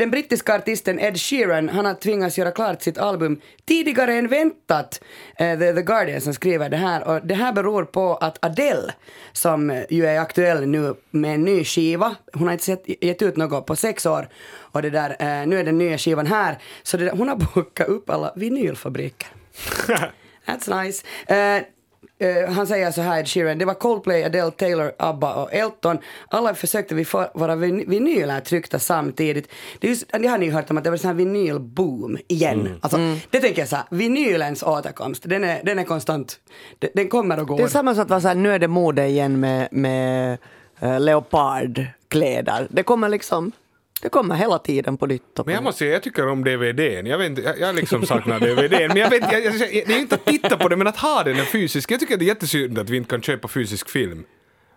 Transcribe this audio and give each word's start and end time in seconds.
den 0.00 0.10
brittiska 0.10 0.54
artisten 0.54 1.00
Ed 1.00 1.20
Sheeran, 1.20 1.68
han 1.68 1.84
har 1.84 1.94
tvingats 1.94 2.38
göra 2.38 2.50
klart 2.50 2.82
sitt 2.82 2.98
album 2.98 3.40
tidigare 3.64 4.14
än 4.14 4.28
väntat. 4.28 5.00
Eh, 5.36 5.58
The, 5.58 5.72
The 5.72 5.82
Guardian 5.82 6.20
som 6.20 6.34
skriver 6.34 6.68
det 6.68 6.76
här. 6.76 7.08
Och 7.08 7.26
det 7.26 7.34
här 7.34 7.52
beror 7.52 7.84
på 7.84 8.16
att 8.16 8.44
Adele, 8.44 8.92
som 9.32 9.84
ju 9.90 10.06
är 10.06 10.20
aktuell 10.20 10.66
nu 10.66 10.94
med 11.10 11.34
en 11.34 11.44
ny 11.44 11.64
skiva, 11.64 12.16
hon 12.32 12.46
har 12.46 12.52
inte 12.52 12.64
sett, 12.64 13.04
gett 13.04 13.22
ut 13.22 13.36
något 13.36 13.66
på 13.66 13.76
sex 13.76 14.06
år. 14.06 14.28
Och 14.72 14.82
det 14.82 14.90
där, 14.90 15.10
eh, 15.10 15.46
nu 15.46 15.58
är 15.58 15.64
den 15.64 15.78
nya 15.78 15.98
skivan 15.98 16.26
här. 16.26 16.58
Så 16.82 16.96
där, 16.96 17.10
hon 17.10 17.28
har 17.28 17.36
bokat 17.36 17.88
upp 17.88 18.10
alla 18.10 18.32
vinylfabriker. 18.36 19.28
That's 20.46 20.82
nice. 20.82 21.06
Eh, 21.26 21.62
eh, 22.20 22.50
han 22.52 22.66
säger 22.66 22.90
så 22.90 23.00
här, 23.00 23.24
Sheeran, 23.24 23.58
det 23.58 23.64
var 23.64 23.74
Coldplay, 23.74 24.24
Adele, 24.24 24.50
Taylor, 24.50 24.92
ABBA 24.98 25.34
och 25.34 25.54
Elton. 25.54 25.98
Alla 26.28 26.54
försökte 26.54 26.94
vi 26.94 27.04
få 27.04 27.26
våra 27.34 27.54
vin- 27.56 27.84
vinyler 27.88 28.40
tryckta 28.40 28.78
samtidigt. 28.78 29.48
Det, 29.78 29.88
just, 29.88 30.04
det 30.12 30.28
har 30.28 30.38
ni 30.38 30.46
ju 30.46 30.52
hört 30.52 30.70
om 30.70 30.78
att 30.78 30.84
det 30.84 30.90
var 30.90 30.94
en 30.94 30.98
sån 30.98 31.08
här 31.08 31.14
vinylboom 31.14 32.18
igen. 32.28 32.78
Alltså, 32.80 32.98
Det 33.30 33.40
tänker 33.40 33.62
jag 33.62 33.68
så 33.68 33.76
här, 33.76 33.84
vinylens 33.90 34.62
återkomst, 34.62 35.22
den 35.26 35.44
är, 35.44 35.60
den 35.64 35.78
är 35.78 35.84
konstant. 35.84 36.40
Den, 36.78 36.90
den 36.94 37.08
kommer 37.08 37.40
och 37.40 37.46
går. 37.48 37.56
Det 37.56 37.62
är 37.62 37.68
samma 37.68 37.94
som 37.94 38.12
att 38.12 38.22
så 38.22 38.28
här, 38.28 38.34
nu 38.34 38.52
är 38.52 38.58
det 38.58 38.68
mode 38.68 39.06
igen 39.06 39.40
med, 39.40 39.68
med 39.72 40.38
uh, 40.82 41.00
leopardkläder. 41.00 42.66
Det 42.70 42.82
kommer 42.82 43.08
liksom, 43.08 43.52
det 44.02 44.08
kommer 44.08 44.34
hela 44.34 44.58
tiden 44.58 44.96
på 44.96 45.06
nytt. 45.06 45.22
Men 45.44 45.54
jag 45.54 45.64
måste 45.64 45.78
säga, 45.78 45.92
jag 45.92 46.02
tycker 46.02 46.28
om 46.28 46.44
DVDn. 46.44 47.06
Jag, 47.06 47.18
vet, 47.18 47.30
inte, 47.30 47.42
jag, 47.42 47.60
jag 47.60 47.74
liksom 47.74 48.06
saknar 48.06 48.40
DVDn. 48.40 48.88
Men 48.88 48.96
jag 48.96 49.10
vet, 49.10 49.32
jag, 49.32 49.44
jag, 49.44 49.54
det 49.58 49.94
är 49.94 49.98
inte 49.98 50.14
att 50.14 50.24
titta 50.24 50.56
på 50.56 50.68
det, 50.68 50.76
men 50.76 50.86
att 50.86 50.96
ha 50.96 51.22
den 51.22 51.36
är 51.36 51.44
fysisk. 51.44 51.90
Jag 51.90 52.00
tycker 52.00 52.16
det 52.16 52.24
är 52.24 52.26
jättesynd 52.26 52.78
att 52.78 52.90
vi 52.90 52.96
inte 52.96 53.10
kan 53.10 53.22
köpa 53.22 53.48
fysisk 53.48 53.90
film. 53.90 54.24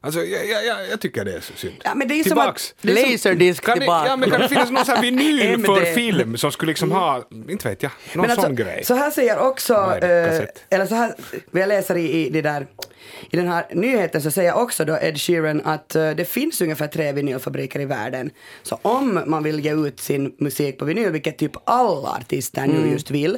Alltså, 0.05 0.23
jag, 0.23 0.65
jag, 0.65 0.89
jag, 0.91 0.99
tycker 0.99 1.25
det 1.25 1.33
är 1.33 1.39
så 1.41 1.53
synd. 1.55 1.75
Ja, 1.83 1.95
men 1.95 2.07
det 2.07 2.13
är 2.13 2.17
ju 2.17 2.23
som 2.23 2.37
att- 2.37 2.73
det 2.81 2.93
Laserdisk 3.11 3.63
Kan 3.63 3.75
det, 3.75 3.79
tillbaka. 3.79 4.07
ja, 4.07 4.15
men 4.15 4.29
kan 4.31 4.41
det 4.41 4.49
finnas 4.49 4.71
någon 4.71 4.85
sån 4.85 4.95
här 4.95 5.01
vinyl 5.01 5.65
för 5.65 5.85
film 5.93 6.37
som 6.37 6.51
skulle 6.51 6.69
liksom 6.71 6.91
ha, 6.91 7.23
inte 7.49 7.69
vet 7.69 7.83
jag, 7.83 7.91
någon 8.13 8.21
Men 8.21 8.31
alltså, 8.31 8.45
sån 8.45 8.55
grej? 8.55 8.83
Så 8.85 8.93
här 8.93 9.11
säger 9.11 9.39
också, 9.39 9.73
eh, 9.73 10.41
eller 10.69 10.85
så 10.85 10.95
här, 10.95 11.15
jag 11.51 11.67
läser 11.67 11.97
i, 11.97 12.25
i, 12.25 12.29
det 12.29 12.41
där, 12.41 12.67
i 13.31 13.37
den 13.37 13.47
här 13.47 13.65
nyheten 13.71 14.21
så 14.21 14.31
säger 14.31 14.53
också 14.55 14.85
då 14.85 14.97
Ed 15.01 15.21
Sheeran 15.21 15.61
att 15.65 15.95
eh, 15.95 16.11
det 16.11 16.25
finns 16.25 16.61
ungefär 16.61 16.87
tre 16.87 17.11
vinylfabriker 17.11 17.79
i 17.79 17.85
världen. 17.85 18.31
Så 18.63 18.79
om 18.81 19.23
man 19.25 19.43
vill 19.43 19.59
ge 19.65 19.73
ut 19.73 19.99
sin 19.99 20.35
musik 20.39 20.79
på 20.79 20.85
vinyl, 20.85 21.11
vilket 21.11 21.37
typ 21.37 21.51
alla 21.63 22.09
artister 22.09 22.67
nu 22.67 22.91
just 22.91 23.11
vill, 23.11 23.37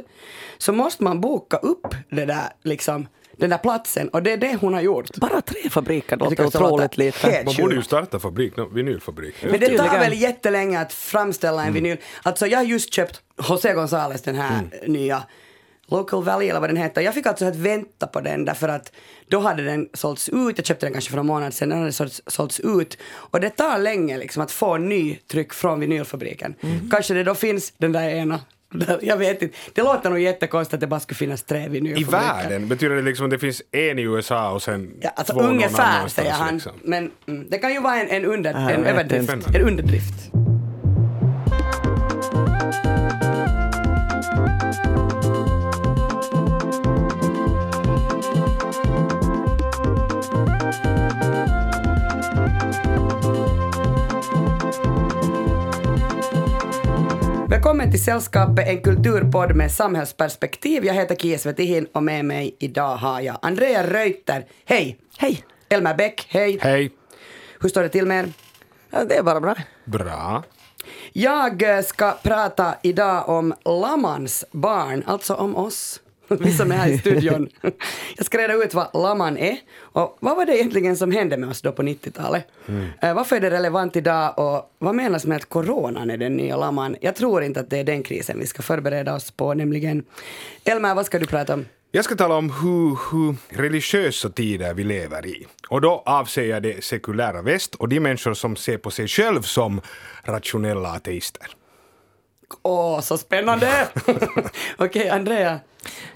så 0.58 0.73
måste 0.73 1.03
man 1.03 1.22
boka 1.22 1.58
upp 1.58 1.95
det 2.09 2.25
där, 2.25 2.50
liksom, 2.64 3.08
den 3.38 3.50
där 3.50 3.58
platsen 3.58 4.09
och 4.09 4.23
det 4.23 4.31
är 4.31 4.38
det 4.38 4.58
hon 4.61 4.73
har 4.73 4.81
gjort. 4.81 5.16
Bara 5.16 5.41
tre 5.41 5.69
fabriker 5.69 6.17
låter 6.17 6.45
otroligt 6.45 6.97
lite. 6.97 7.44
Man 7.45 7.55
borde 7.55 7.75
ju 7.75 7.81
starta 7.81 8.19
fabrik, 8.19 8.58
no, 8.58 8.69
vinylfabrik. 8.73 9.36
Men 9.41 9.59
det 9.59 9.78
tar 9.78 10.00
väl 10.00 10.22
jättelänge 10.22 10.80
att 10.80 10.94
framställa 10.94 11.66
en 11.66 11.73
vinyl. 11.73 11.97
Alltså 12.23 12.47
jag 12.47 12.59
har 12.59 12.66
just 12.66 12.94
köpt 12.94 13.22
José 13.50 13.73
González, 13.73 14.22
den 14.25 14.36
här 14.36 14.69
nya 14.88 15.23
Local 15.88 16.23
Valley 16.23 16.50
eller 16.50 16.59
vad 16.59 16.69
den 16.69 16.78
heter. 16.78 17.02
Jag 17.02 17.13
fick 17.13 17.25
alltså 17.25 17.45
att 17.45 17.56
vänta 17.56 18.08
på 18.08 18.22
den 18.22 18.45
därför 18.45 18.69
att 18.69 18.91
då 19.28 19.39
hade 19.39 19.63
den 19.63 19.89
sålts 19.94 20.30
ut. 20.30 20.58
Jag 20.58 20.66
köpte 20.66 20.86
den 20.86 20.94
kanske 20.94 21.11
för 21.11 21.17
en 21.17 21.25
månad 21.25 21.53
sedan. 21.53 21.69
Den 21.69 21.80
hade 21.80 21.91
sålts, 21.91 22.22
sålts 22.28 22.59
ut. 22.59 22.97
Och 23.13 23.39
det 23.39 23.50
tar 23.50 23.78
länge 23.78 24.17
liksom 24.17 24.44
att 24.44 24.52
få 24.52 24.78
ny 24.78 25.16
tryck 25.16 25.53
från 25.53 25.80
vinylfabriken. 25.80 26.56
Kanske 26.91 27.13
det 27.13 27.23
då 27.23 27.36
finns 27.36 27.73
den 27.78 27.91
där 27.91 28.09
ena. 28.09 28.39
Jag 29.02 29.18
vet 29.18 29.42
inte. 29.42 29.58
Det 29.74 29.82
låter 29.82 30.10
nog 30.10 30.20
jättekonstigt 30.20 30.74
att 30.74 30.80
det 30.80 30.88
bara 30.88 31.00
skulle 31.00 31.18
finnas 31.18 31.44
tre 31.44 31.66
I 31.66 31.68
vinylfabriker. 31.68 32.12
världen? 32.12 32.68
Betyder 32.68 32.96
det 32.96 33.02
liksom 33.02 33.26
att 33.26 33.32
det 33.32 33.40
finns 33.40 33.62
en 33.72 34.00
i 34.00 34.02
USA 34.02 34.52
och 34.52 34.62
sen 34.64 34.92
Ja, 35.02 35.10
alltså 35.16 35.34
två 35.34 35.42
någon 35.42 35.50
ungefär 35.52 35.84
annanstans, 35.84 36.14
säger 36.14 36.32
han. 36.32 36.54
Liksom. 36.54 36.72
Men 36.84 37.12
mm, 37.28 37.48
det 37.50 37.58
kan 37.58 37.74
ju 37.74 37.82
vara 37.82 38.02
en, 38.02 38.10
en, 38.10 38.26
under, 38.26 38.52
jag 38.54 38.72
en 38.72 38.86
överdrift. 38.86 39.30
En 39.56 39.62
underdrift. 39.62 40.45
Välkommen 57.66 57.92
till 57.92 58.03
Sällskapet, 58.03 58.68
en 58.68 58.81
kulturpodd 58.81 59.56
med 59.56 59.72
samhällsperspektiv. 59.72 60.86
Jag 60.86 60.94
heter 60.94 61.16
Kia 61.16 61.38
Svetihin 61.38 61.88
och 61.94 62.03
med 62.03 62.26
mig 62.26 62.56
idag 62.59 62.96
har 62.96 63.22
jag 63.22 63.38
Andrea 63.42 63.94
Reuter. 63.94 64.46
Hej! 64.66 64.98
Hej! 65.18 65.44
Elmer 65.70 65.96
Bäck, 65.96 66.28
hej! 66.30 66.59
Hej. 66.62 66.92
Hur 67.59 67.70
står 67.70 67.81
det 67.81 67.90
till 67.90 68.06
med 68.06 68.25
er? 68.25 68.34
Ja, 68.90 69.04
det 69.04 69.16
är 69.16 69.24
bara 69.24 69.42
bra. 69.42 69.56
Bra. 69.86 70.44
Jag 71.14 71.86
ska 71.86 72.12
prata 72.24 72.75
idag 72.84 73.30
om 73.30 73.54
Lamans 73.66 74.46
barn, 74.52 75.04
alltså 75.08 75.34
om 75.34 75.56
oss. 75.56 76.00
Vi 76.28 76.53
som 76.53 76.72
är 76.72 76.75
här 76.75 76.90
i 76.90 76.97
studion. 76.97 77.50
Jag 78.18 78.25
ska 78.25 78.38
reda 78.38 78.53
ut 78.53 78.74
vad 78.74 78.88
Laman 78.94 79.38
är 79.38 79.58
och 79.80 80.18
vad 80.19 80.36
var 80.36 80.46
det 80.46 80.58
egentligen 80.58 80.97
som 80.97 81.12
hände 81.12 81.38
med 81.38 81.50
oss 81.50 81.62
då 81.62 81.72
på 81.72 81.84
90-talet? 81.84 82.47
Eh, 83.02 83.13
Varför 83.13 83.36
är 83.36 83.40
det 83.41 83.50
relevant 83.52 83.96
idag 83.96 84.34
och 84.40 84.75
vad 84.80 84.96
menas 84.96 85.25
med 85.25 85.36
att 85.36 85.50
coronan 85.50 86.09
är 86.09 86.18
den 86.18 86.38
nya 86.38 86.58
Laman? 86.58 86.96
Jag 87.02 87.16
tror 87.16 87.44
inte 87.44 87.59
att 87.59 87.69
det 87.69 87.78
är 87.78 87.84
den 87.84 88.03
krisen 88.03 88.40
vi 88.40 88.47
ska 88.47 88.62
förbereda 88.62 89.16
oss 89.16 89.31
på, 89.31 89.53
nämligen. 89.53 90.03
Elmer, 90.63 90.96
vad 90.96 91.06
ska 91.06 91.19
du 91.19 91.25
prata 91.25 91.53
om? 91.53 91.66
Jag 91.91 92.06
ska 92.06 92.16
tala 92.16 92.36
om 92.36 92.50
hur, 92.50 92.97
hur 93.12 93.36
religiösa 93.63 94.30
tider 94.30 94.74
vi 94.74 94.84
lever 94.84 95.25
i. 95.25 95.47
Och 95.69 95.81
då 95.81 96.03
avser 96.06 96.46
jag 96.46 96.63
det 96.63 96.84
sekulära 96.84 97.42
väst 97.42 97.75
och 97.75 97.90
de 97.90 98.00
människor 98.00 98.34
som 98.34 98.56
ser 98.56 98.78
på 98.78 98.92
sig 98.92 99.07
själv 99.07 99.42
som 99.42 99.81
rationella 100.24 100.90
ateister. 100.90 101.47
Åh, 102.61 103.00
så 103.00 103.17
spännande! 103.17 103.88
Okej, 104.78 105.09
Andrea. 105.09 105.59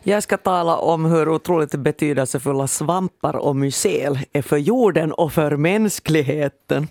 Jag 0.03 0.23
ska 0.23 0.37
tala 0.37 0.77
om 0.77 1.05
hur 1.05 1.29
otroligt 1.29 1.75
betydelsefulla 1.75 2.67
svampar 2.67 3.35
och 3.35 3.55
mycel 3.55 4.19
är 4.33 4.41
för 4.41 4.57
jorden 4.57 5.11
och 5.11 5.33
för 5.33 5.55
mänskligheten. 5.55 6.87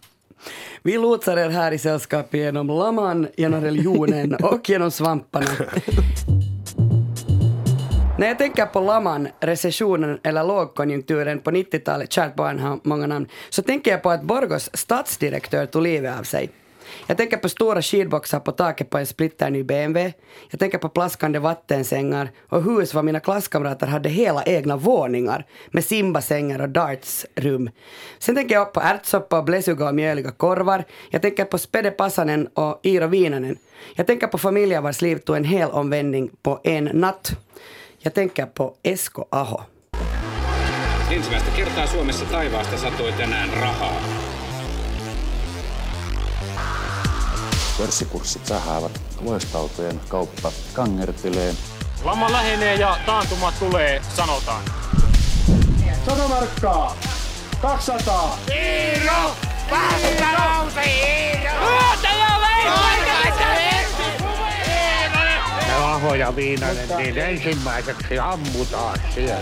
Vi 0.83 0.99
lotsar 0.99 1.37
er 1.37 1.49
här 1.49 1.73
i 1.73 1.79
sällskap 1.79 2.35
genom 2.35 2.67
laman, 2.67 3.29
genom 3.37 3.61
religionen 3.61 4.35
och 4.43 4.69
genom 4.69 4.91
svamparna. 4.91 5.47
När 8.19 8.27
jag 8.27 8.39
tänker 8.39 8.67
på 8.67 8.81
laman, 8.81 9.29
recessionen 9.41 10.19
eller 10.23 10.45
lågkonjunkturen 10.45 11.39
på 11.39 11.51
90-talet, 11.51 12.13
kärt 12.13 12.35
barn 12.35 12.59
har 12.59 12.81
många 12.83 13.07
namn, 13.07 13.29
så 13.51 13.63
tänker 13.63 13.91
jag 13.91 14.03
på 14.03 14.11
att 14.11 14.23
Borgos 14.23 14.71
stadsdirektör 14.73 15.67
tog 15.67 15.83
livet 15.83 16.19
av 16.19 16.23
sig. 16.23 16.51
Jag 17.07 17.17
tänker 17.17 17.37
på 17.37 17.49
stora 17.49 17.83
skidboxar 17.83 18.41
på 18.41 18.53
taket 18.53 18.91
på 18.91 18.99
en 18.99 19.07
splitterny 19.07 19.63
BMW. 19.63 20.13
Jag 20.51 20.61
tänker 20.61 20.79
på 20.79 20.89
plaskande 20.89 21.39
vattensängar 21.39 22.31
och 22.49 22.63
hus 22.63 22.95
var 22.95 23.03
mina 23.03 23.21
klasskamrater 23.21 23.87
hade 23.87 24.09
hela 24.09 24.43
egna 24.45 24.77
våningar 24.77 25.47
med 25.71 25.85
simbassänger 25.85 26.61
och 26.61 26.69
dartsrum. 26.69 27.71
Sen 28.19 28.35
tänker 28.35 28.55
jag 28.55 28.73
på 28.73 28.81
ärtsoppa 28.81 29.39
och 29.39 29.45
bläsuga 29.45 29.89
och 29.89 29.95
mjöliga 29.95 30.31
korvar. 30.31 30.85
Jag 31.11 31.23
tänker 31.23 31.45
på 31.45 31.59
Spede 31.59 31.91
Passanen 31.91 32.47
och 32.55 32.81
Iiro 32.83 33.07
Viinanen. 33.07 33.57
Jag 33.95 34.07
tänker 34.07 34.27
på 34.27 34.39
familjer 34.39 34.81
vars 34.81 35.03
liv 35.03 35.17
tog 35.17 35.37
en 35.37 35.45
hel 35.45 35.71
omvändning 35.71 36.31
på 36.43 36.61
en 36.65 36.85
natt. 36.85 37.33
Jag 37.99 38.15
tänker 38.15 38.47
på 38.47 38.75
Esko 38.83 39.25
Aho. 39.31 39.61
Ensimmäistä 41.11 41.51
kertaa 41.51 41.87
Suomessa 41.87 42.25
taivaasta 42.25 42.79
satoi 42.79 43.13
tänään 43.13 43.51
rahaa. 43.51 44.18
Pörssikurssit 47.79 48.47
sähäävät, 48.47 49.01
loistautojen 49.21 50.01
kauppa 50.09 50.53
kangertelee. 50.73 51.55
Lama 52.05 52.33
lähenee 52.33 52.75
ja 52.75 52.99
taantuma 53.07 53.53
tulee, 53.53 54.03
sanotaan. 54.17 54.63
100 56.07 56.29
markkaa. 56.29 56.97
200. 57.63 58.39
Ja 65.69 65.95
Aho 65.95 66.15
ja 66.15 66.37
Viinanen, 66.37 66.89
niin 66.97 67.19
ensimmäiseksi 67.19 68.19
ammutaan 68.19 69.01
siellä. 69.15 69.41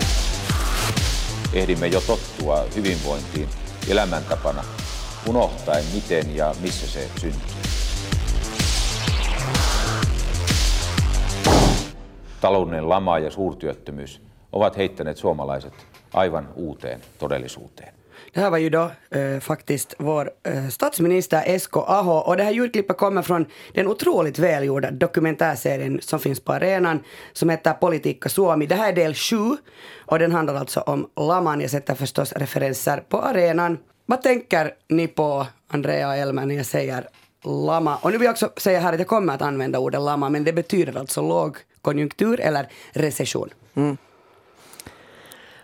ehdimme 1.53 1.87
jo 1.87 2.01
tottua 2.01 2.65
hyvinvointiin 2.75 3.49
elämäntapana, 3.87 4.63
unohtaen 5.27 5.85
miten 5.93 6.35
ja 6.35 6.55
missä 6.59 6.87
se 6.87 7.09
syntyy. 7.21 7.66
Taloudellinen 12.41 12.89
lama 12.89 13.19
ja 13.19 13.31
suurtyöttömyys 13.31 14.21
ovat 14.51 14.77
heittäneet 14.77 15.17
suomalaiset 15.17 15.73
aivan 16.13 16.49
uuteen 16.55 17.01
todellisuuteen. 17.19 17.93
Det 18.33 18.41
här 18.41 18.49
var 18.49 18.57
ju 18.57 18.69
då 18.69 18.91
eh, 19.11 19.39
faktiskt 19.39 19.95
vår 19.99 20.31
eh, 20.43 20.67
statsminister 20.67 21.43
Esko 21.45 21.79
Aho 21.79 22.17
och 22.17 22.37
det 22.37 22.43
här 22.43 22.51
ljudklippet 22.51 22.97
kommer 22.97 23.21
från 23.21 23.45
den 23.73 23.87
otroligt 23.87 24.39
välgjorda 24.39 24.91
dokumentärserien 24.91 25.99
som 26.01 26.19
finns 26.19 26.39
på 26.39 26.53
arenan 26.53 27.03
som 27.33 27.49
heter 27.49 27.73
Politika 27.73 28.29
Suomi. 28.29 28.65
Det 28.65 28.75
här 28.75 28.89
är 28.89 28.95
del 28.95 29.13
sju 29.13 29.57
och 30.05 30.19
den 30.19 30.31
handlar 30.31 30.55
alltså 30.55 30.79
om 30.79 31.09
laman. 31.15 31.61
Jag 31.61 31.69
sätter 31.69 31.95
förstås 31.95 32.33
referenser 32.33 33.03
på 33.09 33.21
arenan. 33.21 33.77
Vad 34.05 34.21
tänker 34.21 34.71
ni 34.89 35.07
på, 35.07 35.47
Andrea 35.67 36.07
och 36.07 36.15
Elmer, 36.15 36.45
när 36.45 36.55
jag 36.55 36.65
säger 36.65 37.07
lama. 37.43 37.97
Och 38.01 38.11
nu 38.11 38.17
vill 38.17 38.25
jag 38.25 38.33
också 38.33 38.49
säga 38.57 38.79
här 38.79 38.93
att 38.93 38.99
jag 38.99 39.07
kommer 39.07 39.33
att 39.33 39.41
använda 39.41 39.79
ordet 39.79 40.01
lama, 40.01 40.29
men 40.29 40.43
det 40.43 40.53
betyder 40.53 40.97
alltså 40.97 41.21
låg 41.21 41.57
lågkonjunktur 41.87 42.39
eller 42.39 42.67
recession. 42.91 43.49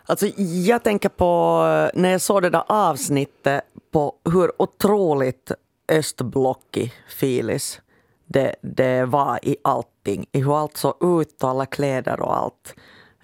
Alltså, 0.05 0.27
jag 0.37 0.83
tänker 0.83 1.09
på 1.09 1.61
när 1.93 2.11
jag 2.11 2.21
såg 2.21 2.41
det 2.41 2.49
där 2.49 2.63
avsnittet 2.67 3.63
på 3.91 4.15
hur 4.33 4.61
otroligt 4.61 5.51
östblockig 5.87 6.93
Filis 7.09 7.81
det, 8.25 8.55
det 8.61 9.05
var 9.05 9.39
i 9.43 9.55
allting. 9.61 10.25
I 10.31 10.39
hur 10.39 10.59
allt 10.59 10.77
såg 10.77 11.21
ut 11.21 11.43
och 11.43 11.49
alla 11.49 11.65
kläder 11.65 12.21
och 12.21 12.37
allt. 12.37 12.75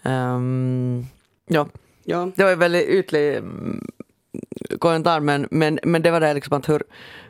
Ehm, 0.03 1.05
ja. 1.47 1.67
Ja. 2.03 2.31
Det 2.35 2.43
var 2.43 2.51
en 2.51 2.59
väldigt 2.59 2.87
ytlig 2.87 3.37
mm, 3.37 3.87
kommentar 4.79 5.19
men, 5.19 5.47
men, 5.51 5.79
men 5.83 6.01
det 6.01 6.11
var 6.11 6.19
det 6.19 6.33
liksom 6.33 6.57
att 6.57 6.69
hur, 6.69 6.83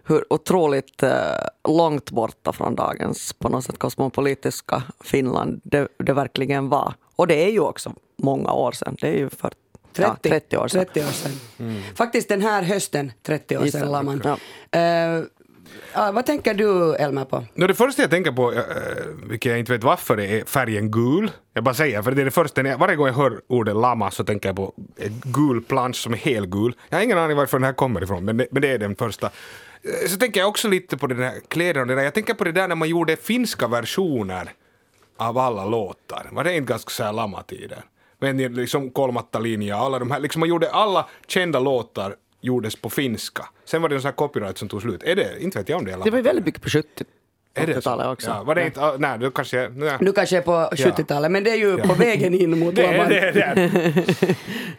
hur 0.04 0.34
otroligt 0.34 1.04
eh, 1.04 1.12
långt 1.68 2.12
borta 2.12 2.54
från 2.54 2.76
dagens 2.76 3.34
på 3.34 3.50
något 3.50 3.64
sätt 3.64 3.78
kosmopolitiska 3.78 4.84
Finland 5.04 5.62
det, 5.64 5.88
det 5.98 6.14
verkligen 6.14 6.70
var. 6.70 6.94
Och 7.16 7.28
det 7.28 7.46
är 7.46 7.52
ju 7.52 7.60
också 7.60 7.94
många 8.18 8.52
år 8.52 8.72
sedan. 8.72 8.96
Det 9.02 9.08
är 9.08 9.18
ju 9.18 9.30
för 9.30 9.54
30, 9.94 10.10
ja, 10.24 10.30
30 10.30 10.58
år 10.58 10.68
sedan. 10.68 10.86
30 10.86 11.00
år 11.00 11.12
sedan. 11.12 11.32
Faktiskt 11.96 12.30
den 12.30 12.42
här 12.42 12.64
hösten, 12.64 13.12
30 13.24 13.58
år 13.58 13.66
sedan, 13.66 13.92
Laman. 13.92 14.22
Ja. 14.24 14.80
Eh, 14.80 15.24
ja, 15.94 16.12
vad 16.12 16.26
tänker 16.26 16.54
du, 16.54 16.96
Elmer, 16.96 17.26
på? 17.26 17.46
No, 17.54 17.68
det 17.68 17.74
första 17.74 18.02
jag 18.02 18.12
tänker 18.12 18.32
på, 18.32 18.54
eh, 18.54 18.62
vilket 19.30 19.50
jag 19.50 19.60
inte 19.60 19.72
vet 19.72 19.84
varför, 19.84 20.18
det 20.18 20.26
är 20.26 20.46
färgen 20.46 20.92
gul. 20.92 21.32
Jag 21.54 21.64
bara 21.64 21.74
säger, 21.74 22.02
för 22.02 22.12
det 22.12 22.22
är 22.22 22.26
det 22.26 22.32
första, 22.32 22.62
jag, 22.62 22.78
varje 22.78 22.96
gång 22.96 23.08
jag 23.08 23.14
hör 23.14 23.42
ordet 23.48 23.76
lama 23.76 24.12
så 24.12 24.24
tänker 24.24 24.50
jag 24.50 24.56
på 24.56 24.74
en 24.98 25.22
gul 25.24 25.62
plansch 25.62 25.96
som 25.96 26.14
är 26.14 26.18
helgul. 26.18 26.76
Jag 26.90 26.98
har 26.98 27.04
ingen 27.04 27.18
aning 27.18 27.38
varför 27.38 27.58
den 27.58 27.64
här 27.64 27.74
kommer 27.74 28.04
ifrån, 28.04 28.26
men 28.26 28.38
det, 28.38 28.48
men 28.52 28.62
det 28.62 28.68
är 28.68 28.78
den 28.78 28.96
första. 28.96 29.28
Eh, 29.82 30.10
så 30.10 30.18
tänker 30.18 30.40
jag 30.40 30.50
också 30.50 30.68
lite 30.68 30.98
på 30.98 31.08
den 31.08 31.24
här 31.24 31.34
kläderna 31.48 31.82
och 31.82 31.88
det 31.88 31.96
där. 31.96 32.04
Jag 32.04 32.14
tänker 32.14 32.34
på 32.34 32.44
det 32.44 32.52
där 32.52 32.68
när 32.68 32.76
man 32.76 32.90
gjorde 32.90 33.16
finska 33.16 33.68
versioner 33.68 34.52
av 35.18 35.38
alla 35.38 35.66
låtar. 35.66 36.30
Var 36.32 36.44
det 36.44 36.56
inte 36.56 36.72
ganska 36.72 36.90
så 36.90 37.04
här 37.04 37.14
lama-tider? 37.14 37.84
Men 38.20 38.38
liksom 38.38 38.90
Kolmatta 38.90 39.40
linja, 39.40 39.76
alla 39.76 40.00
de 40.00 40.12
här, 40.12 40.20
liksom 40.20 40.40
man 40.40 40.50
gjorde 40.50 40.72
alla 40.72 41.06
kända 41.28 41.60
låtar 41.60 42.16
gjordes 42.42 42.76
på 42.76 42.90
finska. 42.90 43.46
Sen 43.66 43.82
var 43.82 43.90
det 43.90 43.96
en 43.96 44.02
sån 44.02 44.08
här 44.10 44.16
copyright 44.16 44.58
som 44.58 44.70
tog 44.70 44.82
slut. 44.82 45.04
Är 45.04 45.16
det, 45.16 45.44
inte 45.44 45.58
vet 45.58 45.70
jag 45.70 45.78
om 45.80 45.86
det 45.86 45.92
är 45.92 46.04
Det 46.04 46.10
var 46.10 46.18
ju 46.18 46.24
väldigt 46.24 46.46
mycket 46.46 46.62
på 46.62 46.70
70 46.70 46.88
Är 47.54 47.68
det 47.68 47.74
så? 47.74 47.80
80-talet 47.80 48.08
också. 48.08 48.30
Ja, 48.30 48.44
var 48.44 48.56
det 48.56 48.66
inte, 48.66 48.98
nej, 48.98 49.20
då 49.20 49.32
kanske 49.32 49.70
nej. 49.76 49.98
Du 50.00 50.12
kanske 50.14 50.38
är 50.38 50.42
på 50.42 50.52
70-talet, 50.52 51.32
men 51.32 51.44
det 51.44 51.52
är 51.52 51.56
ju 51.56 51.78
på 51.78 51.94
vägen 51.94 52.34
in 52.34 52.60
mot 52.60 52.76
Det 52.76 53.06
det, 53.10 53.32
det. 53.32 54.36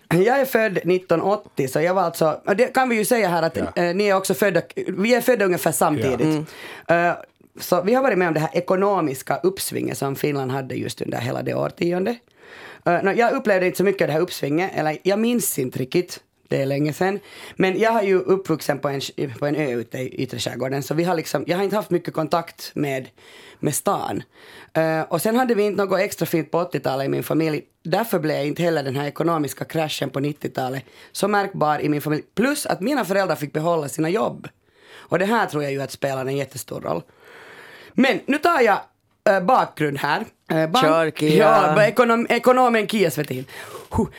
Jag 0.24 0.40
är 0.40 0.44
född 0.44 0.76
1980, 0.76 1.68
så 1.68 1.80
jag 1.80 1.94
var 1.94 2.02
alltså, 2.02 2.40
det 2.56 2.74
kan 2.74 2.88
vi 2.88 2.96
ju 2.96 3.04
säga 3.04 3.28
här 3.28 3.42
att 3.42 3.56
Ja. 3.56 3.82
eh, 3.82 3.94
ni 3.94 4.06
är 4.08 4.16
också 4.16 4.34
födda, 4.34 4.62
vi 4.88 5.14
är 5.14 5.20
födda 5.20 5.44
ungefär 5.44 5.72
samtidigt. 5.72 6.48
Eh, 6.88 7.12
så 7.60 7.82
vi 7.82 7.94
har 7.94 8.02
varit 8.02 8.18
med 8.18 8.28
om 8.28 8.34
det 8.34 8.40
här 8.40 8.50
ekonomiska 8.52 9.36
uppsvinget 9.36 9.98
som 9.98 10.16
Finland 10.16 10.50
hade 10.50 10.74
just 10.74 11.02
under 11.02 11.18
hela 11.18 11.42
det 11.42 11.54
årtiondet. 11.54 12.16
Uh, 12.88 13.02
no, 13.02 13.10
jag 13.12 13.32
upplevde 13.32 13.66
inte 13.66 13.78
så 13.78 13.84
mycket 13.84 14.02
av 14.02 14.06
det 14.06 14.12
här 14.12 14.20
uppsvinget, 14.20 14.70
eller 14.74 14.98
jag 15.02 15.18
minns 15.18 15.58
inte 15.58 15.78
riktigt, 15.78 16.20
det 16.50 16.62
är 16.62 16.66
länge 16.66 16.92
sedan. 16.92 17.20
Men 17.56 17.78
jag 17.78 17.90
har 17.90 18.02
ju 18.02 18.18
uppvuxen 18.18 18.78
på 18.78 18.88
en, 18.88 19.00
på 19.38 19.46
en 19.46 19.56
ö 19.56 19.72
ute 19.72 19.98
i 19.98 20.22
yttre 20.22 20.38
skärgården, 20.38 20.82
så 20.82 20.94
vi 20.94 21.04
har 21.04 21.14
liksom, 21.14 21.44
jag 21.46 21.56
har 21.56 21.64
inte 21.64 21.76
haft 21.76 21.90
mycket 21.90 22.14
kontakt 22.14 22.72
med, 22.74 23.08
med 23.58 23.74
stan. 23.74 24.22
Uh, 24.78 25.00
och 25.00 25.22
sen 25.22 25.36
hade 25.36 25.54
vi 25.54 25.62
inte 25.62 25.84
något 25.84 26.00
extra 26.00 26.26
fint 26.26 26.50
på 26.50 26.58
80-talet 26.58 27.06
i 27.06 27.08
min 27.08 27.22
familj. 27.22 27.62
Därför 27.82 28.18
blev 28.18 28.46
inte 28.46 28.62
heller 28.62 28.82
den 28.82 28.96
här 28.96 29.06
ekonomiska 29.06 29.64
kraschen 29.64 30.10
på 30.10 30.20
90-talet 30.20 30.84
så 31.12 31.28
märkbar 31.28 31.80
i 31.80 31.88
min 31.88 32.00
familj. 32.00 32.22
Plus 32.34 32.66
att 32.66 32.80
mina 32.80 33.04
föräldrar 33.04 33.36
fick 33.36 33.52
behålla 33.52 33.88
sina 33.88 34.08
jobb. 34.08 34.48
Och 34.92 35.18
det 35.18 35.24
här 35.24 35.46
tror 35.46 35.62
jag 35.62 35.72
ju 35.72 35.82
att 35.82 35.90
spelar 35.90 36.26
en 36.26 36.36
jättestor 36.36 36.80
roll. 36.80 37.02
Men 37.92 38.20
nu 38.26 38.38
tar 38.38 38.60
jag 38.60 38.80
bakgrund 39.46 39.98
här. 39.98 40.24
Äh, 40.50 40.70
bank- 40.70 40.84
Kör, 40.84 41.10
Kia. 41.10 41.74
Ja, 41.76 41.84
ekonom, 41.84 42.26
ekonomen 42.30 42.88
Kia 42.88 43.10
Svetin. 43.10 43.44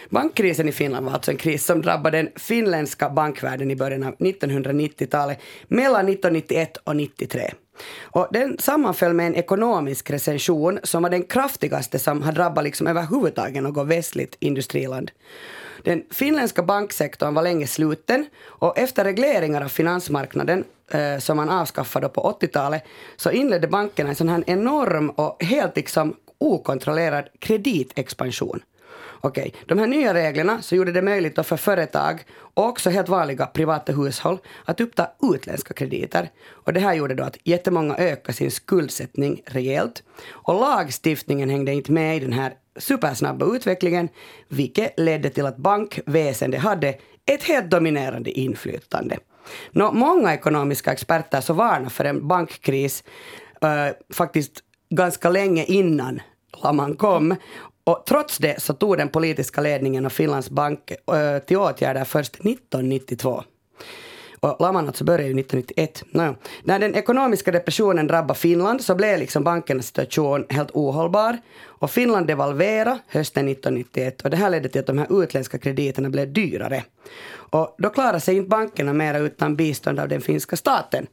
Bankkrisen 0.09 0.69
i 0.69 0.71
Finland 0.71 1.05
var 1.05 1.13
alltså 1.13 1.31
en 1.31 1.37
kris 1.37 1.65
som 1.65 1.81
drabbade 1.81 2.17
den 2.17 2.29
finländska 2.35 3.09
bankvärlden 3.09 3.71
i 3.71 3.75
början 3.75 4.03
av 4.03 4.15
1990-talet 4.15 5.39
mellan 5.67 6.09
1991 6.09 6.77
och 6.83 6.95
93. 6.95 7.51
Och 8.01 8.27
den 8.31 8.57
sammanföll 8.59 9.13
med 9.13 9.27
en 9.27 9.35
ekonomisk 9.35 10.09
recession 10.11 10.79
som 10.83 11.03
var 11.03 11.09
den 11.09 11.23
kraftigaste 11.23 11.99
som 11.99 12.21
har 12.21 12.31
drabbat 12.31 12.63
liksom 12.63 12.87
överhuvudtaget 12.87 13.63
något 13.63 13.87
västligt 13.87 14.37
industriland. 14.39 15.11
Den 15.83 16.03
finländska 16.11 16.63
banksektorn 16.63 17.33
var 17.33 17.43
länge 17.43 17.67
sluten 17.67 18.25
och 18.45 18.77
efter 18.77 19.03
regleringar 19.03 19.61
av 19.61 19.67
finansmarknaden 19.67 20.63
eh, 20.91 21.17
som 21.17 21.37
man 21.37 21.49
avskaffade 21.49 22.09
på 22.09 22.37
80-talet 22.41 22.83
så 23.15 23.31
inledde 23.31 23.67
bankerna 23.67 24.09
en 24.09 24.15
sån 24.15 24.29
här 24.29 24.43
enorm 24.47 25.09
och 25.09 25.43
helt 25.43 25.75
liksom 25.75 26.15
okontrollerad 26.37 27.25
kreditexpansion. 27.39 28.59
Okej, 29.23 29.53
de 29.65 29.79
här 29.79 29.87
nya 29.87 30.13
reglerna 30.13 30.61
så 30.61 30.75
gjorde 30.75 30.91
det 30.91 31.01
möjligt 31.01 31.45
för 31.45 31.57
företag 31.57 32.25
och 32.33 32.65
också 32.65 32.89
helt 32.89 33.09
vanliga 33.09 33.45
privata 33.45 33.93
hushåll 33.93 34.37
att 34.65 34.81
uppta 34.81 35.07
utländska 35.33 35.73
krediter. 35.73 36.29
Och 36.47 36.73
det 36.73 36.79
här 36.79 36.93
gjorde 36.93 37.15
då 37.15 37.23
att 37.23 37.37
jättemånga 37.43 37.95
ökade 37.95 38.33
sin 38.33 38.51
skuldsättning 38.51 39.41
rejält. 39.45 40.03
Och 40.29 40.59
lagstiftningen 40.59 41.49
hängde 41.49 41.73
inte 41.73 41.91
med 41.91 42.17
i 42.17 42.19
den 42.19 42.33
här 42.33 42.53
supersnabba 42.79 43.55
utvecklingen, 43.55 44.09
vilket 44.47 44.99
ledde 44.99 45.29
till 45.29 45.45
att 45.45 45.57
bankväsendet 45.57 46.61
hade 46.61 46.95
ett 47.25 47.43
helt 47.43 47.69
dominerande 47.69 48.31
inflytande. 48.31 49.17
Nå, 49.71 49.91
många 49.91 50.33
ekonomiska 50.33 50.91
experter 50.91 51.41
så 51.41 51.53
varnar 51.53 51.89
för 51.89 52.05
en 52.05 52.27
bankkris 52.27 53.03
eh, 53.61 53.95
faktiskt 54.13 54.51
ganska 54.89 55.29
länge 55.29 55.63
innan 55.63 56.21
laman 56.63 56.95
kom. 56.95 57.35
Och 57.83 58.03
trots 58.07 58.37
det 58.37 58.61
så 58.61 58.73
tog 58.73 58.97
den 58.97 59.09
politiska 59.09 59.61
ledningen 59.61 60.05
av 60.05 60.09
Finlands 60.09 60.49
bank 60.49 60.91
eh, 60.91 61.39
till 61.39 61.57
åtgärder 61.57 62.03
först 62.03 62.35
1992. 62.35 63.43
Och 64.43 64.55
laman 64.59 64.87
alltså 64.87 65.03
började 65.03 65.23
ju 65.23 65.39
1991. 65.39 66.03
Nåja. 66.11 66.35
När 66.63 66.79
den 66.79 66.95
ekonomiska 66.95 67.51
depressionen 67.51 68.07
drabbade 68.07 68.39
Finland 68.39 68.81
så 68.81 68.95
blev 68.95 69.19
liksom 69.19 69.43
bankernas 69.43 69.85
situation 69.85 70.45
helt 70.49 70.71
ohållbar. 70.71 71.37
Och 71.65 71.91
Finland 71.91 72.27
devalverade 72.27 72.99
hösten 73.07 73.47
1991 73.47 74.21
och 74.21 74.29
det 74.29 74.37
här 74.37 74.49
ledde 74.49 74.69
till 74.69 74.81
att 74.81 74.87
de 74.87 74.97
här 74.97 75.23
utländska 75.23 75.57
krediterna 75.57 76.09
blev 76.09 76.33
dyrare. 76.33 76.83
Och 77.33 77.75
då 77.77 77.89
klarade 77.89 78.19
sig 78.19 78.37
inte 78.37 78.49
bankerna 78.49 78.93
mera 78.93 79.17
utan 79.17 79.55
bistånd 79.55 79.99
av 79.99 80.07
den 80.07 80.21
finska 80.21 80.55
staten. 80.55 81.07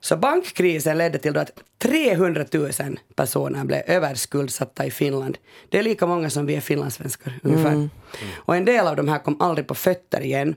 Så 0.00 0.16
bankkrisen 0.16 0.98
ledde 0.98 1.18
till 1.18 1.38
att 1.38 1.50
300 1.78 2.44
000 2.52 2.70
personer 3.14 3.64
blev 3.64 3.82
överskuldsatta 3.86 4.86
i 4.86 4.90
Finland. 4.90 5.38
Det 5.68 5.78
är 5.78 5.82
lika 5.82 6.06
många 6.06 6.30
som 6.30 6.46
vi 6.46 6.56
är 6.56 6.60
finlandssvenskar 6.60 7.32
ungefär. 7.42 7.88
Och 8.34 8.56
en 8.56 8.64
del 8.64 8.86
av 8.86 8.96
de 8.96 9.08
här 9.08 9.18
kom 9.18 9.40
aldrig 9.40 9.66
på 9.66 9.74
fötter 9.74 10.20
igen. 10.20 10.54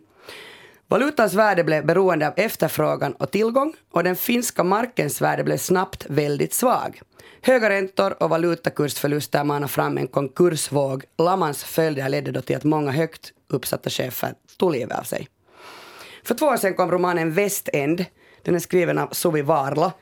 Valutans 0.88 1.34
värde 1.34 1.64
blev 1.64 1.86
beroende 1.86 2.28
av 2.28 2.34
efterfrågan 2.38 3.14
och 3.14 3.32
tillgång 3.32 3.74
och 3.92 4.04
den 4.04 4.16
finska 4.16 4.64
markens 4.64 5.22
värde 5.22 5.44
blev 5.44 5.58
snabbt 5.58 6.06
väldigt 6.10 6.54
svag. 6.54 7.02
Höga 7.42 7.70
räntor 7.70 8.24
och 8.24 8.30
valutakursförluster 8.30 9.44
manade 9.44 9.68
fram 9.68 9.98
en 9.98 10.08
konkursvåg. 10.08 11.04
Lamans 11.18 11.64
följder 11.64 12.10
ledde 12.10 12.32
då 12.32 12.42
till 12.42 12.56
att 12.56 12.64
många 12.64 12.92
högt 12.92 13.34
uppsatta 13.50 13.90
chefer 13.90 14.34
tog 14.58 14.72
livet 14.72 15.00
av 15.00 15.04
sig. 15.04 15.28
För 16.24 16.36
två 16.36 16.46
år 16.46 16.58
sedan 16.58 16.74
kom 16.74 16.92
romanen 16.92 17.32
Västend. 17.32 18.06
Den 18.42 18.56
är 18.56 18.60
skriven 18.60 18.98
av 18.98 19.08
Suvi 19.12 19.42
Varla. 19.42 19.94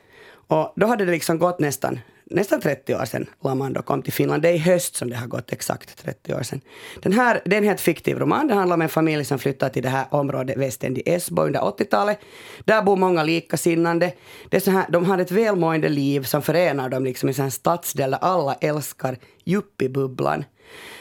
Och 0.48 0.72
då 0.76 0.86
hade 0.86 1.04
det 1.04 1.12
liksom 1.12 1.38
gått 1.38 1.58
nästan, 1.60 2.00
nästan 2.30 2.60
30 2.60 2.94
år 2.94 3.04
sedan 3.04 3.26
Laman 3.44 3.72
då 3.72 3.82
kom 3.82 4.02
till 4.02 4.12
Finland. 4.12 4.42
Det 4.42 4.48
är 4.48 4.54
i 4.54 4.58
höst 4.58 4.96
som 4.96 5.10
det 5.10 5.16
har 5.16 5.26
gått 5.26 5.52
exakt 5.52 6.04
30 6.04 6.34
år 6.34 6.42
sedan. 6.42 6.60
Den 7.02 7.12
här 7.12 7.42
det 7.44 7.56
är 7.56 7.58
en 7.58 7.64
helt 7.64 7.80
fiktiv 7.80 8.18
roman. 8.18 8.48
Det 8.48 8.54
handlar 8.54 8.74
om 8.74 8.82
en 8.82 8.88
familj 8.88 9.24
som 9.24 9.38
flyttar 9.38 9.68
till 9.68 9.82
det 9.82 9.88
här 9.88 10.06
området 10.10 10.56
Västend 10.56 10.98
i 10.98 11.02
Esbo 11.06 11.42
under 11.42 11.60
80-talet. 11.60 12.18
Där 12.64 12.82
bor 12.82 12.96
många 12.96 13.22
likasinnande. 13.22 14.12
Det 14.48 14.56
är 14.56 14.60
så 14.60 14.70
här, 14.70 14.86
de 14.88 15.04
har 15.04 15.18
ett 15.18 15.30
välmående 15.30 15.88
liv 15.88 16.22
som 16.22 16.42
förenar 16.42 16.88
dem 16.88 17.04
liksom 17.04 17.28
i 17.28 17.34
en 17.38 17.50
stadsdel 17.50 18.10
där 18.10 18.18
alla 18.18 18.54
älskar 18.54 19.18
yuppiebubblan. 19.44 20.44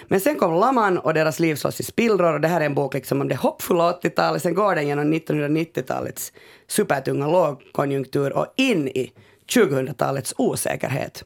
Men 0.08 0.20
sen 0.20 0.36
kom 0.36 0.54
Laman 0.54 0.98
och 0.98 1.14
deras 1.14 1.40
liv 1.40 1.56
slås 1.56 1.80
i 1.80 1.84
spillror 1.84 2.34
och 2.34 2.42
det 2.42 2.48
här 2.48 2.62
är 2.62 2.66
en 2.66 2.76
bok 2.76 2.94
liksom 2.94 3.22
om 3.22 3.28
det 3.28 3.36
hoppfulla 3.36 3.92
80-talet. 3.92 4.42
Sen 4.42 4.54
går 4.54 4.76
den 4.76 4.88
genom 4.88 5.14
1990-talets 5.14 6.34
supertunga 6.68 7.28
lågkonjunktur 7.28 8.34
och 8.34 8.54
in 8.58 8.88
i 8.88 9.14
2000-talets 9.48 10.34
osäkerhet. 10.38 11.24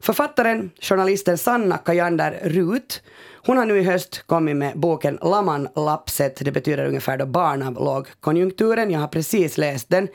Författaren, 0.00 0.70
journalisten 0.80 1.38
Sanna 1.38 1.78
Kajander 1.78 2.40
Rut, 2.42 3.02
hon 3.46 3.56
har 3.56 3.66
nu 3.66 3.78
i 3.78 3.82
höst 3.82 4.22
kommit 4.26 4.56
med 4.56 4.78
boken 4.78 5.18
Laman 5.22 5.68
lapset. 5.76 6.44
Det 6.44 6.52
betyder 6.52 6.86
ungefär 6.86 7.18
då 7.18 7.26
barn 7.26 7.62
av 7.62 7.74
lågkonjunkturen. 7.74 8.90
Jag 8.90 9.00
har 9.00 9.08
precis 9.08 9.58
läst 9.58 9.88
den. 9.88 10.08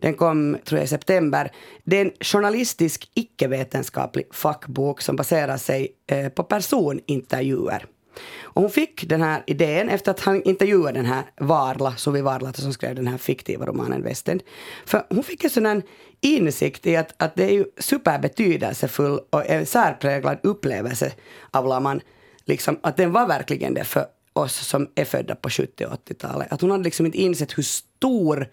Den 0.00 0.14
kom, 0.14 0.58
tror 0.64 0.78
jag, 0.78 0.84
i 0.84 0.88
september. 0.88 1.52
Det 1.84 1.96
är 1.96 2.00
en 2.04 2.12
journalistisk 2.20 3.10
icke-vetenskaplig 3.14 4.24
fackbok 4.34 5.00
som 5.00 5.16
baserar 5.16 5.56
sig 5.56 5.88
eh, 6.06 6.28
på 6.28 6.42
personintervjuer. 6.42 7.86
Och 8.54 8.62
hon 8.62 8.70
fick 8.70 9.08
den 9.08 9.22
här 9.22 9.42
idén 9.46 9.88
efter 9.88 10.10
att 10.10 10.20
han 10.20 10.42
intervjuade 10.42 10.98
den 10.98 11.06
här 11.06 11.22
Varla, 11.36 11.96
Suvi 11.96 12.20
Varla 12.20 12.52
som 12.52 12.72
skrev 12.72 12.94
den 12.94 13.06
här 13.06 13.18
fiktiva 13.18 13.66
romanen 13.66 14.02
Västend. 14.02 14.42
För 14.86 15.06
hon 15.10 15.22
fick 15.22 15.44
en 15.44 15.50
sån 15.50 15.66
här 15.66 15.82
insikt 16.20 16.86
i 16.86 16.96
att, 16.96 17.22
att 17.22 17.36
det 17.36 17.44
är 17.44 17.52
ju 17.52 17.64
superbetydelsefull 17.78 19.20
och 19.30 19.50
en 19.50 19.66
särpräglad 19.66 20.38
upplevelse 20.42 21.12
av 21.50 21.66
Laman. 21.66 22.00
Liksom, 22.44 22.78
att 22.82 22.96
den 22.96 23.12
var 23.12 23.26
verkligen 23.26 23.74
det 23.74 23.84
för 23.84 24.06
oss 24.32 24.54
som 24.54 24.88
är 24.94 25.04
födda 25.04 25.34
på 25.34 25.50
70 25.50 25.84
och 25.86 25.92
80-talet. 25.92 26.52
Att 26.52 26.60
hon 26.60 26.70
hade 26.70 26.84
liksom 26.84 27.06
inte 27.06 27.18
insett 27.18 27.58
hur 27.58 27.62
stor 27.62 28.46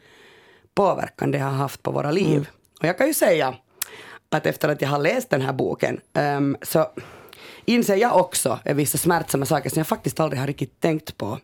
påverkan 0.76 1.32
det 1.32 1.40
har 1.40 1.52
haft 1.52 1.84
på 1.84 1.92
våra 1.92 2.12
liv. 2.12 2.50
Och 2.82 2.88
jag 2.88 2.98
kan 2.98 3.08
ju 3.08 3.14
säga 3.14 3.56
att 4.30 4.46
efter 4.46 4.70
att 4.70 4.82
jag 4.82 4.90
har 4.90 5.00
läst 5.00 5.30
den 5.30 5.42
här 5.42 5.54
boken 5.54 6.00
um, 6.14 6.58
så 6.62 6.88
inser 7.66 7.96
jag 7.96 8.18
också 8.18 8.60
vissa 8.66 8.98
smärtsamma 8.98 9.46
saker 9.46 9.70
som 9.70 9.78
jag 9.80 9.88
faktiskt 9.88 10.20
aldrig 10.20 10.40
har 10.40 10.48
riktigt 10.48 10.80
tänkt 10.80 11.18
på. 11.18 11.38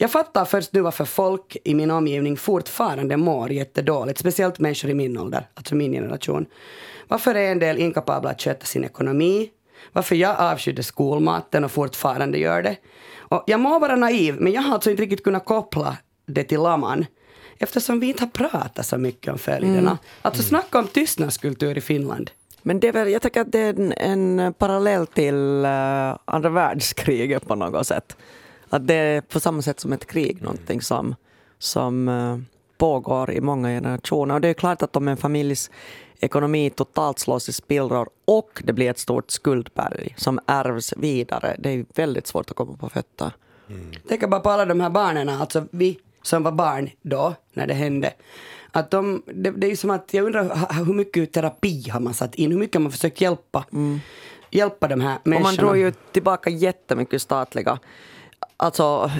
Jag 0.00 0.10
fattar 0.10 0.44
först 0.44 0.72
nu 0.72 0.80
varför 0.80 1.04
folk 1.04 1.56
i 1.64 1.74
min 1.74 1.90
omgivning 1.90 2.36
fortfarande 2.36 3.16
mår 3.16 3.52
jättedåligt, 3.52 4.18
speciellt 4.18 4.58
människor 4.58 4.90
i 4.90 4.94
min 4.94 5.18
ålder, 5.18 5.48
alltså 5.54 5.74
min 5.74 5.92
generation. 5.92 6.46
Varför 7.08 7.34
är 7.34 7.52
en 7.52 7.58
del 7.58 7.78
inkapabla 7.78 8.30
att 8.30 8.42
sköta 8.42 8.66
sin 8.66 8.84
ekonomi? 8.84 9.50
Varför 9.92 10.16
jag 10.16 10.36
avskydde 10.38 10.82
skolmaten 10.82 11.64
och 11.64 11.70
fortfarande 11.70 12.38
gör 12.38 12.62
det? 12.62 12.76
Och 13.18 13.44
jag 13.46 13.60
må 13.60 13.78
vara 13.78 13.96
naiv, 13.96 14.36
men 14.40 14.52
jag 14.52 14.62
har 14.62 14.74
alltså 14.74 14.90
inte 14.90 15.02
riktigt 15.02 15.24
kunnat 15.24 15.44
koppla 15.44 15.96
det 16.26 16.44
till 16.44 16.60
laman 16.60 17.06
eftersom 17.58 18.00
vi 18.00 18.06
inte 18.06 18.22
har 18.22 18.28
pratat 18.28 18.86
så 18.86 18.98
mycket 18.98 19.32
om 19.32 19.38
följderna. 19.38 19.78
Mm. 19.78 19.96
Alltså 20.22 20.42
snacka 20.42 20.78
om 20.78 20.86
tystnadskultur 20.86 21.78
i 21.78 21.80
Finland. 21.80 22.30
Men 22.62 22.80
det 22.80 22.88
är 22.88 22.92
väl, 22.92 23.08
jag 23.08 23.22
tycker 23.22 23.40
att 23.40 23.52
det 23.52 23.58
är 23.58 23.74
en, 23.80 23.92
en 23.92 24.54
parallell 24.54 25.06
till 25.06 25.64
uh, 25.64 26.16
andra 26.24 26.48
världskriget 26.48 27.46
på 27.46 27.54
något 27.54 27.86
sätt. 27.86 28.16
Att 28.68 28.86
det 28.86 28.94
är 28.94 29.20
på 29.20 29.40
samma 29.40 29.62
sätt 29.62 29.80
som 29.80 29.92
ett 29.92 30.06
krig, 30.06 30.42
någonting 30.42 30.80
som, 30.82 31.14
som 31.58 32.08
uh, 32.08 32.38
pågår 32.78 33.30
i 33.30 33.40
många 33.40 33.68
generationer. 33.68 34.34
Och 34.34 34.40
det 34.40 34.48
är 34.48 34.54
klart 34.54 34.82
att 34.82 34.96
om 34.96 35.08
en 35.08 35.16
familjs 35.16 35.70
ekonomi 36.20 36.70
totalt 36.70 37.18
slås 37.18 37.48
i 37.48 37.52
spillror 37.52 38.08
och 38.24 38.62
det 38.64 38.72
blir 38.72 38.90
ett 38.90 38.98
stort 38.98 39.30
skuldberg 39.30 40.14
som 40.16 40.40
ärvs 40.46 40.94
vidare, 40.96 41.56
det 41.58 41.70
är 41.70 41.84
väldigt 41.94 42.26
svårt 42.26 42.50
att 42.50 42.56
komma 42.56 42.76
på 42.76 42.88
fötter. 42.88 43.32
Mm. 43.68 43.92
Tänk 44.08 44.30
bara 44.30 44.40
på 44.40 44.50
alla 44.50 44.64
de 44.64 44.80
här 44.80 44.90
barnen, 44.90 45.28
alltså 45.28 45.66
vi 45.70 45.98
som 46.22 46.42
var 46.42 46.52
barn 46.52 46.90
då, 47.02 47.34
när 47.52 47.66
det 47.66 47.74
hände. 47.74 48.12
Att 48.72 48.90
de, 48.90 49.22
det, 49.26 49.50
det 49.50 49.70
är 49.70 49.76
som 49.76 49.90
att, 49.90 50.14
jag 50.14 50.24
undrar 50.24 50.84
hur 50.84 50.94
mycket 50.94 51.32
terapi 51.32 51.88
har 51.90 52.00
man 52.00 52.14
satt 52.14 52.34
in, 52.34 52.50
hur 52.50 52.58
mycket 52.58 52.74
har 52.74 52.80
man 52.80 52.92
försökt 52.92 53.20
hjälpa, 53.20 53.64
mm. 53.72 54.00
hjälpa 54.50 54.88
de 54.88 55.00
här 55.00 55.18
människorna. 55.24 55.36
Och 55.36 55.42
man 55.42 55.54
drog 55.54 55.78
ju 55.78 55.92
tillbaka 56.12 56.50
jättemycket 56.50 57.22
statliga 57.22 57.78
Alltså 58.56 59.10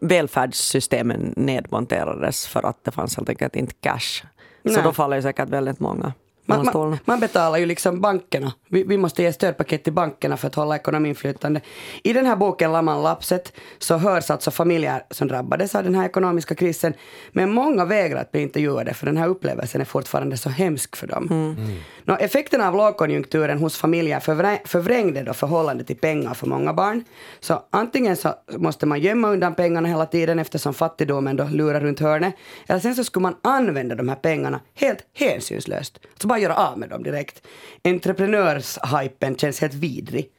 välfärdssystemen 0.00 1.34
nedmonterades 1.36 2.46
för 2.46 2.62
att 2.66 2.84
det 2.84 2.90
fanns 2.90 3.16
helt 3.16 3.28
enkelt 3.28 3.56
inte 3.56 3.74
cash. 3.80 4.22
Så 4.64 4.72
Nej. 4.72 4.82
då 4.82 4.92
faller 4.92 5.16
ju 5.16 5.22
säkert 5.22 5.48
väldigt 5.48 5.80
många 5.80 6.12
man, 6.48 6.64
man, 6.74 6.98
man, 7.04 7.20
betalar 7.20 7.58
ju 7.58 7.66
liksom 7.66 8.00
bankerna. 8.00 8.52
Vi, 8.68 8.82
vi, 8.82 8.96
måste 8.96 9.22
ge 9.22 9.32
stödpaket 9.32 9.84
till 9.84 9.92
bankerna 9.92 10.36
för 10.36 10.46
att 10.46 10.54
hålla 10.54 10.76
ekonomin 10.76 11.14
flytande. 11.14 11.60
I 12.02 12.12
den 12.12 12.26
här 12.26 12.36
boken 12.36 12.72
Laman 12.72 13.02
lapset 13.02 13.52
så 13.78 13.96
hörs 13.96 14.30
alltså 14.30 14.50
familjer 14.50 15.02
som 15.10 15.28
drabbades 15.28 15.74
av 15.74 15.84
den 15.84 15.94
här 15.94 16.04
ekonomiska 16.06 16.54
krisen. 16.54 16.94
Men 17.32 17.52
många 17.52 17.84
vägrar 17.84 18.20
att 18.20 18.32
bli 18.32 18.42
intervjuade 18.42 18.94
för 18.94 19.06
den 19.06 19.16
här 19.16 19.28
upplevelsen 19.28 19.80
är 19.80 19.84
fortfarande 19.84 20.36
så 20.36 20.48
hemsk 20.48 20.96
för 20.96 21.06
dem. 21.06 21.28
Mm. 21.30 21.56
Mm. 21.56 21.78
Nå, 22.04 22.16
effekterna 22.16 22.68
av 22.68 22.74
lågkonjunkturen 22.74 23.58
hos 23.58 23.76
familjer 23.76 24.20
förvrängde 24.64 25.22
då 25.22 25.32
förhållandet 25.32 25.86
till 25.86 25.96
pengar 25.96 26.34
för 26.34 26.46
många 26.46 26.72
barn. 26.72 27.04
Så 27.40 27.62
antingen 27.70 28.16
så 28.16 28.34
måste 28.48 28.86
man 28.86 29.00
gömma 29.00 29.28
undan 29.28 29.54
pengarna 29.54 29.88
hela 29.88 30.06
tiden 30.06 30.38
eftersom 30.38 30.74
fattigdomen 30.74 31.36
då 31.36 31.44
lurar 31.44 31.80
runt 31.80 32.00
hörnet. 32.00 32.34
Eller 32.66 32.80
sen 32.80 32.94
så 32.94 33.04
skulle 33.04 33.22
man 33.22 33.36
använda 33.42 33.94
de 33.94 34.08
här 34.08 34.16
pengarna 34.16 34.60
helt 34.74 34.98
hänsynslöst. 35.14 36.00
Så 36.20 36.28
bara 36.28 36.37
göra 36.38 36.54
av 36.54 36.78
med 36.78 36.88
dem 36.88 37.02
direkt. 37.02 37.42
Entreprenörshypen 37.84 39.36
känns 39.36 39.60
helt 39.60 39.74
vidrig. 39.74 40.30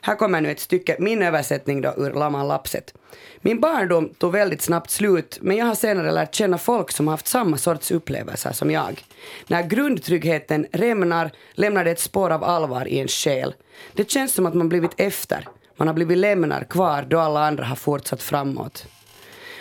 Här 0.00 0.16
kommer 0.16 0.40
nu 0.40 0.50
ett 0.50 0.60
stycke, 0.60 0.96
min 0.98 1.22
översättning 1.22 1.80
då 1.80 1.94
ur 1.96 2.10
Laman 2.10 2.48
Lapset. 2.48 2.94
Min 3.40 3.60
barndom 3.60 4.08
tog 4.08 4.32
väldigt 4.32 4.62
snabbt 4.62 4.90
slut, 4.90 5.38
men 5.42 5.56
jag 5.56 5.66
har 5.66 5.74
senare 5.74 6.12
lärt 6.12 6.34
känna 6.34 6.58
folk 6.58 6.90
som 6.90 7.06
har 7.06 7.12
haft 7.12 7.26
samma 7.26 7.56
sorts 7.56 7.90
upplevelser 7.90 8.52
som 8.52 8.70
jag. 8.70 9.04
När 9.46 9.62
grundtryggheten 9.62 10.66
rämnar 10.72 11.30
lämnar 11.52 11.84
det 11.84 11.90
ett 11.90 12.00
spår 12.00 12.30
av 12.30 12.44
allvar 12.44 12.88
i 12.88 12.98
en 12.98 13.08
själ. 13.08 13.54
Det 13.92 14.10
känns 14.10 14.34
som 14.34 14.46
att 14.46 14.54
man 14.54 14.68
blivit 14.68 15.00
efter. 15.00 15.48
Man 15.76 15.88
har 15.88 15.94
blivit 15.94 16.18
lämnar 16.18 16.64
kvar 16.64 17.06
då 17.08 17.18
alla 17.18 17.46
andra 17.46 17.64
har 17.64 17.76
fortsatt 17.76 18.22
framåt. 18.22 18.86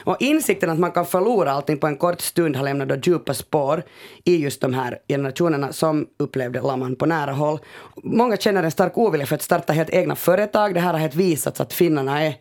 Och 0.06 0.18
insikten 0.20 0.70
att 0.70 0.80
man 0.80 0.92
kan 0.92 1.06
förlora 1.06 1.52
allting 1.52 1.78
på 1.78 1.88
en 1.88 1.98
kort 1.98 2.22
stund 2.22 2.56
har 2.56 2.64
lämnat 2.64 2.90
då 2.90 2.96
djupa 2.96 3.34
spår 3.34 3.84
i 4.24 4.38
just 4.38 4.62
de 4.62 4.74
här 4.74 5.00
generationerna 5.08 5.74
som 5.74 6.08
upplevde 6.20 6.62
Laman 6.62 6.96
på 6.96 7.06
nära 7.06 7.32
håll. 7.32 7.60
Många 8.04 8.38
känner 8.38 8.64
en 8.64 8.72
stark 8.72 8.98
ovilja 8.98 9.26
för 9.26 9.36
att 9.36 9.42
starta 9.42 9.74
helt 9.74 9.90
egna 9.90 10.16
företag. 10.16 10.74
Det 10.74 10.80
här 10.80 10.94
har 10.94 11.00
helt 11.00 11.16
visats 11.16 11.62
att 11.62 11.74
finnarna 11.74 12.24
är 12.24 12.36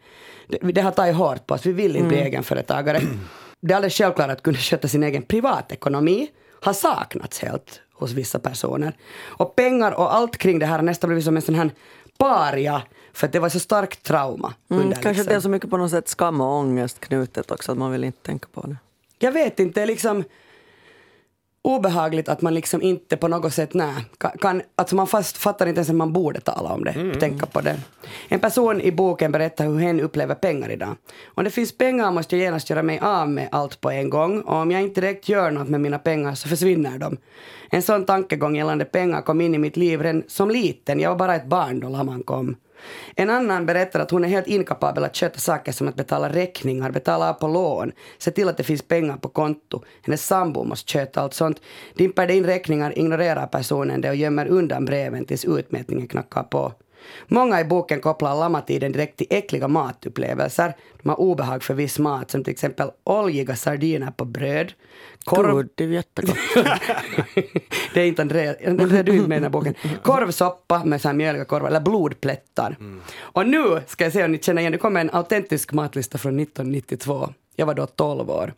det, 0.49 0.73
det 0.73 0.81
har 0.81 0.91
tagit 0.91 1.17
hårt 1.17 1.47
på 1.47 1.55
oss. 1.55 1.67
Vi 1.67 1.73
vill 1.73 1.97
inte 1.97 2.09
bli 2.09 2.17
mm. 2.17 2.27
egenföretagare. 2.27 3.01
Det 3.61 3.73
är 3.73 3.77
alldeles 3.77 3.95
självklart 3.95 4.31
att 4.31 4.43
kunna 4.43 4.59
sköta 4.59 4.89
sin 4.89 5.03
egen 5.03 5.23
privatekonomi 5.23 6.29
har 6.61 6.73
saknats 6.73 7.39
helt 7.39 7.81
hos 7.93 8.13
vissa 8.13 8.39
personer. 8.39 8.97
Och 9.25 9.57
pengar 9.57 9.93
och 9.93 10.15
allt 10.15 10.37
kring 10.37 10.59
det 10.59 10.67
här 10.67 10.77
har 10.77 10.83
nästan 10.83 11.09
blivit 11.09 11.25
som 11.25 11.37
en 11.37 11.43
sån 11.43 11.55
här 11.55 11.71
paria 12.19 12.83
för 13.15 13.29
det 13.29 13.39
var 13.39 13.49
så 13.49 13.61
starkt 13.61 14.03
trauma. 14.03 14.55
Mm, 14.71 14.83
under, 14.83 14.95
kanske 14.95 15.11
liksom. 15.11 15.27
det 15.27 15.35
är 15.35 15.41
så 15.41 15.49
mycket 15.49 15.71
på 15.71 15.77
något 15.77 15.91
sätt 15.91 16.09
skam 16.09 16.41
och 16.41 16.59
ångest 16.59 17.01
knutet 17.01 17.51
också 17.51 17.73
att 17.73 17.79
man 17.79 17.93
vill 17.93 18.05
inte 18.05 18.23
tänka 18.23 18.49
på 18.53 18.67
det. 18.67 18.77
Jag 19.19 19.33
vet 19.33 19.61
inte, 19.61 19.81
det 19.81 19.83
är 19.83 19.87
liksom 19.87 20.25
obehagligt 21.65 22.29
att 22.29 22.43
man 22.43 22.55
liksom 22.55 22.83
inte 22.83 23.17
på 23.17 23.29
något 23.29 23.55
sätt, 23.55 23.75
nej, 23.75 23.95
kan, 24.41 24.63
alltså 24.77 24.97
man 24.97 25.07
fast 25.07 25.37
fattar 25.37 25.67
inte 25.67 25.79
ens 25.79 25.91
att 25.91 25.97
man 25.97 26.13
borde 26.13 26.41
tala 26.41 26.69
om 26.69 26.85
det, 26.85 26.91
mm. 26.91 27.19
tänka 27.19 27.47
på 27.47 27.61
det. 27.61 27.77
En 28.29 28.41
person 28.41 28.81
i 28.81 28.93
boken 28.93 29.33
berättar 29.33 29.65
hur 29.65 29.79
hen 29.79 30.01
upplever 30.01 30.35
pengar 30.35 30.71
idag. 30.71 30.97
Om 31.25 31.45
det 31.45 31.51
finns 31.51 31.79
pengar 31.79 32.11
måste 32.11 32.37
jag 32.37 32.45
genast 32.45 32.71
göra 32.71 32.83
mig 32.83 32.99
av 32.99 33.29
med 33.29 33.49
allt 33.53 33.81
på 33.81 33.91
en 33.91 34.11
gång 34.11 34.41
och 34.41 34.57
om 34.57 34.71
jag 34.71 34.83
inte 34.83 35.01
direkt 35.01 35.29
gör 35.29 35.51
något 35.51 35.69
med 35.69 35.81
mina 35.81 35.99
pengar 35.99 36.35
så 36.35 36.49
försvinner 36.49 36.99
de. 36.99 37.17
En 37.71 37.83
sån 37.83 38.07
tankegång 38.07 38.57
gällande 38.57 38.85
pengar 38.85 39.23
kom 39.23 39.41
in 39.41 39.55
i 39.55 39.59
mitt 39.59 39.77
liv 39.77 40.03
redan 40.03 40.23
som 40.27 40.51
liten, 40.51 41.01
jag 41.01 41.11
var 41.11 41.17
bara 41.17 41.35
ett 41.35 41.47
barn 41.47 41.81
då 41.81 41.89
Laman 41.89 42.23
kom. 42.23 42.57
En 43.17 43.31
annan 43.31 43.67
berättar 43.67 44.01
att 44.01 44.11
hon 44.11 44.25
är 44.25 44.29
helt 44.29 44.47
inkapabel 44.47 45.05
att 45.05 45.17
sköta 45.17 45.39
saker 45.39 45.73
som 45.73 45.89
att 45.89 45.97
betala 45.97 46.29
räkningar, 46.29 46.91
betala 46.91 47.31
av 47.31 47.35
på 47.35 47.49
lån, 47.49 47.93
se 48.19 48.31
till 48.31 48.49
att 48.49 48.57
det 48.57 48.65
finns 48.65 48.83
pengar 48.83 49.17
på 49.17 49.29
konto. 49.29 49.85
Hennes 50.03 50.27
sambo 50.27 50.65
måste 50.65 50.93
sköta 50.93 51.21
allt 51.21 51.35
sånt. 51.35 51.61
Dimper 51.95 52.27
det 52.27 52.35
in 52.35 52.47
räkningar 52.47 52.99
ignorerar 52.99 53.47
personen 53.47 54.01
det 54.01 54.09
och 54.09 54.17
gömmer 54.17 54.47
undan 54.47 54.85
breven 54.85 55.25
tills 55.25 55.45
utmätningen 55.45 56.09
knackar 56.09 56.43
på. 56.43 56.73
Många 57.27 57.61
i 57.61 57.65
boken 57.65 58.01
kopplar 58.01 58.35
lammatiden 58.35 58.93
direkt 58.93 59.17
till 59.17 59.27
äckliga 59.31 59.69
matupplevelser. 59.69 60.77
De 61.03 61.09
har 61.09 61.21
obehag 61.21 61.63
för 61.63 61.75
viss 61.75 61.99
mat, 61.99 62.31
som 62.31 62.45
till 62.45 62.53
exempel 62.53 62.91
oljiga 63.05 63.57
sardiner 63.57 64.11
på 64.11 64.25
bröd. 64.25 64.73
Korv... 65.25 65.53
God, 65.53 65.69
det 65.75 65.85
är 65.85 65.89
jättegott. 65.89 66.37
det 67.95 68.01
är 68.01 68.07
inte 68.07 68.23
Andrea, 68.23 68.55
Andrea 68.67 69.03
du 69.03 69.13
med 69.13 69.23
i 69.23 69.29
den 69.29 69.43
här 69.43 69.51
boken. 69.51 69.75
Korvsoppa 70.03 70.85
med 70.85 71.01
så 71.01 71.09
här 71.09 71.15
mjöliga 71.15 71.45
korvar, 71.45 71.69
eller 71.69 71.81
blodplättar. 71.81 72.77
Mm. 72.81 73.01
Och 73.19 73.47
nu 73.47 73.81
ska 73.87 74.05
jag 74.05 74.13
se 74.13 74.25
om 74.25 74.33
ni 74.33 74.39
känner 74.39 74.61
igen, 74.61 74.73
det 74.73 74.79
kommer 74.79 75.01
en 75.01 75.11
autentisk 75.13 75.73
matlista 75.73 76.19
från 76.19 76.41
1992. 76.41 77.29
Jag 77.57 77.67
var 77.67 77.75
då 77.75 77.87
12 77.87 78.31
år. 78.31 78.55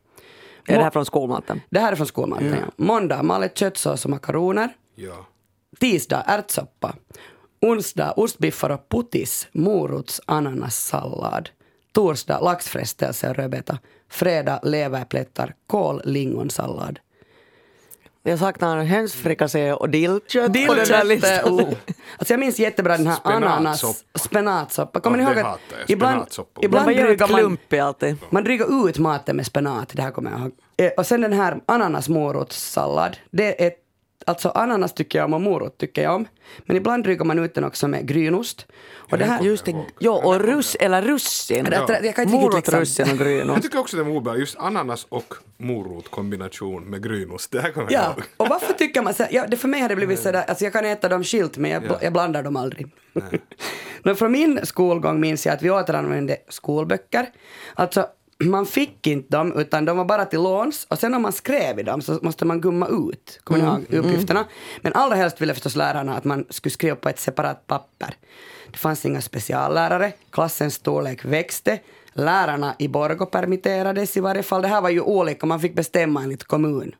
Är 0.66 0.76
det 0.76 0.82
här 0.82 0.90
från 0.90 1.06
skolmaten? 1.06 1.61
Det 1.70 1.80
här 1.80 1.92
är 1.92 1.96
från 1.96 2.06
skolmaten, 2.06 2.46
mm. 2.46 2.58
ja. 2.61 2.73
Måndag 2.76 3.23
malet 3.23 3.58
köttsås 3.58 4.04
och 4.04 4.11
makaroner. 4.11 4.68
Ja. 4.94 5.26
Tisdag 5.80 6.25
ärtsoppa. 6.26 6.94
Onsdag 7.61 8.12
ostbiffar 8.12 8.70
och 8.70 8.88
putis, 8.88 9.49
morots 9.52 10.20
ananassallad. 10.26 11.50
Torsdag 11.92 12.40
laxfrestelse 12.40 13.30
och 13.30 13.37
rödbeta. 13.37 13.78
Fredag 14.08 14.60
leverplättar, 14.62 15.54
kål, 15.66 16.02
lingonsallad. 16.04 16.98
Jag 18.22 18.38
saknar 18.38 18.84
hönsfrikassé 18.84 19.72
och 19.72 19.90
dillkött 19.90 20.52
på 20.66 20.75
den 20.75 20.88
där 20.88 21.04
listan. 21.04 21.54
Oh. 21.54 21.72
Alltså 22.18 22.32
jag 22.32 22.40
minns 22.40 22.58
jättebra 22.58 22.96
den 22.96 23.06
här 23.06 23.18
ananas 23.22 24.04
spenatsoppa. 24.14 25.00
Kommer 25.00 25.18
ja, 25.18 25.28
ni 25.28 25.34
ihåg 25.34 25.46
att 25.46 25.60
ibland, 25.88 26.26
ibland 26.62 26.86
drygar 26.86 27.28
man, 27.28 28.18
man 28.30 28.44
drygar 28.44 28.88
ut 28.88 28.98
maten 28.98 29.36
med 29.36 29.46
spenat, 29.46 29.88
det 29.92 30.02
här 30.02 30.10
kommer 30.10 30.30
jag 30.30 30.40
ihåg. 30.40 30.52
Eh, 30.76 30.90
och 30.96 31.06
sen 31.06 31.20
den 31.20 31.32
här 31.32 31.60
ananasmorotssallad, 31.66 33.16
det 33.30 33.64
är 33.66 33.72
Alltså 34.26 34.49
ananas 34.49 34.92
tycker 34.94 35.18
jag 35.18 35.25
om 35.26 35.35
och 35.35 35.40
morot 35.40 35.78
tycker 35.78 36.02
jag 36.02 36.14
om. 36.14 36.26
Men 36.64 36.76
ibland 36.76 37.04
drygar 37.04 37.25
man 37.25 37.38
ut 37.38 37.54
den 37.54 37.64
också 37.64 37.88
med 37.88 38.08
grynost. 38.08 38.66
Och 39.11 39.18
det 39.18 39.25
här, 39.25 39.42
Just 39.42 39.64
det, 39.64 39.75
jo, 39.99 40.12
och 40.12 40.40
russ, 40.40 40.76
eller 40.80 41.02
russin. 41.02 41.68
Jag- 41.70 41.75
jag 41.75 41.87
kan 41.87 41.99
inte 41.99 42.08
riktigt 42.08 42.30
Morot, 42.30 42.54
liksom- 42.54 42.80
russin 42.80 43.04
och 43.04 43.11
Jag 43.11 43.18
grynost. 43.18 43.62
tycker 43.62 43.78
också 43.78 43.96
det 43.96 44.02
är 44.02 44.08
obehagligt, 44.16 44.40
just 44.40 44.56
ananas 44.58 45.06
och 45.08 45.35
morot 45.56 46.11
kombination 46.11 46.85
med 46.85 47.02
grynost. 47.02 47.50
Det 47.52 47.61
här 47.61 47.70
kommer 47.70 47.92
jag 47.92 48.02
Ja, 48.02 48.06
ihåg. 48.16 48.25
och 48.37 48.49
varför 48.49 48.73
tycker 48.73 49.02
man 49.02 49.14
så? 49.14 49.25
Ja, 49.30 49.46
det 49.49 49.56
för 49.56 49.68
mig 49.68 49.80
har 49.80 49.88
det 49.88 49.96
blivit 49.96 50.20
sådär, 50.20 50.44
alltså 50.49 50.64
jag 50.64 50.73
kan 50.73 50.85
äta 50.85 51.08
dem 51.08 51.25
skilt 51.25 51.56
men 51.56 51.70
jag, 51.70 51.82
Ja. 51.88 51.99
jag 52.02 52.12
blandar 52.12 52.42
dem 52.42 52.56
aldrig. 52.56 52.87
Men 54.02 54.16
från 54.16 54.32
min 54.32 54.61
skolgång 54.66 55.20
minns 55.20 55.46
jag 55.46 55.52
att 55.54 55.62
vi 55.62 55.70
återanvände 55.70 56.37
skolböcker. 56.49 57.26
Alltså 57.75 58.06
man 58.44 58.66
fick 58.66 59.06
inte 59.06 59.36
dem 59.36 59.52
utan 59.56 59.84
de 59.84 59.96
var 59.96 60.04
bara 60.04 60.24
till 60.24 60.42
låns 60.42 60.86
och 60.90 60.98
sen 60.98 61.14
om 61.14 61.22
man 61.22 61.32
skrev 61.32 61.78
i 61.78 61.82
dem 61.82 62.02
så 62.02 62.18
måste 62.22 62.44
man 62.44 62.60
gumma 62.60 62.88
ut, 62.88 63.40
kommer 63.44 63.60
ni 63.60 63.66
ihåg, 63.66 64.04
uppgifterna. 64.04 64.44
Men 64.80 64.92
allra 64.92 65.16
helst 65.16 65.40
ville 65.40 65.54
förstås 65.54 65.76
lärarna 65.76 66.16
att 66.16 66.24
man 66.24 66.44
skulle 66.50 66.72
skriva 66.72 66.96
på 66.96 67.08
ett 67.08 67.18
separat 67.18 67.66
papper. 67.66 68.14
Det 68.70 68.78
fanns 68.78 69.06
inga 69.06 69.20
speciallärare, 69.20 70.12
klassens 70.30 70.74
storlek 70.74 71.24
växte, 71.24 71.78
lärarna 72.12 72.74
i 72.78 72.88
Borgå 72.88 73.26
permitterades 73.26 74.16
i 74.16 74.20
varje 74.20 74.42
fall. 74.42 74.62
Det 74.62 74.68
här 74.68 74.80
var 74.80 74.90
ju 74.90 75.00
olika, 75.00 75.46
man 75.46 75.60
fick 75.60 75.74
bestämma 75.74 76.22
enligt 76.22 76.44
kommun 76.44 76.94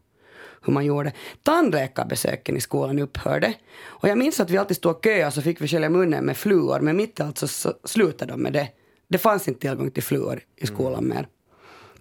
hur 0.66 0.72
man 0.72 0.84
gjorde. 0.84 1.12
Tandläkarbesöken 1.42 2.56
i 2.56 2.60
skolan 2.60 2.98
upphörde. 2.98 3.54
Och 3.84 4.08
jag 4.08 4.18
minns 4.18 4.40
att 4.40 4.50
vi 4.50 4.58
alltid 4.58 4.76
stod 4.76 4.96
och 4.96 5.04
köade 5.04 5.30
så 5.30 5.42
fick 5.42 5.60
vi 5.60 5.68
skölja 5.68 5.90
munnen 5.90 6.24
med 6.24 6.36
fluor. 6.36 6.80
Men 6.80 6.96
mitt 6.96 7.20
i 7.20 7.22
allt 7.22 7.38
så, 7.38 7.48
så 7.48 7.74
slutade 7.84 8.32
de 8.32 8.42
med 8.42 8.52
det. 8.52 8.68
Det 9.08 9.18
fanns 9.18 9.48
inte 9.48 9.60
tillgång 9.60 9.90
till 9.90 10.02
fluor 10.02 10.40
i 10.56 10.66
skolan 10.66 11.08
mer. 11.08 11.28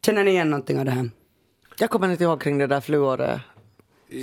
Känner 0.02 0.24
ni 0.24 0.32
igen 0.32 0.50
någonting 0.50 0.80
av 0.80 0.86
det 0.86 0.92
här? 0.92 1.10
Jag 1.80 1.90
kommer 1.90 2.12
inte 2.12 2.24
ihåg 2.24 2.42
kring 2.42 2.58
det 2.58 2.68
där 2.68 2.82
fluoret. 2.82 3.42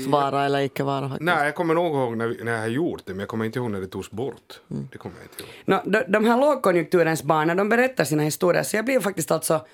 Vara 0.08 0.44
eller 0.44 0.60
icke 0.60 0.82
vara. 0.82 1.08
faktiskt. 1.08 1.22
Nej, 1.22 1.44
jag 1.44 1.54
kommer 1.54 1.74
nog 1.74 1.94
ihåg 1.94 2.16
när, 2.16 2.26
vi, 2.26 2.44
när 2.44 2.52
jag 2.52 2.60
har 2.60 2.66
gjort 2.66 3.02
det, 3.04 3.12
men 3.12 3.20
jag 3.20 3.28
kommer 3.28 3.44
inte 3.44 3.58
ihåg 3.58 3.70
när 3.70 3.80
det 3.80 3.86
togs 3.86 4.10
bort. 4.10 4.60
Mm. 4.70 4.88
Det 4.92 4.98
kommer 4.98 5.16
jag 5.16 5.24
inte 5.24 5.42
ihåg. 5.42 5.50
Nå, 5.64 5.82
de, 5.90 6.12
de 6.12 6.24
här 6.24 6.36
lågkonjunkturens 6.40 7.22
barn, 7.22 7.46
när 7.46 7.54
de 7.54 7.68
berättar 7.68 8.04
sina 8.04 8.22
historier, 8.22 8.62
så 8.62 8.76
jag 8.76 8.84
blir 8.84 9.00
faktiskt 9.00 9.30
alltså 9.30 9.66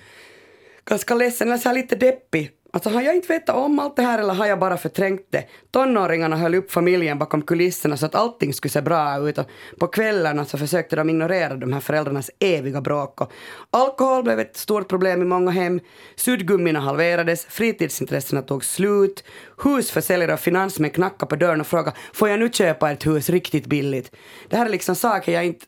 ganska 0.85 1.15
ledsen, 1.15 1.47
eller 1.47 1.57
så 1.57 1.69
här 1.69 1.75
lite 1.75 1.95
deppig. 1.95 2.51
Alltså 2.71 2.89
har 2.89 3.01
jag 3.01 3.15
inte 3.15 3.33
vetat 3.33 3.55
om 3.55 3.79
allt 3.79 3.95
det 3.95 4.01
här 4.01 4.19
eller 4.19 4.33
har 4.33 4.45
jag 4.45 4.59
bara 4.59 4.77
förträngt 4.77 5.27
det? 5.29 5.45
Tonåringarna 5.71 6.37
höll 6.37 6.55
upp 6.55 6.71
familjen 6.71 7.19
bakom 7.19 7.41
kulisserna 7.41 7.97
så 7.97 8.05
att 8.05 8.15
allting 8.15 8.53
skulle 8.53 8.71
se 8.71 8.81
bra 8.81 9.29
ut 9.29 9.37
och 9.37 9.45
på 9.79 9.87
kvällarna 9.87 10.45
så 10.45 10.57
försökte 10.57 10.95
de 10.95 11.09
ignorera 11.09 11.55
de 11.55 11.73
här 11.73 11.79
föräldrarnas 11.79 12.31
eviga 12.39 12.81
bråk. 12.81 13.21
Och 13.21 13.31
alkohol 13.71 14.23
blev 14.23 14.39
ett 14.39 14.57
stort 14.57 14.87
problem 14.87 15.21
i 15.21 15.25
många 15.25 15.51
hem, 15.51 15.79
suddgummina 16.15 16.79
halverades, 16.79 17.45
fritidsintressena 17.45 18.41
tog 18.41 18.65
slut, 18.65 19.23
husförsäljare 19.63 20.33
och 20.33 20.39
finansmän 20.39 20.89
knackade 20.89 21.29
på 21.29 21.35
dörren 21.35 21.61
och 21.61 21.67
frågade 21.67 21.97
får 22.13 22.29
jag 22.29 22.39
nu 22.39 22.49
köpa 22.49 22.91
ett 22.91 23.07
hus 23.07 23.29
riktigt 23.29 23.65
billigt? 23.65 24.11
Det 24.49 24.57
här 24.57 24.65
är 24.65 24.69
liksom 24.69 24.95
saker 24.95 25.31
jag 25.31 25.45
inte 25.45 25.65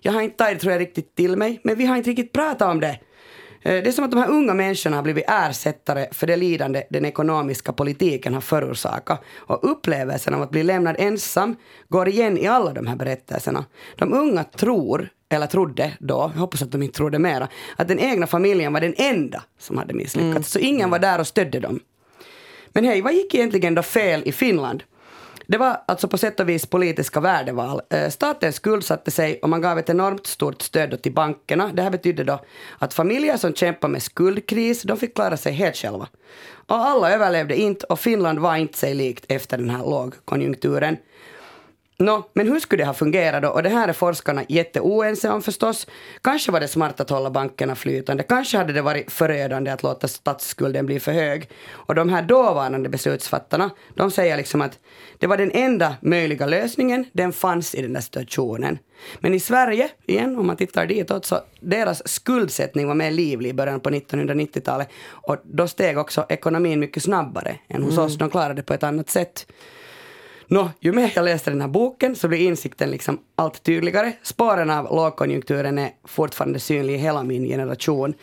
jag 0.00 0.12
har 0.12 0.22
inte 0.22 0.36
tagit 0.36 0.60
tror 0.60 0.72
jag 0.72 0.80
riktigt 0.80 1.14
till 1.14 1.36
mig, 1.36 1.60
men 1.64 1.76
vi 1.76 1.86
har 1.86 1.96
inte 1.96 2.10
riktigt 2.10 2.32
pratat 2.32 2.68
om 2.68 2.80
det. 2.80 2.98
Eh, 3.68 3.82
Det 3.82 3.88
är 3.88 3.92
som 3.92 4.04
att 4.04 4.10
de 4.10 4.20
här 4.20 4.30
unga 4.30 4.54
människorna 4.54 4.96
har 4.96 5.02
blivit 5.02 5.24
ersättare 5.28 6.06
för 6.12 6.26
det 6.26 6.36
lidande 6.36 6.82
den 6.90 7.04
ekonomiska 7.04 7.72
politiken 7.72 8.34
har 8.34 8.40
förorsakat. 8.40 9.20
Och 9.36 9.70
upplevelsen 9.70 10.34
av 10.34 10.42
att 10.42 10.50
bli 10.50 10.62
lämnad 10.62 10.96
ensam 10.98 11.56
går 11.88 12.08
igen 12.08 12.38
i 12.38 12.46
alla 12.46 12.72
de 12.72 12.86
här 12.86 12.96
berättelserna. 12.96 13.64
De 13.96 14.12
unga 14.12 14.44
tror, 14.44 15.08
eller 15.28 15.46
trodde 15.46 15.92
då, 16.00 16.30
jag 16.34 16.40
hoppas 16.40 16.62
att 16.62 16.72
de 16.72 16.82
inte 16.82 16.96
trodde 16.96 17.18
mera, 17.18 17.48
att 17.76 17.88
den 17.88 17.98
egna 17.98 18.26
familjen 18.26 18.72
var 18.72 18.80
den 18.80 18.94
enda 18.96 19.42
som 19.58 19.78
hade 19.78 19.94
misslyckats. 19.94 20.50
Så 20.50 20.58
ingen 20.58 20.90
var 20.90 20.98
där 20.98 21.18
och 21.20 21.26
stödde 21.26 21.60
dem. 21.60 21.80
Men 22.72 22.84
hej, 22.84 23.02
vad 23.02 23.12
gick 23.14 23.34
egentligen 23.34 23.74
då 23.74 23.82
fel 23.82 24.22
i 24.26 24.32
Finland? 24.32 24.82
Det 25.50 25.58
var 25.58 25.80
alltså 25.86 26.08
på 26.08 26.18
sätt 26.18 26.40
och 26.40 26.48
vis 26.48 26.66
politiska 26.66 27.20
värdeval. 27.20 27.80
Eh, 27.90 28.08
staten 28.08 28.52
skuldsatte 28.52 29.10
sig 29.10 29.38
och 29.42 29.48
man 29.48 29.60
gav 29.60 29.78
ett 29.78 29.90
enormt 29.90 30.26
stort 30.26 30.62
stöd 30.62 31.02
till 31.02 31.12
bankerna. 31.12 31.70
Det 31.72 31.82
här 31.82 31.90
betydde 31.90 32.24
då 32.24 32.40
att 32.78 32.94
familjer 32.94 33.36
som 33.36 33.54
kämpade 33.54 33.92
med 33.92 34.02
skuldkris, 34.02 34.82
de 34.82 34.96
fick 34.96 35.14
klara 35.14 35.36
sig 35.36 35.52
helt 35.52 35.76
själva. 35.76 36.08
Och 36.50 36.76
alla 36.76 37.12
överlevde 37.12 37.56
inte 37.56 37.86
och 37.86 38.00
Finland 38.00 38.38
var 38.38 38.56
inte 38.56 38.78
sig 38.78 38.94
likt 38.94 39.24
efter 39.28 39.58
den 39.58 39.70
här 39.70 39.78
lågkonjunkturen. 39.78 40.96
Nå, 42.00 42.28
men 42.32 42.48
hur 42.48 42.60
skulle 42.60 42.82
det 42.82 42.86
ha 42.86 42.94
fungerat 42.94 43.42
då? 43.42 43.48
Och 43.48 43.62
det 43.62 43.68
här 43.68 43.88
är 43.88 43.92
forskarna 43.92 44.44
jätteoense 44.48 45.30
om 45.30 45.42
förstås. 45.42 45.86
Kanske 46.22 46.52
var 46.52 46.60
det 46.60 46.68
smart 46.68 47.00
att 47.00 47.10
hålla 47.10 47.30
bankerna 47.30 47.74
flytande. 47.74 48.22
Kanske 48.22 48.58
hade 48.58 48.72
det 48.72 48.82
varit 48.82 49.12
förödande 49.12 49.70
att 49.70 49.82
låta 49.82 50.08
statsskulden 50.08 50.86
bli 50.86 51.00
för 51.00 51.12
hög. 51.12 51.50
Och 51.70 51.94
de 51.94 52.08
här 52.08 52.22
dåvarande 52.22 52.88
beslutsfattarna, 52.88 53.70
de 53.94 54.10
säger 54.10 54.36
liksom 54.36 54.60
att 54.60 54.78
det 55.18 55.26
var 55.26 55.36
den 55.36 55.50
enda 55.52 55.96
möjliga 56.00 56.46
lösningen. 56.46 57.04
Den 57.12 57.32
fanns 57.32 57.74
i 57.74 57.82
den 57.82 57.92
där 57.92 58.00
situationen. 58.00 58.78
Men 59.20 59.34
i 59.34 59.40
Sverige, 59.40 59.88
igen, 60.06 60.38
om 60.38 60.46
man 60.46 60.56
tittar 60.56 60.86
ditåt, 60.86 61.24
så 61.24 61.40
deras 61.60 62.08
skuldsättning 62.08 62.86
var 62.86 62.94
mer 62.94 63.10
livlig 63.10 63.50
i 63.50 63.54
början 63.54 63.80
på 63.80 63.90
1990-talet. 63.90 64.88
Och 65.10 65.36
då 65.44 65.68
steg 65.68 65.98
också 65.98 66.26
ekonomin 66.28 66.80
mycket 66.80 67.02
snabbare 67.02 67.58
än 67.68 67.82
hos 67.82 67.98
oss. 67.98 68.18
De 68.18 68.30
klarade 68.30 68.54
det 68.54 68.62
på 68.62 68.74
ett 68.74 68.82
annat 68.82 69.10
sätt. 69.10 69.46
Nå, 70.50 70.70
ju 70.80 70.92
mer 70.92 71.12
jag 71.14 71.24
läste 71.24 71.50
den 71.50 71.60
här 71.60 71.68
boken 71.68 72.16
så 72.16 72.28
blir 72.28 72.38
insikten 72.38 72.90
liksom 72.90 73.18
allt 73.36 73.62
tydligare. 73.62 74.12
Spåren 74.22 74.70
av 74.70 74.84
lågkonjunkturen 74.84 75.78
är 75.78 75.90
fortfarande 76.04 76.58
synlig 76.58 76.94
i 76.94 76.96
hela 76.96 77.22
min 77.22 77.44
generation. 77.44 78.14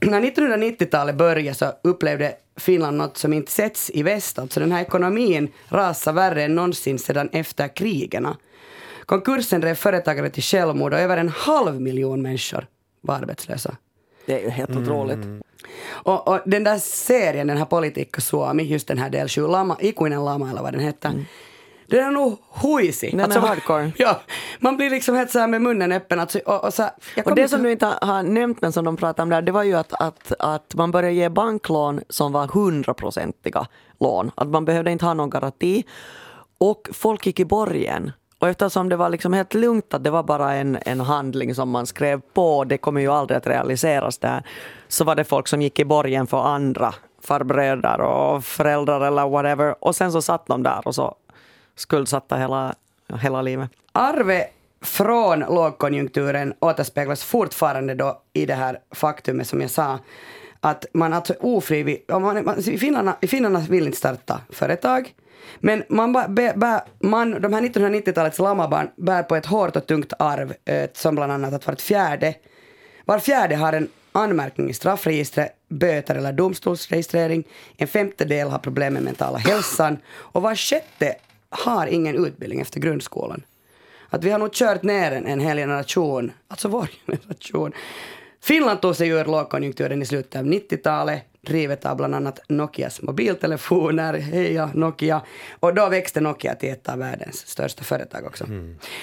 När 0.00 0.20
1990-talet 0.20 1.14
började 1.16 1.54
så 1.54 1.72
upplevde 1.82 2.34
Finland 2.56 2.96
något 2.96 3.16
som 3.16 3.32
inte 3.32 3.52
setts 3.52 3.90
i 3.94 4.02
väst. 4.02 4.38
Alltså 4.38 4.60
den 4.60 4.72
här 4.72 4.82
ekonomin 4.82 5.48
rasar 5.68 6.12
värre 6.12 6.42
än 6.42 6.54
någonsin 6.54 6.98
sedan 6.98 7.28
efter 7.32 7.76
krigerna. 7.76 8.36
Konkursen 9.06 9.60
drev 9.60 9.74
företagare 9.74 10.30
till 10.30 10.42
självmord 10.42 10.94
och 10.94 11.00
över 11.00 11.16
en 11.16 11.28
halv 11.28 11.80
miljon 11.80 12.22
människor 12.22 12.66
var 13.00 13.14
arbetslösa. 13.14 13.76
Det 14.26 14.34
är 14.34 14.40
ju 14.40 14.50
helt 14.50 14.76
otroligt. 14.76 15.42
Och, 15.86 16.28
och 16.28 16.40
den 16.44 16.64
där 16.64 16.78
serien, 16.78 17.46
den 17.46 17.56
här 17.56 17.64
Politika 17.64 18.20
Suomi, 18.20 18.62
just 18.62 18.88
den 18.88 18.98
här 18.98 19.10
del 19.10 19.28
7, 19.28 19.46
lama, 19.46 19.76
Ikuinen 19.80 20.24
lama 20.24 20.50
eller 20.50 20.62
vad 20.62 20.72
den 20.72 20.80
hette. 20.80 21.24
Den 21.90 22.06
är 22.06 22.10
nog 22.10 22.38
huisi. 22.62 23.10
Den 23.10 23.32
är 23.32 23.40
hardcore. 23.40 23.92
Ja, 23.98 24.20
man 24.60 24.76
blir 24.76 24.90
liksom 24.90 25.14
helt 25.16 25.30
så 25.30 25.38
här 25.38 25.46
med 25.46 25.62
munnen 25.62 25.92
öppen. 25.92 26.20
Alltså, 26.20 26.38
och, 26.38 26.64
och 26.64 26.74
så, 26.74 26.82
här- 26.82 26.92
Och 27.24 27.34
det 27.34 27.48
som 27.48 27.62
du 27.62 27.72
inte 27.72 27.86
har 28.00 28.22
nämnt 28.22 28.62
men 28.62 28.72
som 28.72 28.84
de 28.84 28.96
pratade 28.96 29.22
om 29.22 29.28
där, 29.28 29.42
det 29.42 29.52
var 29.52 29.62
ju 29.62 29.74
att, 29.74 29.92
att, 29.92 30.32
att 30.38 30.74
man 30.74 30.90
började 30.90 31.14
ge 31.14 31.28
banklån 31.28 32.00
som 32.08 32.32
var 32.32 32.46
hundraprocentiga 32.46 33.66
lån. 34.00 34.30
Att 34.34 34.48
man 34.48 34.64
behövde 34.64 34.90
inte 34.90 35.04
ha 35.06 35.14
någon 35.14 35.30
garanti. 35.30 35.84
Och 36.58 36.88
folk 36.92 37.26
gick 37.26 37.40
i 37.40 37.44
borgen. 37.44 38.12
Och 38.38 38.48
eftersom 38.48 38.88
det 38.88 38.96
var 38.96 39.08
liksom 39.10 39.32
helt 39.32 39.54
lugnt 39.54 39.94
att 39.94 40.04
det 40.04 40.10
var 40.10 40.22
bara 40.22 40.54
en, 40.54 40.78
en 40.82 41.00
handling 41.00 41.54
som 41.54 41.70
man 41.70 41.86
skrev 41.86 42.20
på, 42.34 42.64
det 42.64 42.78
kommer 42.78 43.00
ju 43.00 43.08
aldrig 43.12 43.38
att 43.38 43.46
realiseras 43.46 44.18
där, 44.18 44.42
så 44.88 45.04
var 45.04 45.14
det 45.14 45.24
folk 45.24 45.48
som 45.48 45.62
gick 45.62 45.78
i 45.78 45.84
borgen 45.84 46.26
för 46.26 46.42
andra, 46.46 46.94
farbröder 47.22 48.00
och 48.00 48.44
föräldrar 48.44 49.00
eller 49.00 49.28
whatever. 49.28 49.84
Och 49.84 49.96
sen 49.96 50.12
så 50.12 50.22
satt 50.22 50.46
de 50.46 50.62
där 50.62 50.80
och 50.88 50.94
så 50.94 51.14
skuldsatta 51.78 52.36
hela, 52.36 52.74
hela 53.20 53.42
livet. 53.42 53.70
Arve 53.92 54.46
från 54.80 55.38
lågkonjunkturen 55.38 56.54
återspeglas 56.60 57.24
fortfarande 57.24 57.94
då 57.94 58.22
i 58.32 58.46
det 58.46 58.54
här 58.54 58.78
faktumet 58.90 59.48
som 59.48 59.60
jag 59.60 59.70
sa. 59.70 59.98
Att 60.60 60.86
man 60.92 61.12
alltså 61.12 61.34
ofrivilligt, 61.40 62.10
finnarna, 62.80 63.16
finnarna 63.22 63.58
vill 63.58 63.86
inte 63.86 63.98
starta 63.98 64.40
företag. 64.50 65.14
Men 65.60 65.84
man, 65.88 66.12
man, 67.00 67.42
de 67.42 67.52
här 67.52 67.60
1990-talets 67.60 68.38
lamabarn 68.38 68.88
bär 68.96 69.22
på 69.22 69.36
ett 69.36 69.46
hårt 69.46 69.76
och 69.76 69.86
tungt 69.86 70.12
arv 70.18 70.54
eh, 70.64 70.90
som 70.92 71.14
bland 71.14 71.32
annat 71.32 71.54
att 71.54 71.66
vart 71.66 71.80
fjärde, 71.80 72.34
var 73.04 73.18
fjärde 73.18 73.56
har 73.56 73.72
en 73.72 73.88
anmärkning 74.12 74.70
i 74.70 74.74
straffregistret, 74.74 75.52
böter 75.68 76.14
eller 76.14 76.32
domstolsregistrering. 76.32 77.44
En 77.76 77.88
femtedel 77.88 78.48
har 78.48 78.58
problem 78.58 78.94
med 78.94 79.02
mentala 79.02 79.38
hälsan 79.38 79.98
och 80.16 80.42
var 80.42 80.54
sjätte 80.54 81.14
har 81.50 81.86
ingen 81.86 82.24
utbildning 82.26 82.60
efter 82.60 82.80
grundskolan. 82.80 83.42
Att 84.08 84.24
vi 84.24 84.30
har 84.30 84.38
nog 84.38 84.52
kört 84.52 84.82
ner 84.82 85.12
en, 85.12 85.26
en 85.26 85.40
hel 85.40 85.56
generation, 85.56 86.32
alltså 86.48 86.68
vår 86.68 86.88
generation. 87.06 87.72
Finland 88.40 88.80
tog 88.80 88.96
sig 88.96 89.08
ur 89.08 89.24
lågkonjunkturen 89.24 90.02
i 90.02 90.06
slutet 90.06 90.36
av 90.40 90.46
90-talet, 90.46 91.22
drivet 91.40 91.86
av 91.86 91.96
bland 91.96 92.14
annat 92.14 92.40
Nokias 92.48 93.02
mobiltelefoner, 93.02 94.14
heja 94.14 94.70
Nokia. 94.74 95.22
Och 95.60 95.74
då 95.74 95.88
växte 95.88 96.20
Nokia 96.20 96.54
till 96.54 96.70
ett 96.70 96.88
av 96.88 96.98
världens 96.98 97.46
största 97.46 97.84
företag 97.84 98.24
också. 98.26 98.44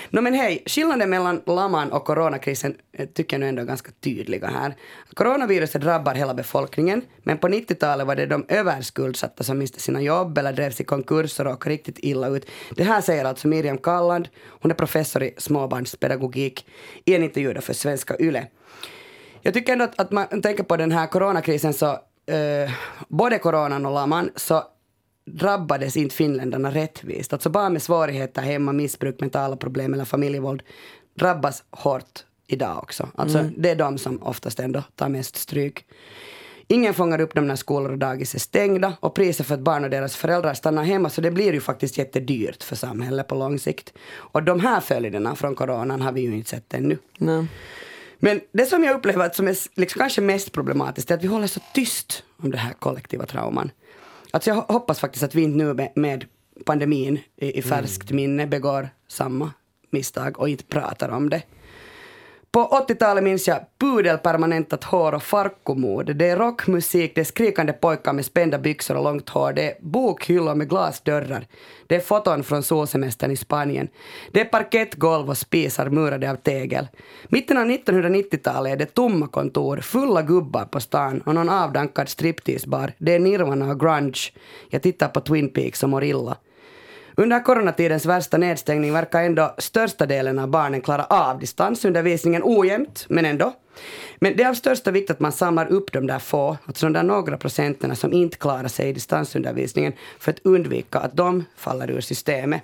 Nå 0.10 0.22
men 0.22 0.34
hej, 0.34 0.64
skillnaden 0.66 1.10
mellan 1.10 1.42
laman 1.46 1.92
och 1.92 2.06
coronakrisen 2.06 2.76
eh, 2.94 3.08
tycker 3.08 3.36
jag 3.36 3.40
nu 3.40 3.48
ändå 3.48 3.62
är 3.62 3.66
ganska 3.66 3.92
tydliga 4.00 4.48
här. 4.48 4.76
Coronaviruset 5.14 5.82
drabbar 5.82 6.16
hela 6.16 6.34
befolkningen, 6.34 7.02
men 7.24 7.38
på 7.38 7.48
90-talet 7.48 8.08
var 8.08 8.16
det 8.16 8.26
de 8.26 8.46
överskuldsatta 8.48 9.44
som 9.44 9.58
miste 9.58 9.80
sina 9.80 10.02
jobb 10.02 10.38
eller 10.38 10.54
drevs 10.54 10.82
i 10.82 10.84
konkurs 10.84 11.40
och 11.40 11.46
råkade 11.46 11.74
riktigt 11.76 12.00
illa 12.00 12.28
ut. 12.28 12.46
Det 12.76 12.84
här 12.84 13.02
säger 13.02 13.26
alltså 13.26 13.48
Miriam 13.48 13.78
Kalland, 13.78 14.28
hon 14.46 14.72
är 14.72 14.76
professor 14.76 15.24
i 15.24 15.34
småbarnspedagogik, 15.38 16.66
i 17.06 17.16
en 17.16 17.24
intervju 17.24 17.62
för 17.62 17.74
Svenska 17.74 18.16
Yle. 18.20 18.48
Jag 19.46 19.54
tycker 19.54 19.74
ändå 19.74 19.86
att, 19.86 20.00
att 20.00 20.12
man 20.12 20.42
tänker 20.42 20.64
på 20.64 20.78
den 20.78 20.92
här 20.92 21.08
coronakrisen 21.08 21.74
så, 21.74 21.92
eh, 22.26 22.72
både 23.08 23.40
coronan 23.40 23.86
och 23.86 23.94
laman, 23.94 24.30
så 24.36 24.64
drabbades 25.26 25.98
inte 25.98 26.16
finländarna 26.16 26.72
rättvist. 26.72 27.34
Alltså 27.34 27.50
barn 27.50 27.74
med 27.74 27.82
svårigheter 27.82 28.42
hemma, 28.42 28.74
missbruk, 28.74 29.20
mentala 29.20 29.56
problem 29.58 29.94
eller 29.94 30.06
familjevåld 30.06 30.64
drabbas 31.20 31.64
hårt 31.72 32.20
idag 32.48 32.78
också. 32.78 33.10
Alltså 33.16 33.38
Mm. 33.38 33.54
det 33.58 33.70
är 33.70 33.76
de 33.76 33.98
som 33.98 34.24
oftast 34.24 34.60
ändå 34.60 34.84
tar 34.96 35.10
mest 35.10 35.36
stryk. 35.36 35.86
Ingen 36.68 36.94
fångar 36.94 37.22
upp 37.22 37.34
dem 37.34 37.48
när 37.48 37.56
skolor 37.56 37.92
och 37.92 37.98
dagis 37.98 38.36
är 38.36 38.40
stängda 38.40 38.94
och 39.00 39.16
priset 39.16 39.46
för 39.48 39.54
att 39.54 39.60
barn 39.62 39.84
och 39.84 39.90
deras 39.90 40.16
föräldrar 40.16 40.54
stannar 40.54 40.84
hemma 40.84 41.10
så 41.10 41.22
det 41.22 41.32
blir 41.32 41.54
ju 41.54 41.62
faktiskt 41.62 41.98
jättedyrt 41.98 42.64
för 42.64 42.76
samhället 42.76 43.28
på 43.28 43.36
lång 43.36 43.60
sikt. 43.60 43.94
Och 44.14 44.44
de 44.44 44.60
här 44.60 44.80
följderna 44.82 45.36
från 45.36 45.56
coronan 45.56 46.02
har 46.02 46.12
vi 46.12 46.22
ju 46.22 46.36
inte 46.36 46.50
sett 46.50 46.74
ännu. 46.74 46.98
Nej. 47.18 47.48
Men 48.20 48.42
det 48.52 48.66
som 48.66 48.84
jag 48.84 48.96
upplever 48.96 49.30
som 49.30 49.48
är 49.48 49.80
liksom 49.80 50.00
kanske 50.00 50.22
mest 50.22 50.52
problematiskt 50.52 51.12
är 51.12 51.16
att 51.16 51.24
vi 51.24 51.28
håller 51.28 51.48
så 51.48 51.60
tyst 51.74 52.24
om 52.38 52.52
det 52.52 52.58
här 52.58 52.74
kollektiva 52.74 53.26
trauman. 53.26 53.72
Alltså 54.32 54.50
jag 54.50 54.56
hoppas 54.56 55.00
faktiskt 55.00 55.24
att 55.24 55.36
vi 55.36 55.42
inte 55.44 55.58
nu 55.58 55.74
med, 55.74 55.92
med 55.96 56.26
pandemin 56.66 57.20
i, 57.38 57.60
i 57.60 57.62
färskt 57.62 58.12
minne 58.12 58.48
begår 58.48 58.90
samma 59.08 59.52
misstag 59.90 60.40
och 60.40 60.50
inte 60.50 60.64
pratar 60.64 61.10
om 61.10 61.30
det. 61.30 61.44
På 62.56 62.86
80-talet 62.88 63.24
minns 63.24 63.48
jag 63.48 63.60
pudelpermanentat 63.80 64.84
hår 64.84 65.14
och 65.14 65.24
farkomod. 65.24 66.16
Det 66.16 66.30
är 66.30 66.38
rockmusik, 66.38 67.16
det 67.16 67.22
är 67.22 67.26
skrikande 67.26 67.74
pojkar 67.74 68.14
med 68.14 68.26
spända 68.26 68.60
byxor 68.60 68.98
och 68.98 69.04
långt 69.04 69.30
hår. 69.30 69.54
Det 69.54 69.72
är 69.72 69.78
bokhyllor 69.82 70.56
med 70.56 70.70
glasdörrar. 70.70 71.48
Det 71.88 71.96
är 71.96 72.00
foton 72.00 72.44
från 72.44 72.64
solsemestern 72.64 73.32
i 73.32 73.38
Spanien. 73.38 73.88
Det 74.32 74.42
är 74.42 74.46
parkettgolv 74.46 75.30
och 75.30 75.38
spisar 75.38 75.90
murade 75.90 76.32
av 76.32 76.36
tegel. 76.36 76.88
Mitten 77.28 77.58
av 77.58 77.66
1990-talet 77.66 78.74
är 78.74 78.78
det 78.78 78.86
tomma 78.86 79.28
kontor, 79.28 79.78
fulla 79.78 80.22
gubbar 80.22 80.66
på 80.66 80.80
stan 80.80 81.22
och 81.22 81.36
någon 81.36 81.50
avdankad 81.50 82.10
stripteasebar. 82.10 82.92
Det 82.98 83.14
är 83.14 83.20
Nirvana 83.20 83.72
och 83.72 83.80
grunge. 83.80 84.32
Jag 84.70 84.82
tittar 84.82 85.08
på 85.08 85.22
Twin 85.22 85.50
Peaks 85.50 85.84
och 85.84 85.90
mår 85.90 86.04
illa. 86.04 86.38
Under 87.18 87.44
coronatidens 87.44 88.06
värsta 88.06 88.38
nedstängning 88.38 88.94
verkar 88.94 89.24
ändå 89.24 89.56
största 89.58 90.06
delen 90.06 90.40
av 90.40 90.48
barnen 90.48 90.82
klara 90.82 91.04
av 91.04 91.40
distansundervisningen 91.40 92.42
ojämnt, 92.46 93.06
men 93.10 93.26
ändå. 93.26 93.54
Men 94.20 94.38
det 94.38 94.44
är 94.44 94.50
av 94.50 94.54
största 94.54 94.92
vikt 94.92 95.12
att 95.12 95.20
man 95.20 95.32
samlar 95.32 95.66
upp 95.66 95.92
de 95.92 96.08
där 96.08 96.20
få, 96.20 96.58
alltså 96.66 96.86
de 96.86 96.94
där 96.94 97.04
några 97.04 97.38
procenterna 97.38 97.96
som 97.96 98.14
inte 98.14 98.38
klarar 98.38 98.68
sig 98.68 98.90
i 98.90 98.94
distansundervisningen 98.94 99.94
för 100.20 100.32
att 100.32 100.40
undvika 100.44 101.00
att 101.00 101.18
de 101.18 101.44
faller 101.56 101.92
ur 101.92 102.02
systemet. 102.02 102.62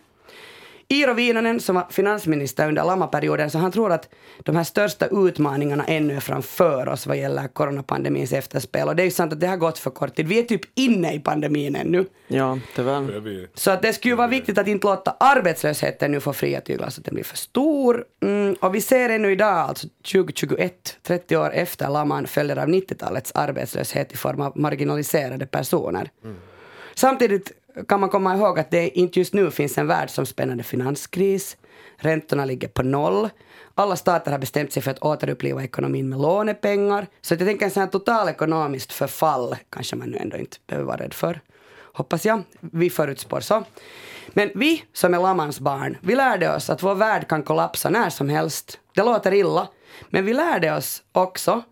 Iiro 0.91 1.13
Viinanen 1.13 1.59
som 1.59 1.75
var 1.75 1.87
finansminister 1.89 2.67
under 2.67 2.83
lamaperioden 2.83 3.49
så 3.49 3.57
han 3.57 3.71
tror 3.71 3.91
att 3.91 4.09
de 4.43 4.55
här 4.55 4.63
största 4.63 5.07
utmaningarna 5.07 5.83
ännu 5.83 6.15
är 6.15 6.19
framför 6.19 6.89
oss 6.89 7.07
vad 7.07 7.17
gäller 7.17 7.47
coronapandemins 7.47 8.33
efterspel. 8.33 8.87
Och 8.87 8.95
det 8.95 9.03
är 9.03 9.05
ju 9.05 9.11
sant 9.11 9.33
att 9.33 9.39
det 9.39 9.47
har 9.47 9.57
gått 9.57 9.77
för 9.77 9.89
kort 9.89 10.15
tid. 10.15 10.27
Vi 10.27 10.39
är 10.39 10.43
typ 10.43 10.61
inne 10.75 11.13
i 11.13 11.19
pandemin 11.19 11.75
ännu. 11.75 12.05
Ja, 12.27 12.59
tyvärr. 12.75 13.59
Så 13.59 13.71
att 13.71 13.81
det 13.81 13.93
skulle 13.93 14.11
ju 14.11 14.15
vara 14.15 14.27
viktigt 14.27 14.57
att 14.57 14.67
inte 14.67 14.87
låta 14.87 15.15
arbetslösheten 15.19 16.11
nu 16.11 16.19
få 16.19 16.33
fria 16.33 16.61
tyglar 16.61 16.89
så 16.89 17.01
att 17.01 17.05
den 17.05 17.13
blir 17.13 17.23
för 17.23 17.37
stor. 17.37 18.05
Mm, 18.21 18.55
och 18.59 18.75
vi 18.75 18.81
ser 18.81 19.09
ännu 19.09 19.31
idag, 19.31 19.57
alltså 19.57 19.87
2021, 20.11 20.97
30 21.03 21.37
år 21.37 21.51
efter 21.53 21.89
laman, 21.89 22.27
följder 22.27 22.57
av 22.57 22.67
90-talets 22.67 23.31
arbetslöshet 23.35 24.13
i 24.13 24.17
form 24.17 24.41
av 24.41 24.57
marginaliserade 24.57 25.45
personer. 25.45 26.09
Samtidigt 26.95 27.51
kan 27.87 27.99
man 27.99 28.09
komma 28.09 28.35
ihåg 28.35 28.59
att 28.59 28.71
det 28.71 28.89
inte 28.89 29.19
just 29.19 29.33
nu 29.33 29.51
finns 29.51 29.77
en 29.77 29.87
världsomspännande 29.87 30.63
finanskris. 30.63 31.57
Räntorna 31.97 32.45
ligger 32.45 32.67
på 32.67 32.83
noll. 32.83 33.29
Alla 33.75 33.95
stater 33.95 34.31
har 34.31 34.39
bestämt 34.39 34.73
sig 34.73 34.83
för 34.83 34.91
att 34.91 35.03
återuppliva 35.03 35.63
ekonomin 35.63 36.09
med 36.09 36.19
lånepengar. 36.19 37.07
Så 37.21 37.33
att 37.33 37.39
jag 37.39 37.49
tänker 37.49 37.65
en 37.65 37.71
sån 37.71 37.81
här 37.81 37.89
totalekonomiskt 37.89 38.93
förfall 38.93 39.55
kanske 39.69 39.95
man 39.95 40.09
nu 40.09 40.17
ändå 40.17 40.37
inte 40.37 40.57
behöver 40.67 40.87
vara 40.87 40.97
rädd 40.97 41.13
för. 41.13 41.41
Hoppas 41.93 42.25
jag. 42.25 42.43
Vi 42.59 42.89
förutspår 42.89 43.39
så. 43.39 43.63
Men 44.27 44.51
vi 44.55 44.83
som 44.93 45.13
är 45.13 45.19
Lamans 45.19 45.59
barn, 45.59 45.97
vi 46.01 46.15
lärde 46.15 46.55
oss 46.55 46.69
att 46.69 46.83
vår 46.83 46.95
värld 46.95 47.27
kan 47.27 47.43
kollapsa 47.43 47.89
när 47.89 48.09
som 48.09 48.29
helst. 48.29 48.79
Det 48.95 49.03
låter 49.03 49.33
illa, 49.33 49.67
men 50.09 50.25
vi 50.25 50.33
lärde 50.33 50.75
oss 50.77 51.03
också 51.11 51.63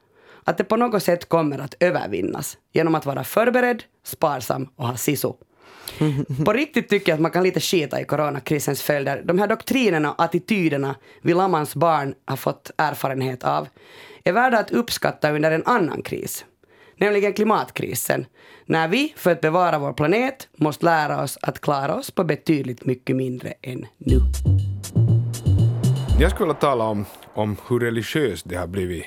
att 0.44 0.58
det 0.58 0.64
på 0.64 0.76
något 0.76 1.04
sätt 1.04 1.30
kommer 1.30 1.60
att 1.60 1.76
övervinnas 1.80 2.58
genom 2.74 2.96
att 2.96 3.06
vara 3.06 3.24
förberedd, 3.24 3.84
sparsam 4.04 4.68
och 4.76 4.88
ha 4.88 4.98
sisu. 4.98 5.34
På 6.46 6.54
riktigt 6.54 6.90
tycker 6.90 7.12
jag 7.12 7.16
att 7.18 7.22
man 7.22 7.32
kan 7.32 7.44
lite 7.44 7.60
skita 7.60 8.02
i 8.02 8.06
coronakrisens 8.06 8.82
följder. 8.82 9.22
De 9.26 9.40
här 9.40 9.48
doktrinerna 9.48 10.12
och 10.12 10.24
attityderna 10.24 10.96
vi 11.22 11.34
Lammans 11.34 11.76
barn 11.76 12.14
har 12.26 12.36
fått 12.36 12.72
erfarenhet 12.78 13.44
av 13.44 13.68
är 14.24 14.34
värda 14.34 14.60
att 14.60 14.72
uppskatta 14.72 15.32
under 15.32 15.52
en 15.52 15.66
annan 15.66 16.02
kris, 16.02 16.46
nämligen 16.98 17.34
klimatkrisen. 17.34 18.26
När 18.66 18.88
vi, 18.88 19.14
för 19.18 19.32
att 19.32 19.42
bevara 19.42 19.80
vår 19.80 19.94
planet, 19.94 20.48
måste 20.56 20.86
lära 20.86 21.24
oss 21.24 21.38
att 21.42 21.62
klara 21.62 21.96
oss 21.96 22.12
på 22.12 22.24
betydligt 22.24 22.86
mycket 22.86 23.16
mindre 23.16 23.54
än 23.62 23.86
nu. 23.98 24.20
Jag 26.20 26.32
skulle 26.32 26.48
vilja 26.48 26.60
tala 26.60 26.84
om, 26.84 27.06
om 27.34 27.58
hur 27.70 27.80
religiöst 27.80 28.50
det 28.50 28.56
har 28.56 28.68
blivit 28.68 29.06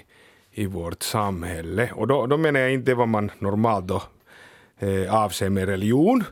i 0.53 0.67
vårt 0.67 1.03
samhälle. 1.03 1.91
Och 1.95 2.07
då, 2.07 2.27
då 2.27 2.37
menar 2.37 2.61
jag 2.61 2.73
inte 2.73 2.95
vad 2.95 3.09
man 3.09 3.31
normalt 3.39 3.87
då, 3.87 4.03
eh, 4.79 5.15
avser 5.15 5.51
med 5.51 5.69
religion, 5.69 6.25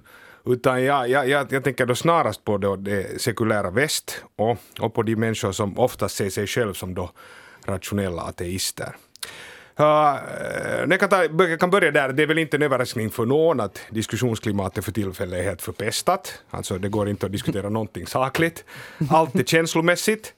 utan 0.46 0.84
jag, 0.84 1.08
jag, 1.08 1.28
jag, 1.28 1.52
jag 1.52 1.64
tänker 1.64 1.86
då 1.86 1.94
snarast 1.94 2.44
på 2.44 2.58
då 2.58 2.76
det 2.76 3.20
sekulära 3.20 3.70
väst 3.70 4.24
och, 4.36 4.56
och 4.80 4.94
på 4.94 5.02
de 5.02 5.16
människor 5.16 5.52
som 5.52 5.78
oftast 5.78 6.16
ser 6.16 6.30
sig 6.30 6.46
själv 6.46 6.74
som 6.74 6.94
då 6.94 7.10
rationella 7.64 8.22
ateister. 8.22 8.96
Uh, 9.80 9.86
eh, 9.86 10.86
jag, 10.90 11.00
kan 11.00 11.08
ta, 11.08 11.28
kan 11.60 11.70
börja 11.70 11.90
där, 11.90 12.12
det 12.12 12.22
är 12.22 12.26
väl 12.26 12.38
inte 12.38 12.56
en 12.56 12.62
överraskning 12.62 13.10
för 13.10 13.26
någon 13.26 13.60
att 13.60 13.80
diskussionsklimatet 13.90 14.84
för 14.84 14.92
tillfället 14.92 15.38
är 15.38 15.44
helt 15.44 15.62
förpestat. 15.62 16.42
Alltså 16.50 16.78
det 16.78 16.88
går 16.88 17.08
inte 17.08 17.26
att 17.26 17.32
diskutera 17.32 17.68
någonting 17.68 18.06
sakligt. 18.06 18.64
Allt 19.10 19.34
är 19.34 19.44
känslomässigt. 19.44 20.34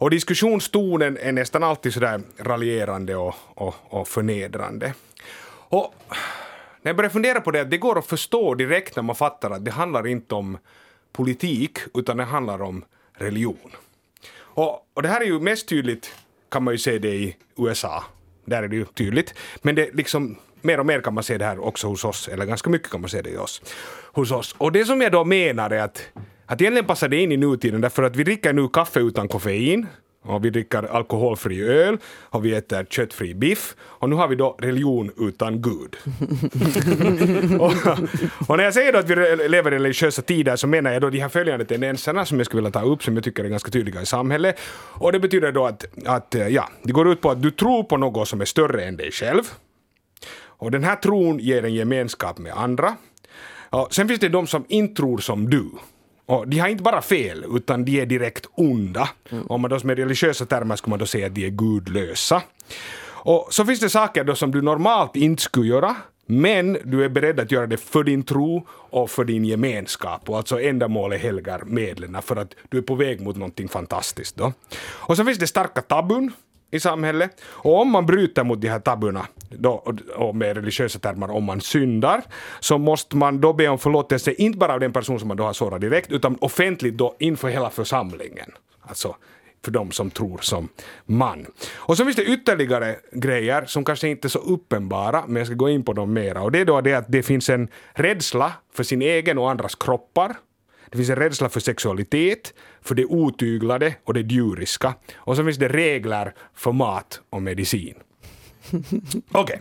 Och 0.00 0.10
diskussionstonen 0.10 1.18
är 1.20 1.32
nästan 1.32 1.62
alltid 1.62 1.94
sådär 1.94 2.20
raljerande 2.38 3.16
och, 3.16 3.34
och, 3.54 3.74
och 3.88 4.08
förnedrande. 4.08 4.94
Och 5.68 5.94
när 6.82 6.90
jag 6.90 6.96
började 6.96 7.12
fundera 7.12 7.40
på 7.40 7.50
det, 7.50 7.64
det 7.64 7.78
går 7.78 7.98
att 7.98 8.06
förstå 8.06 8.54
direkt 8.54 8.96
när 8.96 9.02
man 9.02 9.16
fattar 9.16 9.50
att 9.50 9.64
det 9.64 9.70
handlar 9.70 10.06
inte 10.06 10.34
om 10.34 10.58
politik, 11.12 11.78
utan 11.94 12.16
det 12.16 12.24
handlar 12.24 12.62
om 12.62 12.84
religion. 13.12 13.70
Och, 14.38 14.86
och 14.94 15.02
det 15.02 15.08
här 15.08 15.20
är 15.20 15.24
ju 15.24 15.40
mest 15.40 15.68
tydligt, 15.68 16.14
kan 16.48 16.64
man 16.64 16.74
ju 16.74 16.78
se 16.78 16.98
det 16.98 17.14
i 17.14 17.36
USA. 17.56 18.04
Där 18.44 18.62
är 18.62 18.68
det 18.68 18.76
ju 18.76 18.84
tydligt. 18.84 19.34
Men 19.62 19.74
det 19.74 19.94
liksom, 19.94 20.36
mer 20.60 20.80
och 20.80 20.86
mer 20.86 21.00
kan 21.00 21.14
man 21.14 21.24
se 21.24 21.38
det 21.38 21.44
här 21.44 21.58
också 21.58 21.86
hos 21.86 22.04
oss, 22.04 22.28
eller 22.28 22.46
ganska 22.46 22.70
mycket 22.70 22.90
kan 22.90 23.00
man 23.00 23.10
se 23.10 23.22
det 23.22 23.30
i 23.30 23.36
oss, 23.36 23.62
hos 24.12 24.30
oss. 24.30 24.54
Och 24.58 24.72
det 24.72 24.84
som 24.84 25.00
jag 25.00 25.12
då 25.12 25.24
menar 25.24 25.70
är 25.70 25.82
att, 25.82 26.08
att 26.46 26.60
egentligen 26.60 26.86
passar 26.86 27.08
det 27.08 27.16
in 27.16 27.32
i 27.32 27.36
nutiden, 27.36 27.80
därför 27.80 28.02
att 28.02 28.16
vi 28.16 28.24
dricker 28.24 28.52
nu 28.52 28.68
kaffe 28.68 29.00
utan 29.00 29.28
koffein, 29.28 29.86
och 30.22 30.44
vi 30.44 30.50
dricker 30.50 30.82
alkoholfri 30.82 31.62
öl 31.62 31.98
och 32.20 32.44
vi 32.44 32.54
äter 32.54 32.84
köttfri 32.84 33.34
biff 33.34 33.76
och 33.80 34.08
nu 34.08 34.16
har 34.16 34.28
vi 34.28 34.36
då 34.36 34.56
religion 34.58 35.10
utan 35.16 35.62
Gud. 35.62 35.96
och, 37.60 37.72
och 38.48 38.56
när 38.56 38.64
jag 38.64 38.74
säger 38.74 38.92
då 38.92 38.98
att 38.98 39.10
vi 39.10 39.48
lever 39.48 39.72
i 39.72 39.74
religiösa 39.74 40.22
tider 40.22 40.56
så 40.56 40.66
menar 40.66 40.92
jag 40.92 41.02
då 41.02 41.10
de 41.10 41.20
här 41.20 41.28
följande 41.28 41.64
tendenserna 41.64 42.26
som 42.26 42.38
jag 42.38 42.46
skulle 42.46 42.62
vilja 42.62 42.80
ta 42.80 42.86
upp 42.86 43.02
som 43.02 43.14
jag 43.14 43.24
tycker 43.24 43.44
är 43.44 43.48
ganska 43.48 43.70
tydliga 43.70 44.02
i 44.02 44.06
samhället. 44.06 44.60
Och 44.92 45.12
det 45.12 45.20
betyder 45.20 45.52
då 45.52 45.66
att, 45.66 45.84
att 46.06 46.34
eh, 46.34 46.48
ja, 46.48 46.68
det 46.82 46.92
går 46.92 47.12
ut 47.12 47.20
på 47.20 47.30
att 47.30 47.42
du 47.42 47.50
tror 47.50 47.82
på 47.82 47.96
något 47.96 48.28
som 48.28 48.40
är 48.40 48.44
större 48.44 48.84
än 48.84 48.96
dig 48.96 49.10
själv. 49.10 49.42
Och 50.42 50.70
den 50.70 50.84
här 50.84 50.96
tron 50.96 51.38
ger 51.38 51.64
en 51.64 51.74
gemenskap 51.74 52.38
med 52.38 52.52
andra. 52.52 52.96
Och 53.70 53.94
sen 53.94 54.08
finns 54.08 54.20
det 54.20 54.28
de 54.28 54.46
som 54.46 54.64
inte 54.68 54.94
tror 54.94 55.18
som 55.18 55.50
du. 55.50 55.70
Och 56.30 56.48
de 56.48 56.58
har 56.58 56.68
inte 56.68 56.82
bara 56.82 57.02
fel, 57.02 57.44
utan 57.56 57.84
de 57.84 58.00
är 58.00 58.06
direkt 58.06 58.46
onda. 58.54 59.08
Mm. 59.30 59.46
Om 59.46 59.60
man 59.60 59.70
då 59.70 59.78
med 59.82 59.98
religiösa 59.98 60.46
termer 60.46 60.76
skulle 60.76 60.90
man 60.90 60.98
då 60.98 61.06
säga 61.06 61.26
att 61.26 61.34
de 61.34 61.46
är 61.46 61.50
gudlösa. 61.50 62.42
Och 63.02 63.48
så 63.50 63.64
finns 63.64 63.80
det 63.80 63.90
saker 63.90 64.24
då 64.24 64.34
som 64.34 64.50
du 64.50 64.62
normalt 64.62 65.16
inte 65.16 65.42
skulle 65.42 65.66
göra, 65.66 65.96
men 66.26 66.78
du 66.84 67.04
är 67.04 67.08
beredd 67.08 67.40
att 67.40 67.52
göra 67.52 67.66
det 67.66 67.76
för 67.76 68.04
din 68.04 68.22
tro 68.22 68.66
och 68.68 69.10
för 69.10 69.24
din 69.24 69.44
gemenskap. 69.44 70.30
Och 70.30 70.36
alltså 70.36 70.60
ändamålet 70.60 71.20
helgar 71.20 71.62
medlen 71.66 72.22
för 72.22 72.36
att 72.36 72.54
du 72.68 72.78
är 72.78 72.82
på 72.82 72.94
väg 72.94 73.20
mot 73.20 73.36
någonting 73.36 73.68
fantastiskt. 73.68 74.36
Då. 74.36 74.52
Och 74.80 75.16
så 75.16 75.24
finns 75.24 75.38
det 75.38 75.46
starka 75.46 75.82
tabun 75.82 76.32
i 76.70 76.80
samhället. 76.80 77.40
Och 77.44 77.80
om 77.80 77.90
man 77.90 78.06
bryter 78.06 78.44
mot 78.44 78.60
de 78.60 78.68
här 78.68 78.80
tabuna, 78.80 79.26
då, 79.50 79.94
och 80.16 80.36
med 80.36 80.56
religiösa 80.56 80.98
termer 80.98 81.30
om 81.30 81.44
man 81.44 81.60
syndar, 81.60 82.22
så 82.60 82.78
måste 82.78 83.16
man 83.16 83.40
då 83.40 83.52
be 83.52 83.68
om 83.68 83.78
förlåtelse, 83.78 84.32
inte 84.32 84.58
bara 84.58 84.72
av 84.72 84.80
den 84.80 84.92
person 84.92 85.18
som 85.18 85.28
man 85.28 85.36
då 85.36 85.44
har 85.44 85.52
sårat 85.52 85.80
direkt, 85.80 86.12
utan 86.12 86.36
offentligt 86.40 86.98
då 86.98 87.16
inför 87.18 87.48
hela 87.48 87.70
församlingen. 87.70 88.50
Alltså 88.80 89.16
för 89.64 89.70
de 89.70 89.90
som 89.90 90.10
tror 90.10 90.38
som 90.38 90.68
man. 91.06 91.46
Och 91.74 91.96
så 91.96 92.04
finns 92.04 92.16
det 92.16 92.24
ytterligare 92.24 92.96
grejer 93.12 93.64
som 93.66 93.84
kanske 93.84 94.08
inte 94.08 94.26
är 94.26 94.30
så 94.30 94.38
uppenbara, 94.38 95.24
men 95.26 95.36
jag 95.36 95.46
ska 95.46 95.54
gå 95.54 95.68
in 95.68 95.84
på 95.84 95.92
dem 95.92 96.12
mera. 96.12 96.42
Och 96.42 96.52
det 96.52 96.58
är 96.58 96.64
då 96.64 96.80
det 96.80 96.94
att 96.94 97.04
det 97.08 97.22
finns 97.22 97.50
en 97.50 97.68
rädsla 97.92 98.52
för 98.74 98.82
sin 98.82 99.02
egen 99.02 99.38
och 99.38 99.50
andras 99.50 99.74
kroppar. 99.74 100.36
Det 100.90 100.96
finns 100.96 101.10
en 101.10 101.16
rädsla 101.16 101.48
för 101.48 101.60
sexualitet, 101.60 102.54
för 102.82 102.94
det 102.94 103.04
otyglade 103.04 103.94
och 104.04 104.14
det 104.14 104.20
djuriska. 104.20 104.94
Och 105.16 105.36
så 105.36 105.44
finns 105.44 105.58
det 105.58 105.68
regler 105.68 106.34
för 106.54 106.72
mat 106.72 107.20
och 107.30 107.42
medicin. 107.42 107.94
Okej. 109.32 109.60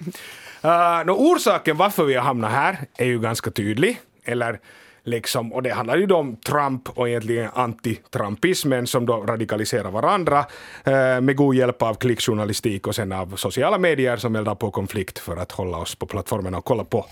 Eh, 0.62 0.70
okay. 0.70 1.04
Uh, 1.08 1.12
orsaken 1.12 1.78
varför 1.78 2.06
vi 2.06 2.16
har 2.16 2.24
hamnat 2.24 2.52
här 2.52 2.78
är 2.98 3.06
ju 3.06 3.20
ganska 3.20 3.52
tydlig. 3.52 4.00
Eller 4.24 4.60
Liksom, 5.04 5.54
och 5.54 5.64
det 5.64 5.70
handlar 5.70 5.98
ju 5.98 6.12
om 6.12 6.36
Trump 6.36 6.90
och 6.90 7.10
egentligen 7.10 7.50
anti-trumpismen 7.50 8.86
som 8.86 9.06
då 9.06 9.18
radikaliserar 9.18 9.92
varandra 9.92 10.46
eh, 10.84 11.22
med 11.22 11.36
god 11.36 11.56
hjälp 11.56 11.82
av 11.82 11.94
klickjournalistik 11.94 12.88
och 12.88 12.96
sen 12.96 13.12
av 13.12 13.36
sociala 13.36 13.78
medier 13.78 14.18
som 14.18 14.36
eldar 14.36 14.56
på 14.56 14.72
konflikt 14.72 15.20
för 15.20 15.38
att 15.38 15.52
hålla 15.52 15.78
oss 15.78 15.96
på 15.96 16.06
plattformen 16.06 16.56
och 16.56 16.66
kolla 16.66 16.84
på, 16.84 17.06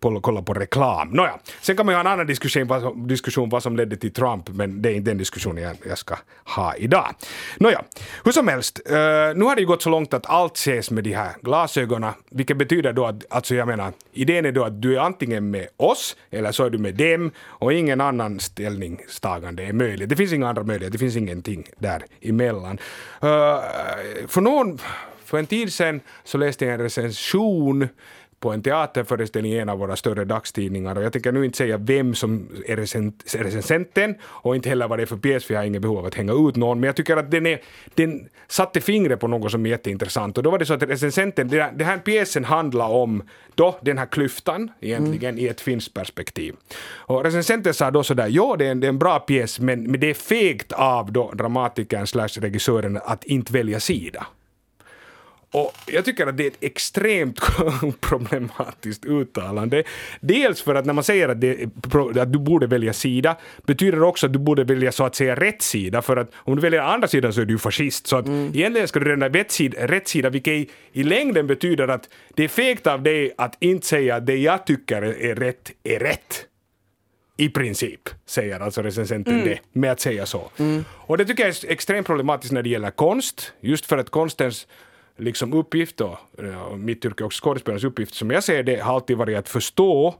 på, 0.00 0.20
kolla 0.20 0.42
på 0.42 0.54
reklam. 0.54 1.08
Nåja, 1.08 1.38
sen 1.60 1.76
kan 1.76 1.86
man 1.86 1.92
ju 1.92 1.96
ha 1.96 2.00
en 2.00 2.06
annan 2.06 2.26
diskussion 2.26 2.66
vad, 2.66 2.82
som- 2.82 3.08
diskussion 3.08 3.48
vad 3.48 3.62
som 3.62 3.76
ledde 3.76 3.96
till 3.96 4.12
Trump, 4.12 4.48
men 4.48 4.82
det 4.82 4.88
är 4.92 4.94
inte 4.94 5.10
den 5.10 5.18
diskussionen 5.18 5.64
jag, 5.64 5.76
jag 5.88 5.98
ska 5.98 6.16
ha 6.44 6.74
idag. 6.76 7.14
Nåja, 7.56 7.84
hur 8.24 8.32
som 8.32 8.48
helst, 8.48 8.80
uh, 8.90 8.94
nu 9.34 9.44
har 9.44 9.54
det 9.54 9.60
ju 9.60 9.66
gått 9.66 9.82
så 9.82 9.90
långt 9.90 10.14
att 10.14 10.26
allt 10.26 10.56
ses 10.56 10.90
med 10.90 11.04
de 11.04 11.12
här 11.12 11.30
glasögonen, 11.42 12.12
vilket 12.30 12.56
betyder 12.56 12.92
då 12.92 13.06
att, 13.06 13.24
alltså 13.30 13.54
jag 13.54 13.68
menar, 13.68 13.92
idén 14.12 14.46
är 14.46 14.52
då 14.52 14.64
att 14.64 14.82
du 14.82 14.96
är 14.96 15.00
antingen 15.00 15.50
med 15.50 15.68
oss 15.76 16.16
eller 16.30 16.52
så 16.52 16.64
är 16.64 16.70
du 16.70 16.78
med 16.78 16.94
dem 16.94 17.30
och 17.40 17.72
ingen 17.72 18.00
annan 18.00 18.40
ställningstagande 18.40 19.62
är 19.62 19.72
möjligt. 19.72 20.08
Det 20.08 20.16
finns 20.16 20.32
inga 20.32 20.48
andra 20.48 20.62
möjligheter, 20.62 20.92
det 20.92 20.98
finns 20.98 21.16
ingenting 21.16 21.66
däremellan. 21.78 22.78
Uh, 23.24 23.60
för 24.28 24.40
någon, 24.40 24.78
för 25.24 25.38
en 25.38 25.46
tid 25.46 25.72
sedan 25.72 26.00
så 26.24 26.38
läste 26.38 26.64
jag 26.64 26.74
en 26.74 26.80
recension 26.80 27.88
på 28.40 28.52
en 28.52 28.62
teaterföreställning 28.62 29.52
i 29.52 29.58
en 29.58 29.68
av 29.68 29.78
våra 29.78 29.96
större 29.96 30.24
dagstidningar 30.24 30.96
och 30.96 31.02
jag 31.02 31.12
tänker 31.12 31.32
nu 31.32 31.44
inte 31.44 31.58
säga 31.58 31.76
vem 31.76 32.14
som 32.14 32.48
är 32.66 32.76
recen- 32.76 33.12
är 33.38 33.44
recensenten 33.44 34.14
och 34.22 34.56
inte 34.56 34.68
heller 34.68 34.88
vad 34.88 34.98
det 34.98 35.02
är 35.02 35.06
för 35.06 35.16
pjäs 35.16 35.44
för 35.44 35.54
jag 35.54 35.60
har 35.60 35.66
inget 35.66 35.82
behov 35.82 35.98
av 35.98 36.06
att 36.06 36.14
hänga 36.14 36.32
ut 36.32 36.56
någon 36.56 36.80
men 36.80 36.86
jag 36.86 36.96
tycker 36.96 37.16
att 37.16 37.30
den, 37.30 37.46
är, 37.46 37.60
den 37.94 38.28
satte 38.48 38.80
fingret 38.80 39.20
på 39.20 39.28
något 39.28 39.50
som 39.50 39.66
är 39.66 39.70
jätteintressant 39.70 40.38
och 40.38 40.44
då 40.44 40.50
var 40.50 40.58
det 40.58 40.66
så 40.66 40.74
att 40.74 40.82
recensenten, 40.82 41.48
den 41.48 41.86
här, 41.86 41.98
pjäsen 41.98 42.44
handlar 42.44 42.88
om 42.88 43.22
då 43.54 43.78
den 43.82 43.98
här 43.98 44.06
klyftan 44.06 44.70
egentligen 44.80 45.38
i 45.38 45.46
ett 45.46 45.60
finskt 45.60 45.94
perspektiv. 45.94 46.54
Och 46.82 47.24
recensenten 47.24 47.74
sa 47.74 47.90
då 47.90 48.02
sådär, 48.02 48.28
ja 48.30 48.56
det 48.58 48.66
är 48.66 48.70
en, 48.70 48.80
det 48.80 48.86
är 48.86 48.88
en 48.88 48.98
bra 48.98 49.18
pjäs 49.18 49.60
men, 49.60 49.90
men 49.90 50.00
det 50.00 50.10
är 50.10 50.14
fegt 50.14 50.72
av 50.72 51.12
då 51.12 51.32
dramatikern 51.32 52.06
slash 52.06 52.28
regissören 52.28 52.98
att 53.04 53.24
inte 53.24 53.52
välja 53.52 53.80
sida. 53.80 54.26
Och 55.52 55.72
jag 55.86 56.04
tycker 56.04 56.26
att 56.26 56.36
det 56.36 56.44
är 56.44 56.46
ett 56.46 56.56
extremt 56.60 57.40
problematiskt 58.00 59.04
uttalande. 59.04 59.84
Dels 60.20 60.62
för 60.62 60.74
att 60.74 60.86
när 60.86 60.92
man 60.92 61.04
säger 61.04 61.28
att, 61.28 61.40
det, 61.40 61.64
att 62.20 62.32
du 62.32 62.38
borde 62.38 62.66
välja 62.66 62.92
sida 62.92 63.36
betyder 63.66 63.98
det 63.98 64.04
också 64.04 64.26
att 64.26 64.32
du 64.32 64.38
borde 64.38 64.64
välja 64.64 64.92
så 64.92 65.04
att 65.04 65.14
säga 65.14 65.34
rätt 65.34 65.62
sida 65.62 66.02
för 66.02 66.16
att 66.16 66.30
om 66.34 66.56
du 66.56 66.62
väljer 66.62 66.80
andra 66.80 67.08
sidan 67.08 67.32
så 67.32 67.40
är 67.40 67.44
du 67.44 67.58
fascist. 67.58 68.06
Så 68.06 68.16
att 68.16 68.28
egentligen 68.28 68.88
ska 68.88 69.00
du 69.00 69.10
redan 69.10 69.32
rätt 69.32 69.50
sida, 69.50 69.86
rätt 69.86 70.08
sida 70.08 70.30
vilket 70.30 70.52
i, 70.52 70.70
i 70.92 71.02
längden 71.02 71.46
betyder 71.46 71.88
att 71.88 72.08
det 72.34 72.44
är 72.44 72.48
fegt 72.48 72.86
av 72.86 73.02
dig 73.02 73.34
att 73.38 73.56
inte 73.60 73.86
säga 73.86 74.16
att 74.16 74.26
det 74.26 74.36
jag 74.36 74.66
tycker 74.66 75.02
är 75.02 75.34
rätt 75.34 75.72
är 75.84 75.98
rätt. 75.98 76.46
I 77.36 77.48
princip, 77.48 78.00
säger 78.26 78.60
alltså 78.60 78.82
recensenten 78.82 79.44
det, 79.44 79.58
med 79.72 79.92
att 79.92 80.00
säga 80.00 80.26
så. 80.26 80.50
Och 80.90 81.18
det 81.18 81.24
tycker 81.24 81.42
jag 81.42 81.50
är 81.50 81.70
extremt 81.70 82.06
problematiskt 82.06 82.52
när 82.52 82.62
det 82.62 82.68
gäller 82.68 82.90
konst, 82.90 83.52
just 83.60 83.86
för 83.86 83.98
att 83.98 84.10
konstens 84.10 84.66
liksom 85.20 85.52
uppgift 85.52 86.00
och 86.00 86.16
ja, 86.38 86.76
mitt 86.76 87.04
yrke 87.04 87.24
också 87.24 87.44
skådespelarens 87.44 87.84
uppgift 87.84 88.14
som 88.14 88.30
jag 88.30 88.44
ser 88.44 88.62
det 88.62 88.80
har 88.80 88.94
alltid 88.94 89.16
varit 89.16 89.38
att 89.38 89.48
förstå 89.48 90.14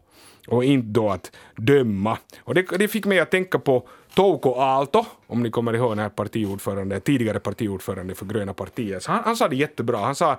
och 0.49 0.65
inte 0.65 0.89
då 0.89 1.11
att 1.11 1.33
döma. 1.57 2.19
Och 2.41 2.55
det, 2.55 2.63
det 2.79 2.89
fick 2.89 3.07
mig 3.07 3.21
att 3.21 3.31
tänka 3.31 3.59
på 3.59 3.89
Touko 4.15 4.55
Aalto, 4.55 5.05
om 5.27 5.43
ni 5.43 5.51
kommer 5.51 5.75
ihåg 5.75 5.91
den 5.91 5.99
här 5.99 6.09
partiordförande, 6.09 7.01
tidigare 7.01 7.41
partiordförande 7.41 8.15
för 8.15 8.27
Gröna 8.27 8.55
partiet. 8.55 9.07
Han, 9.07 9.25
han 9.25 9.37
sa 9.37 9.49
det 9.49 9.57
jättebra. 9.57 9.99
Han, 9.99 10.15
sa, 10.15 10.39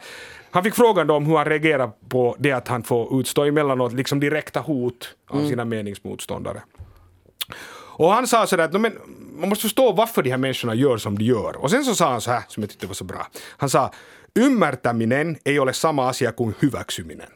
han 0.52 0.64
fick 0.64 0.76
frågan 0.76 1.08
då 1.08 1.14
om 1.14 1.26
hur 1.26 1.38
han 1.38 1.46
reagerar 1.46 1.92
på 2.10 2.36
det 2.40 2.52
att 2.52 2.68
han 2.68 2.84
får 2.84 3.20
utstå 3.20 3.44
emellanåt 3.44 3.94
liksom 3.94 4.20
direkta 4.20 4.60
hot 4.60 5.16
av 5.28 5.48
sina 5.48 5.66
meningsmotståndare. 5.66 6.62
Och 7.94 8.12
han 8.12 8.28
sa 8.28 8.48
sådär 8.48 8.64
att 8.64 8.74
"No, 8.74 8.78
men, 8.78 8.94
man 9.40 9.50
måste 9.50 9.62
förstå 9.62 9.92
varför 9.92 10.24
de 10.24 10.30
här 10.30 10.38
människorna 10.38 10.76
gör 10.76 10.98
som 10.98 11.18
de 11.18 11.26
gör. 11.26 11.58
Och 11.58 11.72
sen 11.72 11.84
så 11.84 11.96
sa 11.96 12.12
han 12.12 12.22
så 12.22 12.32
här, 12.32 12.44
som 12.48 12.64
jag 12.64 12.70
tyckte 12.70 12.88
var 12.88 12.94
så 12.94 13.04
bra. 13.04 13.28
Han 13.58 13.70
sa, 13.70 13.92
ymmärtäminen 14.40 15.38
ei 15.46 15.60
ole 15.60 15.74
sama 15.74 16.10
asia 16.10 16.32
kuin 16.32 16.56
hyväksyminen. 16.62 17.30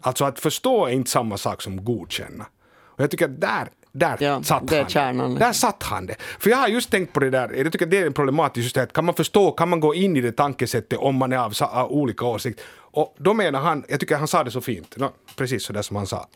Alltså 0.00 0.24
att 0.24 0.40
förstå 0.40 0.86
är 0.86 0.90
inte 0.90 1.10
samma 1.10 1.36
sak 1.36 1.62
som 1.62 1.84
godkänna. 1.84 2.46
Och 2.70 3.00
jag 3.00 3.10
tycker 3.10 3.24
att 3.24 3.40
där, 3.40 3.68
där 3.92 4.16
Ja, 4.20 4.42
satt 4.42 4.70
han 4.70 4.88
kärnan. 4.88 5.34
Där 5.34 5.52
satt 5.52 5.82
han 5.82 6.06
det. 6.06 6.16
För 6.38 6.50
jag 6.50 6.56
har 6.56 6.68
just 6.68 6.90
tänkt 6.90 7.12
på 7.12 7.20
det 7.20 7.30
där, 7.30 7.52
jag 7.56 7.72
tycker 7.72 7.86
det 7.86 7.98
är 7.98 8.10
problematiskt 8.10 8.64
just 8.64 8.74
det 8.74 8.82
att 8.82 8.92
kan 8.92 9.04
man 9.04 9.14
förstå, 9.14 9.50
kan 9.50 9.68
man 9.68 9.80
gå 9.80 9.94
in 9.94 10.16
i 10.16 10.20
det 10.20 10.32
tankesättet 10.32 10.98
om 10.98 11.16
man 11.16 11.32
är 11.32 11.38
av, 11.38 11.54
av 11.60 11.92
olika 11.92 12.24
åsikter? 12.24 12.64
Och 12.90 13.14
då 13.18 13.34
menar 13.34 13.60
han, 13.60 13.84
jag 13.88 14.00
tycker 14.00 14.16
han 14.16 14.28
sa 14.28 14.44
det 14.44 14.50
så 14.50 14.60
fint, 14.60 14.96
no, 14.96 15.10
precis 15.36 15.64
så 15.64 15.72
där 15.72 15.82
som 15.82 15.96
han 15.96 16.06
sa. 16.06 16.28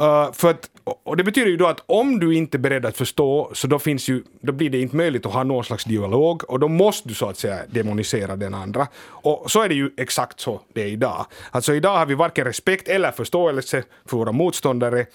Uh, 0.00 0.32
för 0.32 0.50
att, 0.50 0.70
och 0.84 1.16
det 1.16 1.24
betyder 1.24 1.50
ju 1.50 1.56
då 1.56 1.66
att 1.66 1.82
om 1.86 2.18
du 2.18 2.34
inte 2.34 2.56
är 2.56 2.58
beredd 2.58 2.86
att 2.86 2.96
förstå 2.96 3.50
så 3.52 3.66
då 3.66 3.78
finns 3.78 4.08
ju, 4.08 4.22
då 4.40 4.52
blir 4.52 4.70
det 4.70 4.80
inte 4.80 4.96
möjligt 4.96 5.26
att 5.26 5.32
ha 5.32 5.44
någon 5.44 5.64
slags 5.64 5.84
dialog 5.84 6.50
och 6.50 6.60
då 6.60 6.68
måste 6.68 7.08
du 7.08 7.14
så 7.14 7.28
att 7.28 7.38
säga 7.38 7.58
demonisera 7.68 8.36
den 8.36 8.54
andra. 8.54 8.88
Och 9.08 9.50
så 9.50 9.62
är 9.62 9.68
det 9.68 9.74
ju 9.74 9.90
exakt 9.96 10.40
så 10.40 10.60
det 10.72 10.82
är 10.82 10.86
idag. 10.86 11.26
Alltså 11.50 11.74
idag 11.74 11.98
har 11.98 12.06
vi 12.06 12.14
varken 12.14 12.44
respekt 12.44 12.88
eller 12.88 13.12
förståelse 13.12 13.82
för 14.06 14.16
våra 14.16 14.32
motståndare 14.32 15.06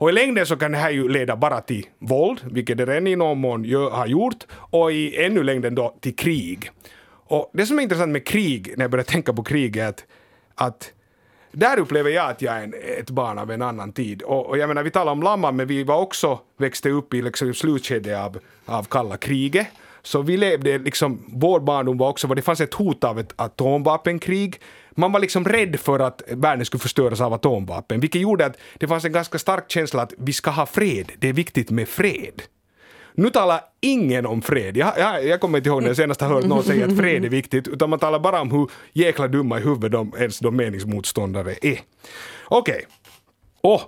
och 0.00 0.10
i 0.10 0.12
längden 0.12 0.46
så 0.46 0.56
kan 0.56 0.72
det 0.72 0.78
här 0.78 0.90
ju 0.90 1.08
leda 1.08 1.36
bara 1.36 1.60
till 1.60 1.86
våld, 1.98 2.40
vilket 2.44 2.78
det 2.78 2.86
redan 2.86 3.06
i 3.06 3.16
någon 3.16 3.38
mån 3.38 3.64
gör, 3.64 3.90
har 3.90 4.06
gjort, 4.06 4.46
och 4.52 4.92
i 4.92 5.24
ännu 5.24 5.42
längden 5.42 5.74
då 5.74 5.94
till 6.00 6.16
krig. 6.16 6.70
Och 7.06 7.50
det 7.52 7.66
som 7.66 7.78
är 7.78 7.82
intressant 7.82 8.12
med 8.12 8.26
krig, 8.26 8.74
när 8.76 8.84
jag 8.84 8.90
börjar 8.90 9.04
tänka 9.04 9.32
på 9.32 9.42
krig, 9.42 9.76
är 9.76 9.88
att, 9.88 10.04
att 10.54 10.92
där 11.52 11.78
upplever 11.78 12.10
jag 12.10 12.30
att 12.30 12.42
jag 12.42 12.56
är 12.56 12.62
en, 12.62 12.74
ett 12.98 13.10
barn 13.10 13.38
av 13.38 13.50
en 13.50 13.62
annan 13.62 13.92
tid. 13.92 14.22
Och, 14.22 14.46
och 14.46 14.58
jag 14.58 14.68
menar, 14.68 14.82
vi 14.82 14.90
talar 14.90 15.12
om 15.12 15.22
lamma, 15.22 15.52
men 15.52 15.66
vi 15.66 15.84
var 15.84 15.98
också, 15.98 16.40
växte 16.56 16.90
upp 16.90 17.14
i 17.14 17.22
liksom 17.22 17.54
slutskedet 17.54 18.18
av, 18.18 18.38
av 18.64 18.84
kalla 18.84 19.16
kriget. 19.16 19.66
Så 20.02 20.22
vi 20.22 20.36
levde 20.36 20.78
liksom, 20.78 21.24
vår 21.28 21.60
barndom 21.60 21.98
var 21.98 22.08
också, 22.08 22.26
det 22.26 22.42
fanns 22.42 22.60
ett 22.60 22.74
hot 22.74 23.04
av 23.04 23.18
ett 23.18 23.32
atomvapenkrig. 23.36 24.60
Man 24.90 25.12
var 25.12 25.20
liksom 25.20 25.44
rädd 25.44 25.80
för 25.80 25.98
att 25.98 26.22
världen 26.28 26.64
skulle 26.64 26.80
förstöras 26.80 27.20
av 27.20 27.32
atomvapen, 27.32 28.00
vilket 28.00 28.20
gjorde 28.20 28.46
att 28.46 28.56
det 28.78 28.88
fanns 28.88 29.04
en 29.04 29.12
ganska 29.12 29.38
stark 29.38 29.70
känsla 29.70 30.02
att 30.02 30.12
vi 30.18 30.32
ska 30.32 30.50
ha 30.50 30.66
fred, 30.66 31.12
det 31.18 31.28
är 31.28 31.32
viktigt 31.32 31.70
med 31.70 31.88
fred. 31.88 32.42
Nu 33.14 33.30
talar 33.30 33.60
ingen 33.80 34.26
om 34.26 34.42
fred. 34.42 34.76
Jag, 34.76 34.98
jag, 34.98 35.26
jag 35.26 35.40
kommer 35.40 35.58
inte 35.58 35.68
ihåg 35.68 35.82
när 35.82 35.88
jag 35.88 35.96
senast 35.96 36.20
har 36.20 36.28
hört 36.28 36.44
någon 36.44 36.64
säga 36.64 36.86
att 36.86 36.96
fred 36.96 37.24
är 37.24 37.28
viktigt, 37.28 37.68
utan 37.68 37.90
man 37.90 37.98
talar 37.98 38.18
bara 38.18 38.40
om 38.40 38.50
hur 38.50 38.70
jäkla 38.92 39.28
dumma 39.28 39.58
i 39.58 39.62
huvudet 39.62 39.92
de, 39.92 40.12
ens 40.18 40.38
de 40.38 40.56
meningsmotståndare 40.56 41.54
är. 41.62 41.80
Okej, 42.44 42.86
och 43.62 43.80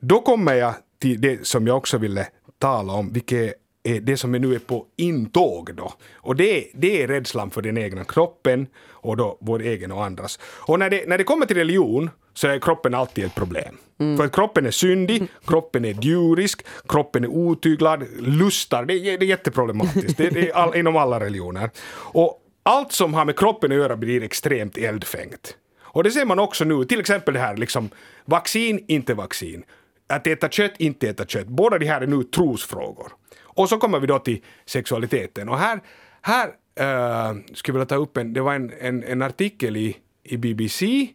då 0.00 0.20
kommer 0.20 0.54
jag 0.54 0.74
till 1.00 1.20
det 1.20 1.46
som 1.46 1.66
jag 1.66 1.76
också 1.76 1.98
ville 1.98 2.26
tala 2.58 2.92
om, 2.92 3.12
vilket 3.12 3.38
är 3.38 3.54
det 4.02 4.16
som 4.16 4.32
nu 4.32 4.54
är 4.54 4.58
på 4.58 4.86
intåg 4.96 5.74
då. 5.74 5.92
Och 6.14 6.36
det, 6.36 6.66
det 6.74 7.02
är 7.02 7.08
rädslan 7.08 7.50
för 7.50 7.62
den 7.62 7.78
egna 7.78 8.04
kroppen 8.04 8.66
och 8.90 9.16
då 9.16 9.38
vår 9.40 9.62
egen 9.62 9.92
och 9.92 10.04
andras. 10.04 10.38
Och 10.44 10.78
när 10.78 10.90
det, 10.90 11.08
när 11.08 11.18
det 11.18 11.24
kommer 11.24 11.46
till 11.46 11.56
religion 11.56 12.10
så 12.34 12.48
är 12.48 12.58
kroppen 12.58 12.94
alltid 12.94 13.24
ett 13.24 13.34
problem. 13.34 13.76
För 14.16 14.24
att 14.24 14.32
kroppen 14.32 14.66
är 14.66 14.70
syndig, 14.70 15.22
kroppen 15.46 15.84
är 15.84 15.96
djurisk, 16.04 16.66
kroppen 16.88 17.24
är 17.24 17.28
otyglad, 17.28 18.04
lustar, 18.20 18.84
det, 18.84 18.94
är- 18.94 19.18
det 19.18 19.24
är 19.24 19.28
jätteproblematiskt. 19.28 20.16
Det, 20.18 20.30
det 20.30 20.50
är 20.50 20.54
all, 20.56 20.76
inom 20.76 20.96
alla 20.96 21.20
religioner. 21.20 21.70
Och 21.94 22.38
allt 22.62 22.92
som 22.92 23.14
har 23.14 23.24
med 23.24 23.38
kroppen 23.38 23.72
att 23.72 23.78
göra 23.78 23.96
blir 23.96 24.22
extremt 24.22 24.78
eldfängt. 24.78 25.56
Och 25.80 26.04
det 26.04 26.10
ser 26.10 26.24
man 26.24 26.38
också 26.38 26.64
nu, 26.64 26.84
till 26.84 27.00
exempel 27.00 27.34
det 27.34 27.40
här 27.40 27.56
liksom 27.56 27.90
vaccin, 28.24 28.84
inte 28.88 29.14
vaccin. 29.14 29.64
Att 30.08 30.26
äta 30.26 30.48
kött, 30.48 30.72
inte 30.78 31.08
äta 31.08 31.24
kött. 31.26 31.46
Båda 31.46 31.78
de 31.78 31.86
här 31.86 32.00
är 32.00 32.06
nu 32.06 32.22
trosfrågor. 32.24 33.12
Och 33.54 33.68
så 33.68 33.78
kommer 33.78 34.00
vi 34.00 34.06
då 34.06 34.18
till 34.18 34.42
sexualiteten. 34.66 35.48
Och 35.48 35.58
här, 35.58 35.80
här 36.22 36.46
äh, 36.74 37.34
skulle 37.54 37.58
jag 37.64 37.72
vilja 37.72 37.86
ta 37.86 37.96
upp 37.96 38.16
en, 38.16 38.32
det 38.32 38.40
var 38.40 38.54
en, 38.54 38.72
en, 38.80 39.04
en 39.04 39.22
artikel 39.22 39.76
i, 39.76 39.96
i 40.22 40.36
BBC, 40.36 41.08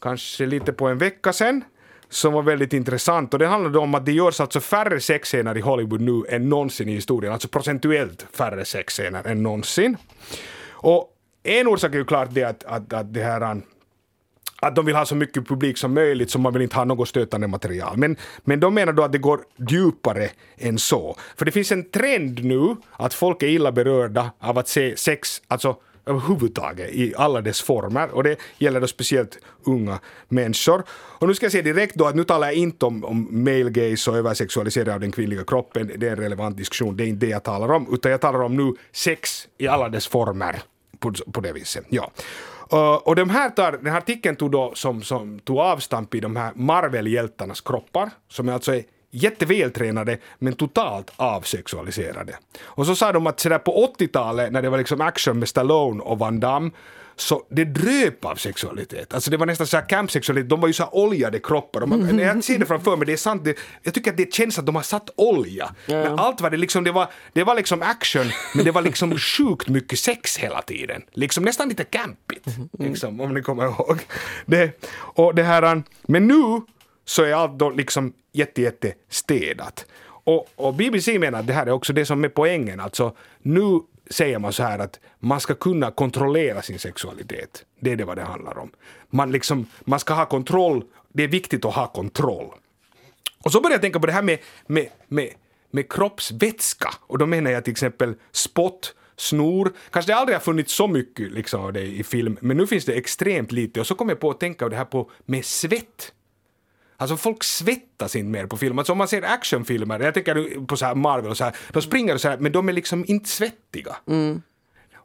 kanske 0.00 0.46
lite 0.46 0.72
på 0.72 0.88
en 0.88 0.98
vecka 0.98 1.32
sedan, 1.32 1.64
som 2.08 2.32
var 2.32 2.42
väldigt 2.42 2.72
intressant. 2.72 3.32
Och 3.34 3.38
det 3.38 3.46
handlade 3.46 3.78
om 3.78 3.94
att 3.94 4.06
det 4.06 4.12
görs 4.12 4.40
alltså 4.40 4.60
färre 4.60 5.00
sexscener 5.00 5.58
i 5.58 5.60
Hollywood 5.60 6.00
nu 6.00 6.22
än 6.28 6.48
någonsin 6.48 6.88
i 6.88 6.94
historien. 6.94 7.32
Alltså 7.32 7.48
procentuellt 7.48 8.26
färre 8.32 8.64
sexscener 8.64 9.26
än 9.26 9.42
någonsin. 9.42 9.96
Och 10.70 11.08
en 11.42 11.68
orsak 11.68 11.94
är 11.94 11.98
ju 11.98 12.04
klart 12.04 12.28
det 12.32 12.44
att, 12.44 12.64
att, 12.64 12.92
att 12.92 13.14
det 13.14 13.22
här 13.22 13.62
att 14.62 14.76
de 14.76 14.86
vill 14.86 14.94
ha 14.94 15.06
så 15.06 15.14
mycket 15.14 15.48
publik 15.48 15.78
som 15.78 15.94
möjligt 15.94 16.30
så 16.30 16.38
man 16.38 16.52
vill 16.52 16.62
inte 16.62 16.76
ha 16.76 16.84
något 16.84 17.08
stötande 17.08 17.46
material. 17.46 17.96
Men, 17.96 18.16
men 18.44 18.60
de 18.60 18.74
menar 18.74 18.92
då 18.92 19.02
att 19.02 19.12
det 19.12 19.18
går 19.18 19.40
djupare 19.68 20.30
än 20.58 20.78
så. 20.78 21.16
För 21.36 21.44
det 21.44 21.52
finns 21.52 21.72
en 21.72 21.90
trend 21.90 22.44
nu 22.44 22.76
att 22.92 23.14
folk 23.14 23.42
är 23.42 23.46
illa 23.46 23.72
berörda 23.72 24.30
av 24.38 24.58
att 24.58 24.68
se 24.68 24.96
sex, 24.96 25.42
alltså 25.48 25.76
överhuvudtaget 26.06 26.90
i 26.90 27.14
alla 27.16 27.40
dess 27.40 27.62
former 27.62 28.10
och 28.10 28.22
det 28.22 28.36
gäller 28.58 28.80
då 28.80 28.86
speciellt 28.86 29.38
unga 29.64 29.98
människor. 30.28 30.82
Och 30.90 31.28
nu 31.28 31.34
ska 31.34 31.44
jag 31.44 31.52
säga 31.52 31.62
direkt 31.62 31.94
då 31.94 32.06
att 32.06 32.14
nu 32.14 32.24
talar 32.24 32.46
jag 32.46 32.56
inte 32.56 32.86
om, 32.86 33.04
om 33.04 33.44
male 33.44 33.70
gays 33.70 34.08
och 34.08 34.16
översexualisering 34.16 34.94
av 34.94 35.00
den 35.00 35.12
kvinnliga 35.12 35.44
kroppen, 35.44 35.92
det 35.96 36.06
är 36.06 36.10
en 36.10 36.16
relevant 36.16 36.56
diskussion, 36.56 36.96
det 36.96 37.04
är 37.04 37.06
inte 37.06 37.26
det 37.26 37.30
jag 37.30 37.42
talar 37.42 37.72
om, 37.72 37.94
utan 37.94 38.12
jag 38.12 38.20
talar 38.20 38.42
om 38.42 38.56
nu 38.56 38.74
sex 38.92 39.48
i 39.58 39.68
alla 39.68 39.88
dess 39.88 40.06
former 40.06 40.62
på, 40.98 41.12
på 41.32 41.40
det 41.40 41.52
viset. 41.52 41.84
Ja. 41.88 42.10
Uh, 42.72 42.94
och 42.94 43.16
de 43.16 43.30
här 43.30 43.50
tar, 43.50 43.72
den 43.72 43.86
här 43.86 43.98
artikeln 43.98 44.36
tog, 44.36 44.50
då 44.50 44.72
som, 44.74 45.02
som 45.02 45.38
tog 45.38 45.58
avstamp 45.58 46.14
i 46.14 46.20
de 46.20 46.36
här 46.36 46.52
Marvel-hjältarnas 46.54 47.60
kroppar, 47.60 48.10
som 48.28 48.48
är 48.48 48.52
alltså 48.52 48.74
är 48.74 48.82
jättevältränade 49.12 50.18
men 50.38 50.52
totalt 50.52 51.10
avsexualiserade. 51.16 52.36
Och 52.62 52.86
så 52.86 52.96
sa 52.96 53.12
de 53.12 53.26
att 53.26 53.40
sådär 53.40 53.58
på 53.58 53.94
80-talet 53.98 54.52
när 54.52 54.62
det 54.62 54.70
var 54.70 54.78
liksom 54.78 55.00
action 55.00 55.38
med 55.38 55.48
Stallone 55.48 56.02
och 56.02 56.18
Van 56.18 56.40
Damme 56.40 56.70
så 57.16 57.42
det 57.48 57.64
dröp 57.64 58.24
av 58.24 58.36
sexualitet. 58.36 59.14
Alltså 59.14 59.30
det 59.30 59.36
var 59.36 59.46
nästan 59.46 59.66
så 59.66 59.76
här 59.76 59.88
campsexualitet, 59.88 60.48
de 60.48 60.60
var 60.60 60.68
ju 60.68 60.74
så 60.74 60.82
här 60.82 60.94
oljade 60.94 61.38
kroppar. 61.38 61.80
De, 61.80 61.90
när 61.90 62.24
jag 62.24 62.44
ser 62.44 62.58
det 62.58 62.66
framför 62.66 62.96
mig, 62.96 63.06
det 63.06 63.12
är 63.12 63.16
sant, 63.16 63.44
det, 63.44 63.58
jag 63.82 63.94
tycker 63.94 64.10
att 64.10 64.16
det 64.16 64.34
känns 64.34 64.58
att 64.58 64.66
de 64.66 64.74
har 64.74 64.82
satt 64.82 65.10
olja. 65.16 65.74
Men 65.86 66.18
allt 66.18 66.40
var 66.40 66.50
det 66.50 66.56
liksom, 66.56 66.84
det 66.84 66.92
var, 66.92 67.10
det 67.32 67.44
var 67.44 67.54
liksom 67.54 67.82
action, 67.82 68.26
men 68.54 68.64
det 68.64 68.70
var 68.70 68.82
liksom 68.82 69.18
sjukt 69.18 69.68
mycket 69.68 69.98
sex 69.98 70.36
hela 70.36 70.62
tiden. 70.62 71.02
Liksom 71.12 71.44
nästan 71.44 71.68
lite 71.68 71.84
campigt, 71.84 72.46
liksom, 72.78 73.20
om 73.20 73.34
ni 73.34 73.42
kommer 73.42 73.64
ihåg. 73.64 73.98
Det, 74.46 74.82
och 74.94 75.34
det 75.34 75.42
här, 75.42 75.82
men 76.02 76.26
nu 76.26 76.60
så 77.04 77.22
är 77.22 77.32
allt 77.32 77.58
då 77.58 77.70
liksom 77.70 78.12
jätte, 78.32 78.62
jätte 78.62 78.94
städat. 79.08 79.86
Och, 80.04 80.48
och 80.56 80.74
BBC 80.74 81.18
menar 81.18 81.40
att 81.40 81.46
det 81.46 81.52
här 81.52 81.66
är 81.66 81.70
också 81.70 81.92
det 81.92 82.04
som 82.04 82.24
är 82.24 82.28
poängen. 82.28 82.80
Alltså, 82.80 83.16
nu 83.42 83.80
säger 84.10 84.38
man 84.38 84.52
så 84.52 84.62
här 84.62 84.78
att 84.78 85.00
man 85.18 85.40
ska 85.40 85.54
kunna 85.54 85.90
kontrollera 85.90 86.62
sin 86.62 86.78
sexualitet. 86.78 87.64
Det 87.80 87.92
är 87.92 87.96
det 87.96 88.04
vad 88.04 88.16
det 88.16 88.22
handlar 88.22 88.58
om. 88.58 88.70
Man, 89.10 89.32
liksom, 89.32 89.66
man 89.80 90.00
ska 90.00 90.14
ha 90.14 90.26
kontroll. 90.26 90.84
Det 91.12 91.22
är 91.22 91.28
viktigt 91.28 91.64
att 91.64 91.74
ha 91.74 91.86
kontroll. 91.86 92.46
Och 93.44 93.52
så 93.52 93.60
började 93.60 93.74
jag 93.74 93.82
tänka 93.82 94.00
på 94.00 94.06
det 94.06 94.12
här 94.12 94.22
med, 94.22 94.38
med, 94.66 94.88
med, 95.08 95.30
med 95.70 95.92
kroppsvätska. 95.92 96.94
Och 97.06 97.18
då 97.18 97.26
menar 97.26 97.50
jag 97.50 97.64
till 97.64 97.70
exempel 97.70 98.14
spott, 98.32 98.94
snor. 99.16 99.72
Kanske 99.90 100.12
det 100.12 100.16
aldrig 100.16 100.36
har 100.36 100.40
funnits 100.40 100.74
så 100.74 100.88
mycket 100.88 101.32
liksom, 101.32 101.64
av 101.64 101.72
det 101.72 101.82
i 101.82 102.02
film, 102.02 102.38
men 102.40 102.56
nu 102.56 102.66
finns 102.66 102.84
det 102.84 102.92
extremt 102.92 103.52
lite. 103.52 103.80
Och 103.80 103.86
så 103.86 103.94
kom 103.94 104.08
jag 104.08 104.20
på 104.20 104.30
att 104.30 104.40
tänka 104.40 104.64
på 104.64 104.68
det 104.68 104.76
här 104.76 104.84
på, 104.84 105.10
med 105.24 105.44
svett. 105.44 106.12
Alltså 107.02 107.16
folk 107.16 107.44
svettas 107.44 108.16
inte 108.16 108.30
mer 108.30 108.46
på 108.46 108.56
film. 108.56 108.78
Alltså 108.78 108.92
om 108.92 108.98
man 108.98 109.08
ser 109.08 109.22
actionfilmer, 109.22 110.00
jag 110.00 110.14
tänker 110.14 110.66
på 110.66 110.76
så 110.76 110.86
här 110.86 110.94
Marvel 110.94 111.30
och 111.30 111.36
så 111.36 111.44
här, 111.44 111.56
de 111.72 111.82
springer 111.82 112.14
och 112.14 112.20
så 112.20 112.28
här, 112.28 112.38
men 112.38 112.52
de 112.52 112.68
är 112.68 112.72
liksom 112.72 113.04
inte 113.08 113.28
svettiga. 113.28 113.96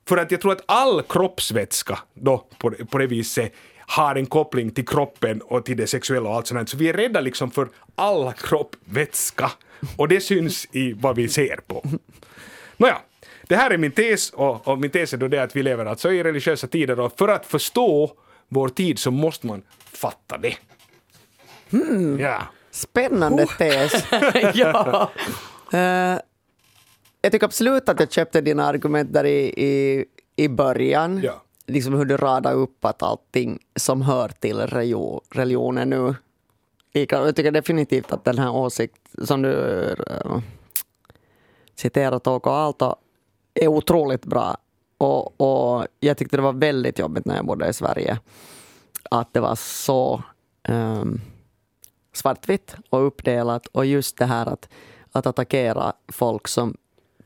För 0.08 0.18
att 0.18 0.32
jag 0.32 0.42
tror 0.42 0.52
att 0.52 0.64
all 0.66 1.02
kroppsvätska 1.02 2.00
då 2.14 2.48
på, 2.58 2.72
på 2.72 2.98
det 2.98 3.08
viset 3.08 3.54
har 3.80 4.16
en 4.16 4.26
koppling 4.26 4.72
till 4.72 4.88
kroppen 4.88 5.42
och 5.42 5.66
till 5.66 5.78
det 5.78 5.88
sexuella 5.88 6.30
och 6.30 6.36
allt 6.36 6.48
sånt. 6.48 6.60
här. 6.60 6.66
Så 6.66 6.78
vi 6.78 6.90
är 6.90 6.94
rädda 6.94 7.22
liksom 7.22 7.52
för 7.52 7.70
all 7.96 8.34
kroppvätska. 8.34 9.52
Och 9.98 10.08
det 10.08 10.22
syns 10.22 10.68
i 10.72 10.94
vad 10.94 11.16
vi 11.16 11.30
ser 11.30 11.60
på. 11.68 11.84
Nåja, 12.78 12.98
det 13.48 13.56
här 13.56 13.72
är 13.72 13.78
min 13.78 13.92
tes 13.92 14.30
och, 14.30 14.68
och 14.68 14.80
min 14.80 14.92
tes 14.92 15.14
är 15.14 15.18
då 15.18 15.28
det 15.28 15.44
att 15.44 15.56
vi 15.56 15.64
lever 15.64 15.86
alltså 15.86 16.12
i 16.12 16.24
religiösa 16.24 16.68
tider 16.68 17.00
och 17.00 17.18
för 17.18 17.28
att 17.28 17.46
förstå 17.46 18.12
vår 18.50 18.70
tid 18.70 19.00
så 19.00 19.12
måste 19.12 19.48
man 19.48 19.64
fatta 19.94 20.38
det. 20.38 20.56
Ja. 22.20 22.44
Spännande 22.72 23.46
tes. 23.46 23.94
ja. 24.54 25.12
Eh, 25.74 26.20
jag 27.22 27.32
tycker 27.32 27.46
absolut 27.46 27.90
att 27.90 28.00
jag 28.00 28.12
köpte 28.12 28.42
dina 28.42 28.66
argument 28.66 29.14
där 29.14 29.26
i, 29.26 29.54
i, 29.66 30.06
i 30.36 30.48
början. 30.48 31.22
Ja. 31.24 31.44
Liksom 31.68 31.94
hur 31.94 32.06
du 32.06 32.18
radar 32.18 32.54
upp 32.54 32.86
att 32.86 33.04
allting 33.04 33.60
som 33.76 34.02
hör 34.02 34.30
till 34.30 34.58
religion, 34.58 35.22
religionen 35.30 35.90
nu. 35.90 36.16
Jag 36.92 37.36
tycker 37.36 37.52
definitivt 37.52 38.12
att 38.12 38.24
den 38.24 38.38
här 38.38 38.56
åsikten 38.56 39.28
som 39.28 39.42
du 39.42 39.50
uh, 39.50 40.40
citerar 41.76 42.20
Touko 42.20 42.50
Aalto 42.50 42.96
är 43.54 43.68
otroligt 43.68 44.26
bra. 44.26 44.58
Och, 44.98 45.42
och 45.42 45.88
jag 46.00 46.18
tyckte 46.18 46.38
det 46.38 46.44
var 46.44 46.54
väldigt 46.54 47.00
jobbigt 47.00 47.26
när 47.26 47.36
jag 47.36 47.46
bodde 47.46 47.68
i 47.70 47.74
Sverige. 47.74 48.20
Att 49.12 49.34
det 49.34 49.40
var 49.40 49.56
så 49.56 50.24
ehm, 50.64 51.22
svartvitt 52.18 52.76
och 52.90 53.08
uppdelat. 53.08 53.68
Och 53.68 53.86
just 53.86 54.18
det 54.18 54.26
här 54.26 54.46
att, 54.46 54.70
att 55.12 55.28
attackera 55.28 55.94
folk 56.08 56.48
som 56.48 56.78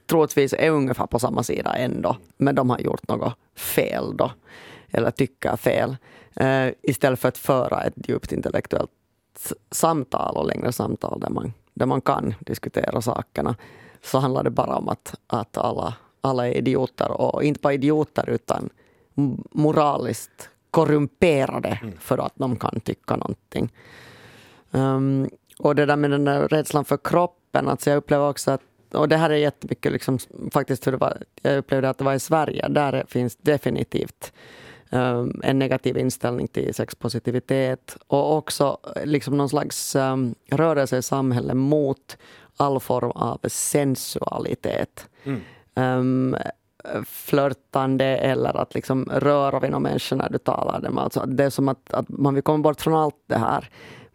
troligtvis 0.07 0.53
är 0.53 0.69
ungefär 0.69 1.07
på 1.07 1.19
samma 1.19 1.43
sida 1.43 1.73
ändå, 1.73 2.17
men 2.37 2.55
de 2.55 2.69
har 2.69 2.79
gjort 2.79 3.07
något 3.07 3.33
fel 3.55 4.17
då, 4.17 4.31
eller 4.91 5.11
tycker 5.11 5.55
fel. 5.55 5.97
Eh, 6.35 6.67
istället 6.81 7.19
för 7.19 7.27
att 7.27 7.37
föra 7.37 7.83
ett 7.83 7.93
djupt 8.07 8.31
intellektuellt 8.31 8.91
samtal 9.71 10.37
och 10.37 10.47
längre 10.47 10.71
samtal 10.71 11.19
där 11.19 11.29
man, 11.29 11.53
där 11.73 11.85
man 11.85 12.01
kan 12.01 12.33
diskutera 12.39 13.01
sakerna, 13.01 13.55
så 14.01 14.19
handlar 14.19 14.43
det 14.43 14.49
bara 14.49 14.75
om 14.75 14.89
att, 14.89 15.15
att 15.27 15.57
alla, 15.57 15.93
alla 16.21 16.47
är 16.47 16.57
idioter. 16.57 17.11
Och 17.11 17.43
inte 17.43 17.59
bara 17.59 17.73
idioter, 17.73 18.29
utan 18.29 18.69
moraliskt 19.51 20.49
korrumperade 20.71 21.79
för 21.99 22.17
att 22.17 22.33
de 22.35 22.55
kan 22.55 22.79
tycka 22.79 23.15
någonting. 23.15 23.71
Um, 24.71 25.29
och 25.59 25.75
det 25.75 25.85
där 25.85 25.95
med 25.95 26.11
den 26.11 26.25
där 26.25 26.47
rädslan 26.47 26.85
för 26.85 26.97
kroppen, 27.03 27.67
alltså 27.67 27.89
jag 27.89 27.97
upplever 27.97 28.29
också 28.29 28.51
att 28.51 28.61
och 28.93 29.09
det 29.09 29.17
här 29.17 29.29
är 29.29 29.35
jättemycket 29.35 29.91
liksom, 29.91 30.19
faktiskt 30.53 30.87
hur 30.87 30.91
det 30.91 30.97
var, 30.97 31.17
jag 31.41 31.57
upplevde 31.57 31.89
att 31.89 31.97
det 31.97 32.03
var 32.03 32.13
i 32.13 32.19
Sverige, 32.19 32.67
där 32.67 33.05
finns 33.07 33.35
definitivt 33.35 34.33
um, 34.89 35.41
en 35.43 35.59
negativ 35.59 35.97
inställning 35.97 36.47
till 36.47 36.73
sexpositivitet 36.73 37.97
och 38.07 38.37
också 38.37 38.77
liksom 39.03 39.37
någon 39.37 39.49
slags 39.49 39.95
um, 39.95 40.35
rörelse 40.51 40.97
i 40.97 41.01
samhället 41.01 41.57
mot 41.57 42.17
all 42.57 42.79
form 42.79 43.11
av 43.11 43.39
sensualitet. 43.47 45.07
Um, 45.75 46.35
flörtande 47.05 48.05
eller 48.05 48.57
att 48.57 48.73
liksom 48.73 49.09
röra 49.11 49.59
vid 49.59 49.71
någon 49.71 49.83
människa 49.83 50.15
när 50.15 50.29
du 50.29 50.37
talar 50.37 50.81
dem. 50.81 50.97
Alltså 50.97 51.25
det 51.25 51.43
är 51.43 51.49
som 51.49 51.69
att, 51.69 51.93
att 51.93 52.09
man 52.09 52.33
vill 52.33 52.43
komma 52.43 52.63
bort 52.63 52.81
från 52.81 52.93
allt 52.93 53.23
det 53.27 53.37
här 53.37 53.69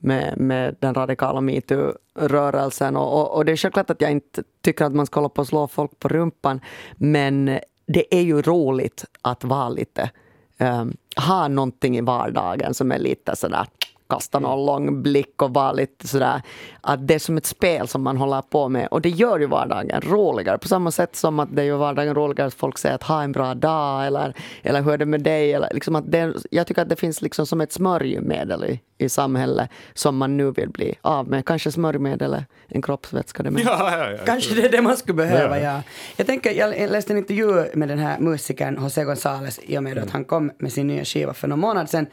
med, 0.06 0.38
med 0.38 0.76
den 0.80 0.94
radikala 0.94 1.40
metoo-rörelsen. 1.40 2.96
Och, 2.96 3.20
och, 3.20 3.36
och 3.36 3.44
det 3.44 3.52
är 3.52 3.56
självklart 3.56 3.90
att 3.90 4.00
jag 4.00 4.10
inte 4.10 4.42
tycker 4.60 4.84
att 4.84 4.94
man 4.94 5.06
ska 5.06 5.20
hålla 5.20 5.28
på 5.28 5.40
och 5.40 5.48
slå 5.48 5.68
folk 5.68 5.98
på 5.98 6.08
rumpan. 6.08 6.60
Men 6.96 7.58
det 7.86 8.14
är 8.16 8.20
ju 8.20 8.42
roligt 8.42 9.04
att 9.22 9.44
vara 9.44 9.68
lite, 9.68 10.10
um, 10.58 10.96
ha 11.16 11.48
någonting 11.48 11.96
i 11.96 12.00
vardagen 12.00 12.74
som 12.74 12.92
är 12.92 12.98
lite 12.98 13.36
sådär 13.36 13.66
kasta 14.08 14.38
någon 14.38 14.66
lång 14.66 15.02
blick 15.02 15.42
och 15.42 15.54
vara 15.54 15.72
lite 15.72 16.08
sådär 16.08 16.42
att 16.80 17.08
det 17.08 17.14
är 17.14 17.18
som 17.18 17.36
ett 17.36 17.46
spel 17.46 17.88
som 17.88 18.02
man 18.02 18.16
håller 18.16 18.42
på 18.42 18.68
med 18.68 18.88
och 18.90 19.00
det 19.00 19.08
gör 19.08 19.38
ju 19.38 19.46
vardagen 19.46 20.00
roligare 20.00 20.58
på 20.58 20.68
samma 20.68 20.90
sätt 20.90 21.16
som 21.16 21.40
att 21.40 21.56
det 21.56 21.64
gör 21.64 21.76
vardagen 21.76 22.14
roligare 22.14 22.46
att 22.48 22.54
folk 22.54 22.78
säger 22.78 22.94
att 22.94 23.02
ha 23.02 23.22
en 23.22 23.32
bra 23.32 23.54
dag 23.54 24.06
eller, 24.06 24.34
eller 24.62 24.82
hur 24.82 24.92
är 24.92 24.98
det 24.98 25.06
med 25.06 25.22
dig 25.22 25.52
eller 25.52 25.68
liksom 25.72 25.96
att 25.96 26.12
det, 26.12 26.34
jag 26.50 26.66
tycker 26.66 26.82
att 26.82 26.88
det 26.88 26.96
finns 26.96 27.22
liksom 27.22 27.46
som 27.46 27.60
ett 27.60 27.72
smörjmedel 27.72 28.64
i, 28.64 28.80
i 28.98 29.08
samhället 29.08 29.70
som 29.94 30.16
man 30.16 30.36
nu 30.36 30.50
vill 30.50 30.68
bli 30.70 30.94
av 31.00 31.28
med. 31.28 31.46
Kanske 31.46 31.72
smörjmedel 31.72 32.34
är 32.34 32.44
en 32.68 32.82
kroppsvätska 32.82 33.42
det 33.42 33.50
med. 33.50 33.62
Ja, 33.64 33.98
ja, 33.98 34.10
ja. 34.10 34.18
Kanske 34.26 34.54
det 34.54 34.64
är 34.64 34.70
det 34.70 34.82
man 34.82 34.96
skulle 34.96 35.14
behöva, 35.14 35.60
Ja. 35.60 35.64
ja. 35.64 35.82
Jag 36.16 36.26
tänker, 36.26 36.50
jag 36.50 36.90
läste 36.90 37.12
en 37.12 37.18
intervju 37.18 37.64
med 37.74 37.88
den 37.88 37.98
här 37.98 38.18
musikern 38.18 38.78
José 38.82 39.04
González 39.04 39.60
i 39.62 39.78
och 39.78 39.82
med 39.82 39.98
att 39.98 40.10
han 40.10 40.24
kom 40.24 40.50
med 40.58 40.72
sin 40.72 40.86
nya 40.86 41.04
skiva 41.04 41.34
för 41.34 41.48
någon 41.48 41.60
månad 41.60 41.90
sedan. 41.90 42.06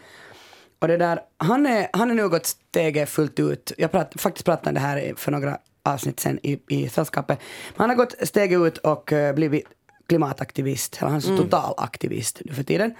Och 0.84 0.90
det 0.90 0.98
där, 0.98 1.20
han 1.38 1.66
är, 1.66 1.88
han 1.94 2.12
är 2.12 2.16
nu 2.16 2.30
gått 2.30 2.46
steget 2.46 3.10
fullt 3.10 3.40
ut. 3.40 3.72
Jag 3.78 3.92
prat, 3.92 4.14
faktiskt 4.18 4.46
pratade 4.46 4.70
om 4.70 4.74
det 4.74 4.80
här 4.80 5.14
för 5.18 5.32
några 5.32 5.58
avsnitt 5.84 6.20
sen 6.20 6.40
i, 6.44 6.60
i 6.68 6.90
sällskapet. 6.90 7.40
Han 7.76 7.90
har 7.90 7.96
gått 7.96 8.16
steget 8.22 8.60
ut 8.60 8.78
och 8.78 9.14
eh, 9.14 9.36
blivit 9.36 9.66
klimataktivist. 10.08 10.98
Eller 10.98 11.08
han 11.08 11.18
är 11.18 11.22
så 11.22 11.38
total 11.38 11.74
aktivist 11.78 12.42
nu 12.46 12.54
för 12.54 12.64
tiden. 12.64 12.96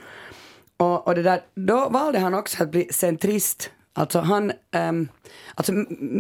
Och, 0.78 1.08
och 1.08 1.16
det 1.16 1.24
där, 1.24 1.42
då 1.56 1.90
valde 1.90 2.20
han 2.20 2.34
också 2.34 2.64
att 2.64 2.72
bli 2.72 2.88
centrist. 2.92 3.72
Alltså 3.96 4.20
han, 4.20 4.52
ehm, 4.72 5.08
alltså 5.56 5.74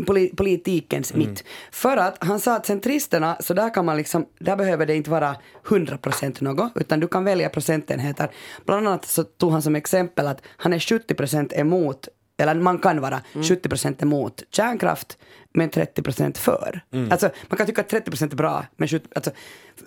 poli, 0.08 0.30
politikens 0.36 1.14
mitt. 1.14 1.44
För 1.72 1.98
att 1.98 2.24
han 2.24 2.40
sa 2.40 2.56
att 2.56 2.66
centristerna, 2.66 3.38
så 3.40 3.54
där 3.54 3.74
kan 3.74 3.86
man 3.86 3.98
liksom, 3.98 4.26
där 4.40 4.56
behöver 4.56 4.86
det 4.86 4.96
inte 4.96 5.10
vara 5.10 5.36
100% 5.66 6.44
något, 6.44 6.72
utan 6.76 7.00
du 7.00 7.08
kan 7.08 7.24
välja 7.24 7.50
procentenheter. 7.50 8.32
Bland 8.66 8.88
annat 8.88 9.06
så 9.06 9.24
tog 9.24 9.52
han 9.52 9.62
som 9.62 9.76
exempel 9.76 10.28
att 10.28 10.42
han 10.58 10.74
är 10.74 10.80
70% 10.80 11.54
emot, 11.54 12.08
eller 12.38 12.56
man 12.56 12.80
kan 12.80 13.02
vara 13.02 13.22
70% 13.34 14.04
emot 14.04 14.44
kärnkraft, 14.52 15.18
men 15.54 15.70
30% 15.70 16.38
för. 16.38 16.82
Alltså 17.12 17.30
man 17.48 17.58
kan 17.58 17.66
tycka 17.68 17.82
att 17.82 17.92
30% 17.92 18.32
är 18.32 18.36
bra, 18.36 18.66
men 18.78 18.88
70, 18.88 19.08
alltså, 19.16 19.32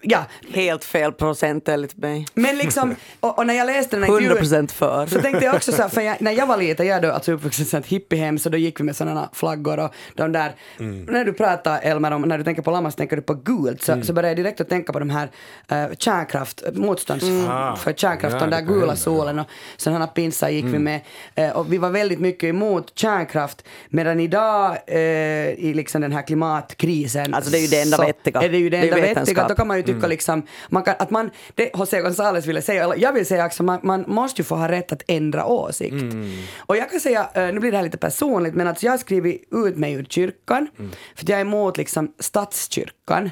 ja. 0.03 0.25
Helt 0.53 0.85
fel 0.85 1.13
procent 1.13 1.69
enligt 1.69 1.97
mig. 1.97 2.27
Men 2.35 2.59
liksom, 2.59 2.95
och, 3.21 3.39
och 3.39 3.47
när 3.47 3.55
jag 3.55 3.67
läste 3.67 3.97
den 3.97 4.03
här 4.03 4.11
100 4.11 4.25
intervjun- 4.35 4.39
procent 4.39 4.73
för. 4.73 5.07
så 5.07 5.21
tänkte 5.21 5.45
jag 5.45 5.55
också 5.55 5.73
så 5.73 5.83
här, 5.83 5.89
för 5.89 6.01
jag, 6.01 6.17
när 6.21 6.33
jag 6.33 6.47
var 6.47 6.57
liten, 6.57 6.87
jag 6.87 6.97
är 6.97 7.03
då 7.03 7.13
alltså 7.13 7.33
uppvuxen 7.33 7.63
i 7.63 7.65
ett 7.65 7.71
sånt 7.71 7.87
hippiehem, 7.87 8.39
så 8.39 8.49
då 8.49 8.57
gick 8.59 8.81
vi 8.81 8.85
med 8.85 8.97
sådana 8.97 9.31
flaggor 9.33 9.79
och 9.79 9.95
de 10.15 10.33
där, 10.33 10.55
när 10.79 11.25
du 11.25 11.33
pratar 11.33 11.81
Elmer 11.83 12.11
om, 12.11 12.23
när 12.23 12.39
du 12.39 12.45
tänker 12.45 12.63
på 12.63 12.71
Lammas 12.71 12.95
tänker 12.95 13.17
du 13.17 13.23
på 13.23 13.35
gult, 13.35 13.83
så, 13.83 14.03
så 14.03 14.13
började 14.13 14.29
jag 14.29 14.37
direkt 14.37 14.61
att 14.61 14.69
tänka 14.69 14.93
på 14.93 14.99
de 14.99 15.11
här 15.11 15.31
uh, 15.73 15.95
kärnkraft, 15.99 16.63
motstånds 16.75 17.25
Ah. 17.49 17.77
för 17.77 17.93
kärnkraft, 17.93 18.35
Ja, 18.35 18.41
de 18.41 18.51
där 18.51 18.61
gula 18.61 18.81
hända, 18.81 18.97
solen 18.97 19.39
och 19.39 19.47
sådana 19.77 20.07
pinsar 20.07 20.49
gick 20.49 20.65
vi 20.65 20.79
med. 20.79 21.01
Eh, 21.35 21.51
och 21.51 21.73
vi 21.73 21.79
var 21.79 21.91
väldigt 21.91 22.21
mycket 22.21 22.45
emot 22.49 22.93
kärnkraft, 22.99 23.65
medan 23.89 24.21
idag, 24.21 24.77
eh, 24.87 25.56
i 25.59 25.75
liksom 25.75 26.01
den 26.01 26.13
här 26.13 26.23
klimatkrisen. 26.23 27.35
Alltså, 27.35 27.51
det 27.51 27.59
är 27.59 27.61
ju 27.61 27.67
det 27.67 27.83
enda 27.83 27.97
så 27.97 28.03
vettiga. 28.03 28.41
Är 28.41 28.49
det 28.49 28.59
ju 28.59 28.71
det 28.71 28.77
är 28.77 28.83
enda 28.83 28.97
ju 28.97 29.15
vettiga. 29.15 29.49
Då 29.49 29.55
kan 29.55 29.67
man 29.67 29.77
ju 29.77 29.83
tycka 29.83 30.07
liksom, 30.07 30.47
man 30.69 30.83
kan, 30.83 30.95
att 30.99 31.11
man, 31.11 31.31
det 31.55 31.71
José 31.75 32.03
González 32.03 32.47
ville 32.47 32.63
säga, 32.63 32.85
eller 32.85 32.97
jag 32.97 33.13
vill 33.13 33.27
säga 33.27 33.47
också, 33.47 33.63
man, 33.63 33.81
man 33.83 34.05
måste 34.09 34.41
ju 34.41 34.45
få 34.45 34.55
ha 34.55 34.69
rätt 34.69 34.93
att 34.93 35.03
ändra 35.09 35.47
åsikt. 35.47 36.15
Och 36.57 36.77
jag 36.77 36.91
kan 36.91 37.01
säga, 37.01 37.29
eh, 37.35 37.47
nu 37.47 37.61
blir 37.61 37.71
det 37.71 37.77
här 37.77 37.85
lite 37.85 37.99
personligt, 37.99 38.55
men 38.55 38.67
att 38.67 38.83
jag 38.83 38.93
har 38.93 38.99
skrivit 38.99 39.49
ut 39.51 39.77
mig 39.77 39.93
ur 39.93 40.05
kyrkan, 40.05 40.69
för 41.15 41.25
att 41.25 41.29
jag 41.29 41.39
är 41.39 41.45
emot 41.45 41.77
liksom 41.77 42.13
statskyrkan. 42.19 43.31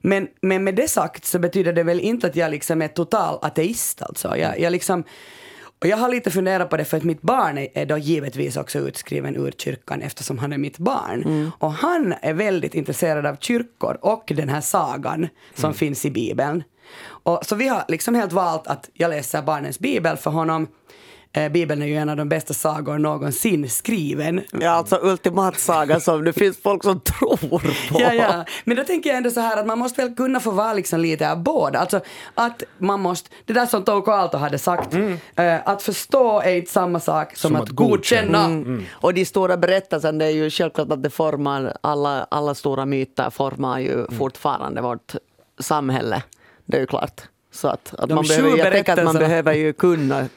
Men, 0.00 0.28
men 0.40 0.64
med 0.64 0.74
det 0.74 0.88
sagt 0.88 1.24
så 1.24 1.38
betyder 1.38 1.72
det 1.72 1.82
väl 1.82 2.00
inte 2.00 2.26
att 2.26 2.36
jag 2.36 2.50
liksom 2.50 2.82
är 2.82 2.88
total 2.88 3.38
ateist 3.42 4.02
alltså. 4.02 4.36
Jag, 4.36 4.60
jag 4.60 4.72
liksom, 4.72 5.04
och 5.82 5.88
jag 5.88 5.96
har 5.96 6.08
lite 6.08 6.30
funderat 6.30 6.70
på 6.70 6.76
det 6.76 6.84
för 6.84 6.96
att 6.96 7.02
mitt 7.02 7.22
barn 7.22 7.58
är, 7.58 7.68
är 7.74 7.86
då 7.86 7.98
givetvis 7.98 8.56
också 8.56 8.78
utskriven 8.78 9.36
ur 9.36 9.52
kyrkan 9.58 10.02
eftersom 10.02 10.38
han 10.38 10.52
är 10.52 10.58
mitt 10.58 10.78
barn. 10.78 11.50
Och 11.58 11.72
han 11.72 12.14
är 12.22 12.32
väldigt 12.32 12.74
intresserad 12.74 13.26
av 13.26 13.36
kyrkor 13.40 13.98
och 14.00 14.32
den 14.36 14.48
här 14.48 14.60
sagan 14.60 15.28
som 15.54 15.74
finns 15.74 16.04
i 16.04 16.10
Bibeln. 16.10 16.62
Och, 17.04 17.40
så 17.42 17.54
vi 17.54 17.68
har 17.68 17.84
liksom 17.88 18.14
helt 18.14 18.32
valt 18.32 18.66
att 18.66 18.90
jag 18.92 19.08
läser 19.10 19.42
barnens 19.42 19.78
bibel 19.78 20.16
för 20.16 20.30
honom. 20.30 20.66
Eh, 21.34 21.48
Bibeln 21.52 21.82
är 21.82 21.86
ju 21.86 21.96
en 21.96 22.08
av 22.08 22.16
de 22.16 22.28
bästa 22.28 22.54
sagor 22.54 22.98
någonsin 22.98 23.70
skriven. 23.70 24.40
Ja, 24.60 24.70
alltså 24.70 24.98
ultimatsaga 25.02 26.00
som 26.00 26.24
det 26.24 26.32
finns 26.32 26.62
folk 26.62 26.82
som 26.84 27.00
tror 27.00 27.36
på. 27.90 28.00
Ja, 28.00 28.12
ja. 28.14 28.44
Men 28.64 28.76
då 28.76 28.84
tänker 28.84 29.10
jag 29.10 29.16
ändå 29.16 29.30
så 29.30 29.40
här 29.40 29.56
att 29.56 29.66
man 29.66 29.78
måste 29.78 30.02
väl 30.02 30.14
kunna 30.14 30.40
få 30.40 30.50
vara 30.50 30.72
liksom 30.72 31.00
lite 31.00 31.32
av 31.32 31.42
båda. 31.42 31.78
Alltså 31.78 32.00
att 32.34 32.62
man 32.78 33.00
måste, 33.00 33.30
det 33.46 33.52
där 33.52 33.66
som 33.66 33.82
Touko 33.84 34.10
Aalto 34.10 34.36
hade 34.38 34.58
sagt, 34.58 34.94
eh, 35.36 35.68
att 35.68 35.82
förstå 35.82 36.40
är 36.40 36.54
inte 36.56 36.70
samma 36.72 37.00
sak 37.00 37.36
som, 37.36 37.48
Som 37.50 37.56
att, 37.56 37.62
att 37.62 37.68
godkänna. 37.68 38.48
godkänna. 38.48 38.82
Och 38.92 39.14
de 39.14 39.24
stora 39.24 39.56
berättelserna, 39.56 40.18
det 40.18 40.24
är 40.24 40.30
ju 40.30 40.50
självklart 40.50 40.90
att 40.92 41.02
det 41.02 41.10
formar, 41.10 41.76
alla, 41.80 42.26
alla 42.30 42.54
stora 42.54 42.86
myter 42.86 43.30
formar 43.30 43.78
ju 43.78 44.06
fortfarande 44.18 44.80
vårt 44.80 45.14
samhälle. 45.58 46.22
Det 46.64 46.76
är 46.76 46.80
ju 46.80 46.86
klart. 46.86 47.20
Så 47.54 47.68
att, 47.68 47.94
att 47.98 48.10
man 48.10 48.24
behöver, 48.28 48.56
jag 48.58 48.72
tänker 48.72 48.92
att 48.98 49.04
man 49.04 49.14
behöver 49.18 49.52
ju 49.52 49.72
kunna 49.72 50.28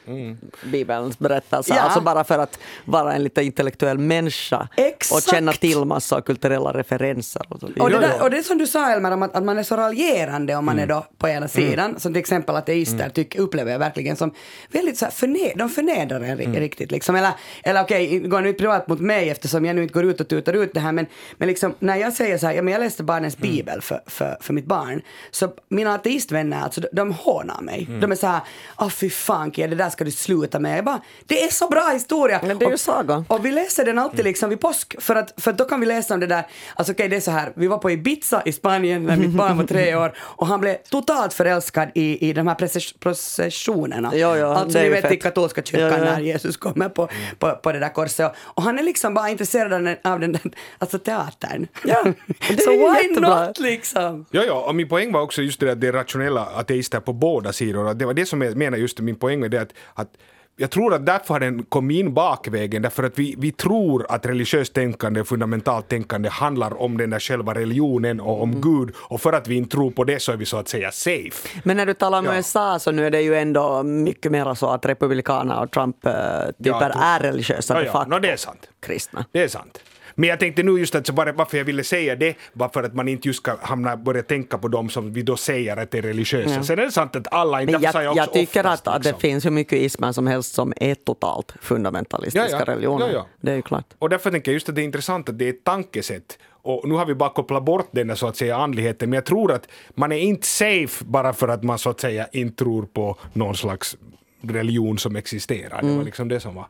Bibelns 0.63 1.19
berättelser, 1.19 1.75
Ja. 1.75 1.81
alltså 1.81 2.01
bara 2.01 2.23
för 2.23 2.39
att 2.39 2.59
vara 2.85 3.13
en 3.13 3.23
lite 3.23 3.43
intellektuell 3.43 3.97
människa 3.97 4.67
Exakt. 4.77 5.11
och 5.27 5.33
känna 5.33 5.51
till 5.51 5.85
massa 5.85 6.21
kulturella 6.21 6.73
referenser. 6.73 7.41
Och, 7.49 7.59
så. 7.59 7.67
Och 7.79 7.89
det, 7.89 7.99
där, 7.99 8.21
och 8.23 8.29
det 8.29 8.43
som 8.43 8.57
du 8.57 8.67
sa 8.67 8.91
Elmer, 8.91 9.11
om 9.11 9.23
att, 9.23 9.35
att 9.35 9.43
man 9.43 9.57
är 9.57 9.63
så 9.63 9.75
raljerande 9.75 10.55
om 10.55 10.65
man 10.65 10.79
är 10.79 10.87
då 10.87 11.05
på 11.17 11.27
ena 11.27 11.47
sidan, 11.47 11.99
som 11.99 12.13
till 12.13 12.19
exempel 12.19 12.55
ateister 12.55 13.09
tycker, 13.09 13.39
upplever 13.39 13.71
jag 13.71 13.79
verkligen 13.79 14.15
som 14.15 14.31
väldigt 14.71 14.97
så 14.97 15.05
här 15.05 15.11
förne, 15.11 15.53
de 15.55 15.69
förnedrar 15.69 16.21
en 16.21 16.37
ri- 16.37 16.59
riktigt 16.59 16.91
liksom. 16.91 17.15
Eller, 17.15 17.31
eller 17.63 17.83
okej, 17.83 18.19
går 18.19 18.41
nu 18.41 18.53
privat 18.53 18.87
mot 18.87 18.99
mig 18.99 19.29
eftersom 19.29 19.65
jag 19.65 19.75
nu 19.75 19.81
inte 19.83 19.93
går 19.93 20.05
ut 20.05 20.21
och 20.21 20.27
tutar 20.27 20.53
ut 20.53 20.73
det 20.73 20.79
här, 20.79 20.91
men, 20.91 21.05
men 21.37 21.47
liksom 21.47 21.73
när 21.79 21.95
jag 21.95 22.13
säger 22.13 22.37
så 22.37 22.47
här, 22.47 22.53
ja 22.53 22.61
men 22.61 22.71
jag 22.73 22.79
läste 22.79 23.03
barnens 23.03 23.37
bibel 23.37 23.81
för, 23.81 24.01
för, 24.05 24.37
för 24.41 24.53
mitt 24.53 24.65
barn, 24.65 25.01
så 25.31 25.49
mina 25.69 25.93
ateistvänner, 25.93 26.61
alltså 26.61 26.81
de, 26.91 27.04
de 27.07 27.13
hånar 27.13 27.61
mig. 27.61 27.87
De 28.01 28.11
är 28.11 28.15
så 28.15 28.27
här, 28.27 28.41
åh 28.77 28.89
fy 28.89 29.09
fan 29.09 29.51
Kia, 29.51 29.67
det 29.67 29.75
där 29.75 29.89
ska 29.89 30.03
du 30.03 30.11
sluta 30.11 30.59
med. 30.59 30.77
Jag 30.77 30.85
bara, 30.85 31.01
det 31.25 31.43
är 31.43 31.51
så 31.51 31.67
bra 31.67 31.89
historia! 31.93 32.39
Men 32.43 32.57
det 32.57 32.65
är 32.65 32.69
ju 32.69 32.73
Och- 32.73 32.79
saga. 32.79 33.25
och 33.27 33.45
vi 33.45 33.51
läser 33.51 33.85
den 33.85 33.99
alltid 33.99 34.25
liksom 34.25 34.49
vid 34.49 34.59
påsk, 34.59 34.95
för, 35.01 35.15
att, 35.15 35.33
för 35.37 35.51
att 35.51 35.57
då 35.57 35.65
kan 35.65 35.79
vi 35.79 35.85
läsa 35.85 36.13
om 36.13 36.19
det 36.19 36.27
där, 36.27 36.43
alltså 36.75 36.93
okej 36.93 37.07
det 37.09 37.15
är 37.15 37.19
så 37.21 37.31
här, 37.31 37.51
vi 37.55 37.67
var 37.67 37.77
på 37.77 37.91
Ibiza 37.91 38.41
i 38.45 38.51
Spanien 38.51 39.03
när 39.05 39.17
mitt 39.17 39.29
barn 39.29 39.57
var 39.57 39.65
tre 39.65 39.95
år 39.95 40.13
och 40.21 40.47
han 40.47 40.59
blev 40.61 40.75
totalt 40.89 41.33
förälskad 41.33 41.89
i, 41.95 42.29
i 42.29 42.33
de 42.33 42.47
här 42.47 42.55
process- 42.55 42.93
processionerna. 42.99 44.11
Ja, 44.15 44.37
ja, 44.37 44.55
alltså 44.55 44.77
det 44.79 44.85
är 44.85 44.89
ni 44.89 45.01
vet 45.01 45.11
i 45.11 45.17
katolska 45.17 45.63
kyrkan 45.63 45.89
Ja, 45.89 45.97
ja. 45.97 46.03
när 46.03 46.19
Jesus 46.19 46.57
kommer 46.57 46.89
på, 46.89 47.09
på, 47.39 47.51
på 47.55 47.71
det 47.71 47.79
där 47.79 47.89
korset. 47.89 48.31
Och, 48.31 48.35
och 48.57 48.63
han 48.63 48.79
är 48.79 48.83
liksom 48.83 49.13
bara 49.13 49.29
intresserad 49.29 49.73
av 49.73 49.81
den, 49.83 49.97
av 50.03 50.19
den 50.19 50.31
där, 50.31 50.41
alltså 50.77 50.99
teatern. 50.99 51.67
Ja, 51.85 52.03
det 52.49 52.61
så 52.61 52.71
är 52.71 52.77
why 53.01 53.07
jättebra. 53.07 53.47
not 53.47 53.59
liksom? 53.59 54.25
Ja, 54.31 54.43
ja, 54.43 54.53
och 54.67 54.75
min 54.75 54.89
poäng 54.89 55.11
var 55.11 55.21
också 55.21 55.41
just 55.41 55.59
det 55.59 55.71
att 55.71 55.81
det 55.81 55.87
är 55.87 55.93
rationella 55.93 56.45
ateister 56.55 56.94
på 57.01 57.13
båda 57.13 57.53
sidor. 57.53 57.93
Det 57.93 58.05
var 58.05 58.13
det 58.13 58.25
som 58.25 58.41
jag 58.41 58.55
menar 58.57 58.77
just 58.77 58.99
min 58.99 59.15
poäng 59.15 59.39
med 59.39 59.51
det 59.51 59.61
att, 59.61 59.73
att 59.93 60.09
jag 60.57 60.71
tror 60.71 60.93
att 60.93 61.05
därför 61.05 61.33
har 61.33 61.39
den 61.39 61.63
kommit 61.63 61.97
in 61.99 62.13
bakvägen, 62.13 62.81
därför 62.81 63.03
att 63.03 63.19
vi, 63.19 63.35
vi 63.37 63.51
tror 63.51 64.05
att 64.09 64.25
religiöst 64.25 64.73
tänkande, 64.73 65.23
fundamentalt 65.23 65.87
tänkande 65.87 66.29
handlar 66.29 66.81
om 66.81 66.97
den 66.97 67.09
där 67.09 67.19
själva 67.19 67.53
religionen 67.53 68.19
och 68.21 68.41
om 68.41 68.61
Gud, 68.61 68.95
och 68.97 69.21
för 69.21 69.33
att 69.33 69.47
vi 69.47 69.55
inte 69.55 69.69
tror 69.71 69.91
på 69.91 70.03
det 70.03 70.21
så 70.21 70.31
är 70.31 70.37
vi 70.37 70.45
så 70.45 70.57
att 70.57 70.67
säga 70.67 70.91
safe. 70.91 71.49
Men 71.63 71.77
när 71.77 71.85
du 71.85 71.93
talar 71.93 72.19
om 72.19 72.25
Ja. 72.25 72.35
USA 72.37 72.79
så 72.79 72.91
nu 72.91 73.05
är 73.05 73.11
det 73.11 73.21
ju 73.21 73.35
ändå 73.35 73.83
mycket 73.83 74.31
mer 74.31 74.53
så 74.53 74.67
att 74.69 74.85
republikaner 74.85 75.61
och 75.63 75.71
Trump-typer 75.71 76.53
Ja, 76.57 76.79
tro- 76.93 77.01
är 77.01 77.19
religiösa 77.19 77.73
Ja, 77.73 77.79
de 77.79 77.85
ja, 77.85 77.91
facto 77.91 78.09
no, 78.09 78.19
det 78.19 78.31
är 78.31 78.37
sant. 78.37 78.69
kristna. 78.79 79.25
Det 79.31 79.43
är 79.43 79.47
sant. 79.47 79.79
Men 80.17 80.29
jag 80.29 80.39
tänkte 80.39 80.63
nu 80.63 80.71
just 80.79 80.95
att 80.95 81.09
var, 81.09 81.27
varför 81.27 81.57
jag 81.57 81.65
ville 81.65 81.83
säga 81.83 82.15
det 82.15 82.35
var 82.53 82.69
för 82.69 82.83
att 82.83 82.93
man 82.95 83.07
inte 83.07 83.27
just 83.27 83.39
ska 83.39 83.57
hamna, 83.61 83.97
börja 83.97 84.23
tänka 84.23 84.57
på 84.57 84.67
dem 84.67 84.89
som 84.89 85.13
vi 85.13 85.21
då 85.21 85.37
säger 85.37 85.77
att 85.77 85.93
är 85.93 86.01
religiösa. 86.01 86.63
Sen 86.63 86.79
är 86.79 86.85
det 86.85 86.91
sant 86.91 87.15
att 87.15 87.33
alla 87.33 87.61
inte, 87.61 87.71
Men 87.73 87.81
jag, 87.81 88.03
jag 88.03 88.17
också 88.17 88.33
tycker 88.33 88.59
oftast, 88.59 88.87
att, 88.87 88.95
att 88.95 89.03
det 89.03 89.09
liksom. 89.09 89.19
finns 89.21 89.45
hur 89.45 89.51
mycket 89.51 89.73
ismer 89.79 90.11
som 90.11 90.27
helst 90.27 90.53
som 90.53 90.73
är 90.77 90.95
totalt 90.95 91.53
fundamentalistiska 91.61 92.49
Ja, 92.51 92.57
ja. 92.59 92.73
religioner. 92.73 93.05
Ja, 93.07 93.13
ja. 93.13 93.27
Det 93.41 93.51
är 93.51 93.55
ju 93.55 93.61
klart. 93.61 93.85
Och 93.99 94.09
därför 94.09 94.31
tänker 94.31 94.51
jag 94.51 94.53
just 94.53 94.69
att 94.69 94.75
det 94.75 94.81
är 94.81 94.83
intressant 94.83 95.29
att 95.29 95.37
det 95.39 95.45
är 95.45 95.49
ett 95.49 95.63
tankesätt. 95.63 96.37
Och 96.49 96.87
nu 96.89 96.95
har 96.95 97.05
vi 97.05 97.15
bara 97.15 97.29
kopplat 97.29 97.63
bort 97.65 97.89
den 97.91 98.07
där 98.07 98.15
så 98.15 98.27
att 98.27 98.37
säga 98.37 98.57
andligheten, 98.57 99.09
men 99.09 99.17
jag 99.17 99.25
tror 99.25 99.51
att 99.51 99.67
man 99.95 100.11
är 100.11 100.17
inte 100.19 100.47
safe 100.47 101.05
bara 101.05 101.33
för 101.33 101.47
att 101.47 101.63
man 101.63 101.77
så 101.79 101.89
att 101.89 101.99
säga 101.99 102.27
inte 102.31 102.63
tror 102.63 102.83
på 102.85 103.17
någon 103.33 103.55
slags 103.55 103.97
religion 104.41 104.97
som 104.99 105.15
existerar. 105.15 105.77
Det 105.81 105.87
var 105.87 105.93
Mm. 105.93 106.05
liksom 106.05 106.27
det 106.27 106.39
som 106.39 106.55
var 106.55 106.67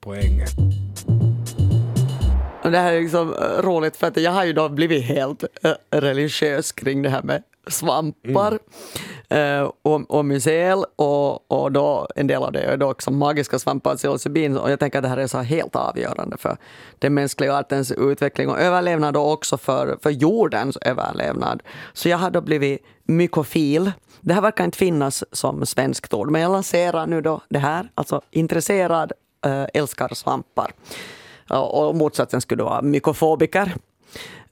poängen. 0.00 0.46
Och 2.62 2.70
det 2.70 2.78
här 2.78 2.92
är 2.92 3.00
liksom 3.00 3.34
eh, 3.34 3.62
roligt 3.62 3.96
för 3.96 4.06
att 4.06 4.16
jag 4.16 4.32
har 4.32 4.44
ju 4.44 4.52
då 4.52 4.68
blivit 4.68 5.04
helt 5.04 5.44
eh, 5.62 5.72
religiös 5.90 6.72
kring 6.72 7.02
det 7.02 7.08
här 7.08 7.22
med 7.22 7.42
svampar 7.66 8.58
mm. 9.28 9.70
och, 9.82 10.10
och 10.10 10.24
mycel 10.24 10.84
och, 10.96 11.52
och 11.52 11.72
då 11.72 12.08
en 12.16 12.26
del 12.26 12.42
av 12.42 12.52
det 12.52 12.60
är 12.60 12.76
då 12.76 12.90
också 12.90 13.10
magiska 13.10 13.58
svampar, 13.58 13.96
psilocybin 13.96 14.56
och 14.56 14.70
jag 14.70 14.80
tänker 14.80 14.98
att 14.98 15.02
det 15.02 15.08
här 15.08 15.16
är 15.16 15.26
så 15.26 15.38
helt 15.38 15.76
avgörande 15.76 16.36
för 16.36 16.56
den 16.98 17.14
mänskliga 17.14 17.58
artens 17.58 17.92
utveckling 17.92 18.48
och 18.48 18.60
överlevnad 18.60 19.16
och 19.16 19.32
också 19.32 19.58
för, 19.58 19.98
för 20.02 20.10
jordens 20.10 20.76
överlevnad. 20.76 21.62
Så 21.92 22.08
jag 22.08 22.18
har 22.18 22.30
då 22.30 22.40
blivit 22.40 22.86
mykofil. 23.04 23.92
Det 24.20 24.34
här 24.34 24.40
verkar 24.40 24.64
inte 24.64 24.78
finnas 24.78 25.24
som 25.32 25.66
svenskt 25.66 26.14
ord 26.14 26.30
men 26.30 26.42
jag 26.42 26.52
lanserar 26.52 27.06
nu 27.06 27.20
då 27.20 27.40
det 27.48 27.58
här, 27.58 27.88
alltså 27.94 28.20
intresserad, 28.30 29.12
älskar 29.72 30.14
svampar. 30.14 30.72
Och 31.58 31.96
motsatsen 31.96 32.40
skulle 32.40 32.62
vara 32.62 32.82
mykofobiker. 32.82 33.74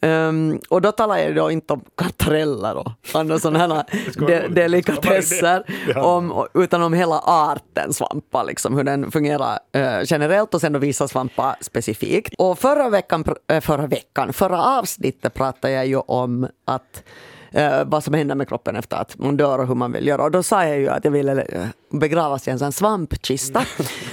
Um, 0.01 0.61
och 0.69 0.83
då 0.83 0.93
talar 0.93 1.19
jag 1.19 1.37
då 1.37 1.51
inte 1.51 1.73
om 1.73 1.85
kantareller 1.97 2.77
och 2.77 2.93
andra 3.15 3.39
sådana 3.39 3.85
de, 4.17 4.49
delikatesser, 4.49 5.65
om, 5.97 6.47
utan 6.55 6.83
om 6.83 6.93
hela 6.93 7.19
arten 7.19 7.93
svampar, 7.93 8.45
liksom, 8.45 8.77
hur 8.77 8.85
den 8.85 9.11
fungerar 9.11 9.59
eh, 9.73 10.01
generellt 10.05 10.55
och 10.55 10.61
sen 10.61 10.73
då 10.73 10.79
vissa 10.79 11.09
svampar 11.09 11.57
specifikt. 11.61 12.35
Och 12.39 12.59
förra 12.59 12.89
veckan, 12.91 13.25
eh, 13.49 13.61
förra 13.61 13.87
veckan, 13.87 14.33
förra 14.33 14.63
avsnittet 14.63 15.35
pratade 15.35 15.75
jag 15.75 15.87
ju 15.87 15.97
om 15.97 16.49
att 16.65 17.03
eh, 17.51 17.85
vad 17.85 18.05
som 18.05 18.15
händer 18.15 18.35
med 18.35 18.49
kroppen 18.49 18.77
efter 18.77 18.97
att 18.97 19.19
man 19.19 19.37
dör 19.37 19.59
och 19.59 19.67
hur 19.67 19.75
man 19.75 19.93
vill 19.93 20.07
göra. 20.07 20.23
Och 20.23 20.31
då 20.31 20.43
sa 20.43 20.65
jag 20.65 20.79
ju 20.79 20.89
att 20.89 21.05
jag 21.05 21.13
ville 21.13 21.43
eh, 21.43 21.67
begravas 21.91 22.49
i 22.49 22.51
en 22.51 22.59
sån 22.59 22.73
svampkista 22.73 23.65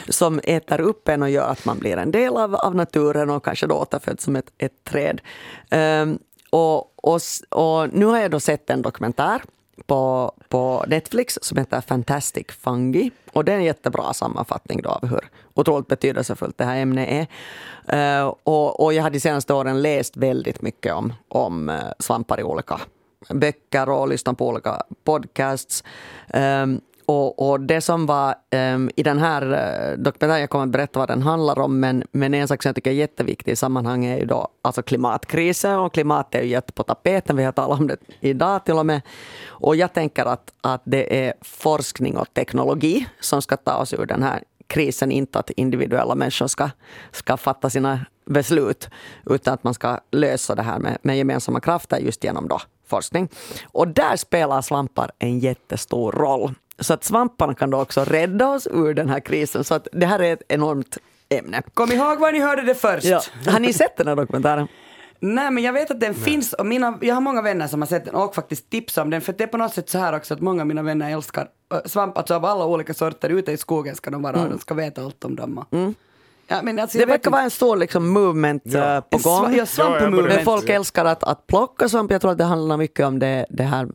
som 0.09 0.39
äter 0.43 0.81
upp 0.81 1.07
en 1.07 1.23
och 1.23 1.29
gör 1.29 1.49
att 1.49 1.65
man 1.65 1.79
blir 1.79 1.97
en 1.97 2.11
del 2.11 2.37
av, 2.37 2.55
av 2.55 2.75
naturen 2.75 3.29
och 3.29 3.45
kanske 3.45 3.67
då 3.67 3.75
återföds 3.75 4.23
som 4.23 4.35
ett, 4.35 4.51
ett 4.57 4.83
träd. 4.83 5.21
Ehm, 5.69 6.19
och, 6.49 7.05
och, 7.07 7.21
och 7.49 7.93
nu 7.93 8.05
har 8.05 8.17
jag 8.17 8.31
då 8.31 8.39
sett 8.39 8.69
en 8.69 8.81
dokumentär 8.81 9.41
på, 9.85 10.31
på 10.49 10.85
Netflix 10.87 11.39
som 11.41 11.57
heter 11.57 11.81
Fantastic 11.81 12.47
Fungi. 12.47 13.11
Och 13.33 13.45
det 13.45 13.51
är 13.51 13.57
en 13.57 13.63
jättebra 13.63 14.13
sammanfattning 14.13 14.81
då 14.81 14.89
av 14.89 15.07
hur 15.07 15.29
otroligt 15.53 15.87
betydelsefullt 15.87 16.57
det 16.57 16.65
här 16.65 16.77
ämnet 16.77 17.27
är. 17.87 18.19
Eh, 18.19 18.33
och, 18.43 18.83
och 18.83 18.93
jag 18.93 19.03
har 19.03 19.09
de 19.09 19.19
senaste 19.19 19.53
åren 19.53 19.81
läst 19.81 20.17
väldigt 20.17 20.61
mycket 20.61 20.93
om, 20.93 21.13
om 21.27 21.69
eh, 21.69 21.79
svampar 21.99 22.39
i 22.39 22.43
olika 22.43 22.79
böcker 23.29 23.89
och 23.89 24.07
lyssna 24.07 24.33
på 24.33 24.47
olika 24.47 24.81
podcasts. 25.03 25.83
Um, 26.33 26.81
och, 27.05 27.49
och 27.49 27.59
det 27.59 27.81
som 27.81 28.05
var 28.05 28.35
um, 28.51 28.89
i 28.95 29.03
den 29.03 29.19
här 29.19 29.41
eh, 29.41 29.97
dokumentären, 29.97 30.39
jag 30.39 30.49
kommer 30.49 30.63
att 30.65 30.71
berätta 30.71 30.99
vad 30.99 31.07
den 31.07 31.21
handlar 31.21 31.59
om, 31.59 31.79
men, 31.79 32.03
men 32.11 32.33
en 32.33 32.47
sak 32.47 32.63
som 32.63 32.69
jag 32.69 32.75
tycker 32.75 32.91
är 32.91 32.95
jätteviktig 32.95 33.51
i 33.51 33.55
sammanhanget 33.55 34.17
är 34.17 34.19
ju 34.19 34.25
då 34.25 34.47
alltså 34.61 34.81
klimatkrisen 34.81 35.79
och 35.79 35.93
klimatet 35.93 36.35
är 36.35 36.43
ju 36.43 36.49
jätte 36.49 36.73
på 36.73 36.83
tapeten, 36.83 37.37
vi 37.37 37.43
har 37.43 37.51
talat 37.51 37.79
om 37.79 37.87
det 37.87 37.97
idag 38.19 38.65
till 38.65 38.73
och 38.73 38.85
med. 38.85 39.01
Och 39.47 39.75
jag 39.75 39.93
tänker 39.93 40.25
att, 40.25 40.53
att 40.61 40.81
det 40.83 41.25
är 41.25 41.33
forskning 41.41 42.17
och 42.17 42.33
teknologi 42.33 43.07
som 43.19 43.41
ska 43.41 43.57
ta 43.57 43.75
oss 43.75 43.93
ur 43.93 44.05
den 44.05 44.23
här 44.23 44.43
krisen, 44.67 45.11
inte 45.11 45.39
att 45.39 45.49
individuella 45.49 46.15
människor 46.15 46.47
ska, 46.47 46.69
ska 47.11 47.37
fatta 47.37 47.69
sina 47.69 48.05
beslut, 48.25 48.89
utan 49.25 49.53
att 49.53 49.63
man 49.63 49.73
ska 49.73 49.99
lösa 50.11 50.55
det 50.55 50.63
här 50.63 50.79
med, 50.79 50.97
med 51.01 51.17
gemensamma 51.17 51.59
krafter 51.59 51.97
just 51.97 52.23
genom 52.23 52.47
då 52.47 52.61
forskning. 52.87 53.29
Och 53.65 53.87
där 53.87 54.15
spelar 54.15 54.61
svampar 54.61 55.11
en 55.19 55.39
jättestor 55.39 56.11
roll. 56.11 56.53
Så 56.79 56.93
att 56.93 57.03
svamparna 57.03 57.53
kan 57.53 57.69
då 57.69 57.81
också 57.81 58.03
rädda 58.03 58.49
oss 58.49 58.67
ur 58.71 58.93
den 58.93 59.09
här 59.09 59.19
krisen. 59.19 59.63
Så 59.63 59.75
att 59.75 59.87
det 59.91 60.05
här 60.05 60.19
är 60.19 60.33
ett 60.33 60.43
enormt 60.47 60.97
ämne. 61.29 61.61
Kom 61.73 61.91
ihåg 61.91 62.19
var 62.19 62.31
ni 62.31 62.39
hörde 62.39 62.61
det 62.61 62.75
först. 62.75 63.05
Ja. 63.05 63.21
Har 63.47 63.59
ni 63.59 63.73
sett 63.73 63.97
den 63.97 64.07
här 64.07 64.15
dokumentären? 64.15 64.67
Nej, 65.19 65.51
men 65.51 65.63
jag 65.63 65.73
vet 65.73 65.91
att 65.91 65.99
den 65.99 66.13
finns 66.13 66.53
och 66.53 66.65
mina, 66.65 66.97
jag 67.01 67.13
har 67.13 67.21
många 67.21 67.41
vänner 67.41 67.67
som 67.67 67.81
har 67.81 67.87
sett 67.87 68.05
den 68.05 68.15
och 68.15 68.35
faktiskt 68.35 68.69
tipsat 68.69 69.03
om 69.03 69.09
den. 69.09 69.21
För 69.21 69.33
det 69.33 69.43
är 69.43 69.47
på 69.47 69.57
något 69.57 69.73
sätt 69.73 69.89
så 69.89 69.97
här 69.97 70.15
också 70.15 70.33
att 70.33 70.41
många 70.41 70.61
av 70.61 70.67
mina 70.67 70.83
vänner 70.83 71.13
älskar 71.13 71.47
äh, 71.73 71.79
svamp, 71.85 72.17
alltså 72.17 72.33
av 72.33 72.45
alla 72.45 72.65
olika 72.65 72.93
sorter. 72.93 73.29
Ute 73.29 73.51
i 73.51 73.57
skogen 73.57 73.95
ska 73.95 74.11
de 74.11 74.21
vara 74.21 74.43
och 74.43 74.49
de 74.49 74.59
ska 74.59 74.73
veta 74.73 75.01
allt 75.01 75.25
om 75.25 75.35
dem. 75.35 75.65
Ja, 76.47 76.61
men 76.61 76.79
alltså, 76.79 76.97
Det 76.97 77.05
verkar 77.05 77.31
vara 77.31 77.41
en 77.41 77.49
stor 77.51 77.77
liksom, 77.77 78.09
movement 78.09 78.61
Ja. 78.65 78.95
eh, 78.95 79.01
på 79.01 79.17
gång. 79.17 79.55
ja, 79.55 79.65
svamp-movement. 79.65 80.27
Men 80.35 80.45
folk 80.45 80.69
älskar 80.69 81.05
att, 81.05 81.23
att 81.23 81.47
plocka 81.47 81.89
svamp. 81.89 82.11
Jag 82.11 82.21
tror 82.21 82.31
att 82.31 82.37
det 82.37 82.43
handlar 82.43 82.77
mycket 82.77 83.05
om 83.05 83.19
det, 83.19 83.45
det 83.49 83.63
här 83.63 83.87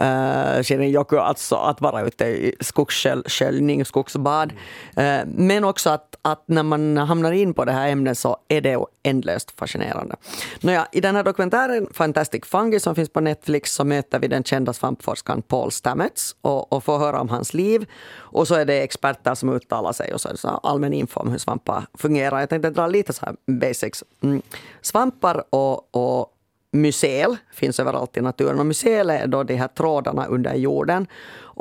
uh, 0.00 0.62
Shirin-yoku, 0.62 1.18
alltså 1.18 1.56
att 1.56 1.80
vara 1.80 2.02
ute 2.02 2.24
i 2.24 2.54
skogssköljning, 2.60 3.84
skogsbad. 3.84 4.52
Eh, 4.96 5.20
men 5.26 5.64
också 5.64 5.90
att, 5.90 6.16
att 6.22 6.44
när 6.46 6.62
man 6.62 6.96
hamnar 6.96 7.32
in 7.32 7.54
på 7.54 7.64
det 7.64 7.72
här 7.72 7.88
ämnet 7.88 8.18
så 8.18 8.36
är 8.48 8.60
det 8.60 8.78
ändlöst 9.02 9.50
fascinerande. 9.58 10.16
Nåja, 10.60 10.86
I 10.92 11.00
den 11.00 11.16
här 11.16 11.24
dokumentären 11.24 11.86
Fantastic 11.92 12.44
Fungi 12.44 12.80
som 12.80 12.94
finns 12.94 13.08
på 13.08 13.20
Netflix 13.20 13.72
så 13.72 13.84
möter 13.84 14.18
vi 14.18 14.28
den 14.28 14.44
kända 14.44 14.72
svampforskaren 14.72 15.42
Paul 15.42 15.70
Stamets 15.70 16.36
och, 16.40 16.72
och 16.72 16.84
får 16.84 16.98
höra 16.98 17.20
om 17.20 17.28
hans 17.28 17.54
liv. 17.54 17.86
Och 18.12 18.48
så 18.48 18.54
är 18.54 18.64
det 18.64 18.82
experter 18.82 19.34
som 19.34 19.48
uttalar 19.48 19.92
sig 19.92 20.14
och 20.14 20.20
så 20.20 20.28
är 20.28 20.32
det 20.32 20.38
så 20.38 20.48
allmän 20.48 20.92
info 20.92 21.20
om 21.20 21.30
hur 21.30 21.38
svampar 21.38 21.86
fungerar. 21.94 22.40
Jag 22.40 22.48
tänkte 22.48 22.70
dra 22.70 22.86
lite 22.86 23.12
så 23.12 23.26
här 23.26 23.36
basics. 23.46 24.04
Mm. 24.22 24.42
Svampar 24.80 25.44
och, 25.50 25.96
och 25.96 26.36
mycel 26.72 27.36
finns 27.52 27.80
överallt 27.80 28.16
i 28.16 28.20
naturen. 28.20 28.58
Och 28.60 28.66
mycel 28.66 29.10
är 29.10 29.26
då 29.26 29.42
de 29.42 29.56
här 29.56 29.68
trådarna 29.68 30.26
under 30.26 30.54
jorden. 30.54 31.06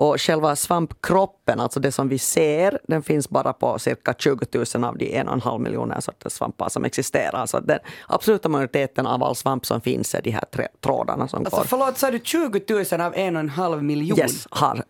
Och 0.01 0.21
själva 0.21 0.55
svampkroppen, 0.55 1.59
alltså 1.59 1.79
det 1.79 1.91
som 1.91 2.09
vi 2.09 2.19
ser, 2.19 2.79
den 2.87 3.03
finns 3.03 3.29
bara 3.29 3.53
på 3.53 3.79
cirka 3.79 4.13
20 4.17 4.45
000 4.75 4.83
av 4.83 4.97
de 4.97 5.17
en 5.17 5.27
och 5.27 5.33
en 5.33 5.41
halv 5.41 5.61
miljoner 5.61 5.99
sorters 5.99 6.31
svampar 6.33 6.69
som 6.69 6.85
existerar. 6.85 7.45
Så 7.45 7.59
den 7.59 7.79
absoluta 8.07 8.49
majoriteten 8.49 9.07
av 9.07 9.23
all 9.23 9.35
svamp 9.35 9.65
som 9.65 9.81
finns 9.81 10.15
är 10.15 10.21
de 10.21 10.31
här 10.31 10.43
trådarna 10.83 11.27
som 11.27 11.39
Alltså 11.39 11.55
går. 11.57 11.63
förlåt, 11.63 11.97
sa 11.97 12.11
du 12.11 12.19
20 12.23 12.61
000 12.91 13.01
av 13.01 13.13
en 13.15 13.35
och 13.35 13.39
en 13.39 13.49
halv 13.49 13.83
miljon? 13.83 14.19
Yes, 14.19 14.47
har 14.51 14.83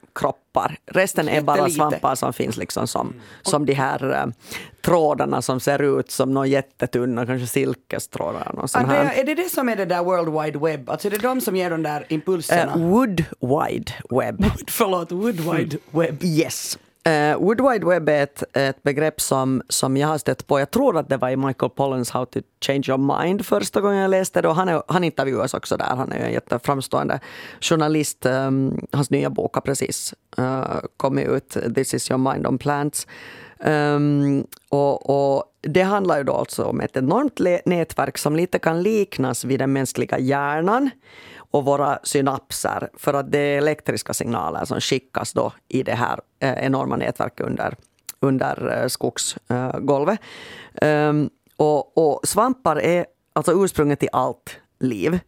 kroppar. 0.53 0.77
Resten 0.85 1.29
är 1.29 1.41
bara 1.41 1.69
svampar 1.69 2.15
som 2.15 2.33
finns 2.33 2.57
liksom 2.57 2.87
som, 2.87 3.13
som 3.41 3.65
de 3.65 3.73
här 3.73 4.11
eh, 4.11 4.25
trådarna 4.81 5.41
som 5.41 5.59
ser 5.59 5.99
ut 5.99 6.11
som 6.11 6.33
några 6.33 6.47
jättetunna, 6.47 7.25
kanske 7.25 7.47
silkestrådar. 7.47 8.67
sån 8.67 8.85
här. 8.85 9.13
är 9.13 9.23
det 9.23 9.35
det 9.35 9.49
som 9.49 9.69
är 9.69 9.75
det 9.75 9.85
där 9.85 10.03
World 10.03 10.41
Wide 10.41 10.59
Web? 10.59 10.89
Alltså 10.89 11.07
är 11.07 11.11
det 11.11 11.17
de 11.17 11.41
som 11.41 11.55
ger 11.55 11.69
de 11.69 11.83
där 11.83 12.05
impulserna? 12.09 12.73
Eh, 12.73 12.77
Wood 12.77 13.23
Wide 13.39 13.91
Web. 14.09 14.45
Förlåt, 14.67 15.11
Wood 15.11 15.39
Wide 15.39 15.77
Web. 15.91 16.23
Yes. 16.23 16.77
Uh, 17.09 17.37
Wood 17.37 17.61
Wide 17.61 17.85
Web 17.85 18.09
är 18.09 18.23
ett, 18.23 18.43
ett 18.53 18.83
begrepp 18.83 19.21
som, 19.21 19.61
som 19.69 19.97
jag 19.97 20.07
har 20.07 20.17
stött 20.17 20.47
på. 20.47 20.59
Jag 20.59 20.71
tror 20.71 20.97
att 20.97 21.09
det 21.09 21.17
var 21.17 21.29
i 21.29 21.35
Michael 21.35 21.69
Pollens 21.69 22.11
How 22.11 22.25
to 22.25 22.39
Change 22.65 22.83
Your 22.87 23.21
Mind 23.21 23.45
första 23.45 23.81
gången 23.81 23.97
jag 23.97 24.11
läste 24.11 24.41
det. 24.41 24.47
Och 24.47 24.55
han, 24.55 24.69
är, 24.69 24.83
han 24.87 25.03
intervjuas 25.03 25.53
också 25.53 25.77
där. 25.77 25.85
Han 25.85 26.11
är 26.11 26.17
ju 26.17 26.23
en 26.23 26.33
jätteframstående 26.33 27.19
journalist. 27.61 28.25
Um, 28.25 28.87
hans 28.91 29.09
nya 29.09 29.29
bok 29.29 29.53
har 29.53 29.61
precis 29.61 30.13
uh, 30.39 30.79
kommit 30.97 31.27
ut. 31.27 31.57
This 31.75 31.93
is 31.93 32.11
your 32.11 32.33
mind 32.33 32.47
on 32.47 32.57
plants. 32.57 33.07
Um, 33.59 34.47
och, 34.69 35.09
och 35.09 35.43
det 35.61 35.81
handlar 35.81 36.17
ju 36.17 36.23
då 36.23 36.33
alltså 36.33 36.63
om 36.63 36.81
ett 36.81 36.97
enormt 36.97 37.65
nätverk 37.65 38.17
som 38.17 38.35
lite 38.35 38.59
kan 38.59 38.81
liknas 38.81 39.45
vid 39.45 39.59
den 39.59 39.73
mänskliga 39.73 40.19
hjärnan 40.19 40.89
och 41.51 41.65
våra 41.65 41.99
synapser 42.03 42.89
för 42.93 43.13
att 43.13 43.31
det 43.31 43.39
är 43.39 43.57
elektriska 43.57 44.13
signaler 44.13 44.65
som 44.65 44.79
skickas 44.79 45.33
då 45.33 45.53
i 45.67 45.83
det 45.83 45.95
här 45.95 46.19
eh, 46.39 46.53
enorma 46.53 46.95
nätverket 46.95 47.45
under, 47.45 47.75
under 48.19 48.81
eh, 48.81 48.87
skogsgolvet. 48.87 50.19
Um, 50.81 51.29
och, 51.57 51.97
och 51.97 52.27
svampar 52.27 52.81
är 52.81 53.05
alltså 53.33 53.63
ursprunget 53.63 53.99
till 53.99 54.09
allt 54.11 54.57
liv. 54.79 55.19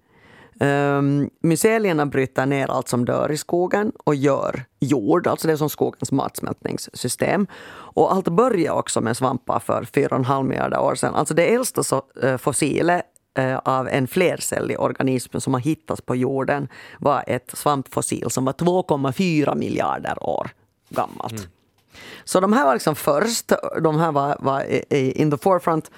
Um, 0.60 1.30
mycelierna 1.42 2.06
bryter 2.06 2.46
ner 2.46 2.72
allt 2.72 2.88
som 2.88 3.06
dör 3.06 3.32
i 3.32 3.38
skogen 3.38 3.92
och 4.04 4.16
gör 4.16 4.64
jord, 4.80 5.28
alltså 5.28 5.48
det 5.48 5.54
är 5.54 5.58
som 5.58 5.70
skogens 5.70 6.12
matsmältningssystem. 6.12 7.48
Och 7.72 8.14
allt 8.14 8.28
började 8.28 8.80
också 8.80 9.02
med 9.02 9.18
svampar 9.18 9.60
för 9.60 9.84
4,5 9.84 10.44
miljarder 10.44 10.80
år 10.80 10.96
sedan. 10.96 11.16
Alltså 11.16 11.34
det 11.34 11.54
äldsta 11.54 12.02
eh, 12.24 12.38
fossilet 12.38 13.06
av 13.64 13.88
en 13.88 14.08
flercellig 14.08 14.80
organism 14.80 15.40
som 15.40 15.54
har 15.54 15.62
hittats 15.62 16.02
på 16.02 16.16
jorden 16.16 16.68
var 17.00 17.24
ett 17.28 17.52
svampfossil 17.54 18.30
som 18.30 18.46
var 18.46 18.54
2,4 18.54 19.56
miljarder 19.56 20.24
år 20.24 20.50
gammalt. 20.90 21.48
Så 22.24 22.40
de 22.40 22.54
här 22.54 22.66
var 22.66 22.74
liksom 22.74 22.96
först, 22.96 23.52
de 23.82 24.00
här 24.00 24.12
var, 24.12 24.38
var 24.40 24.64
in 24.94 25.32
the 25.32 25.38
forefront. 25.38 25.92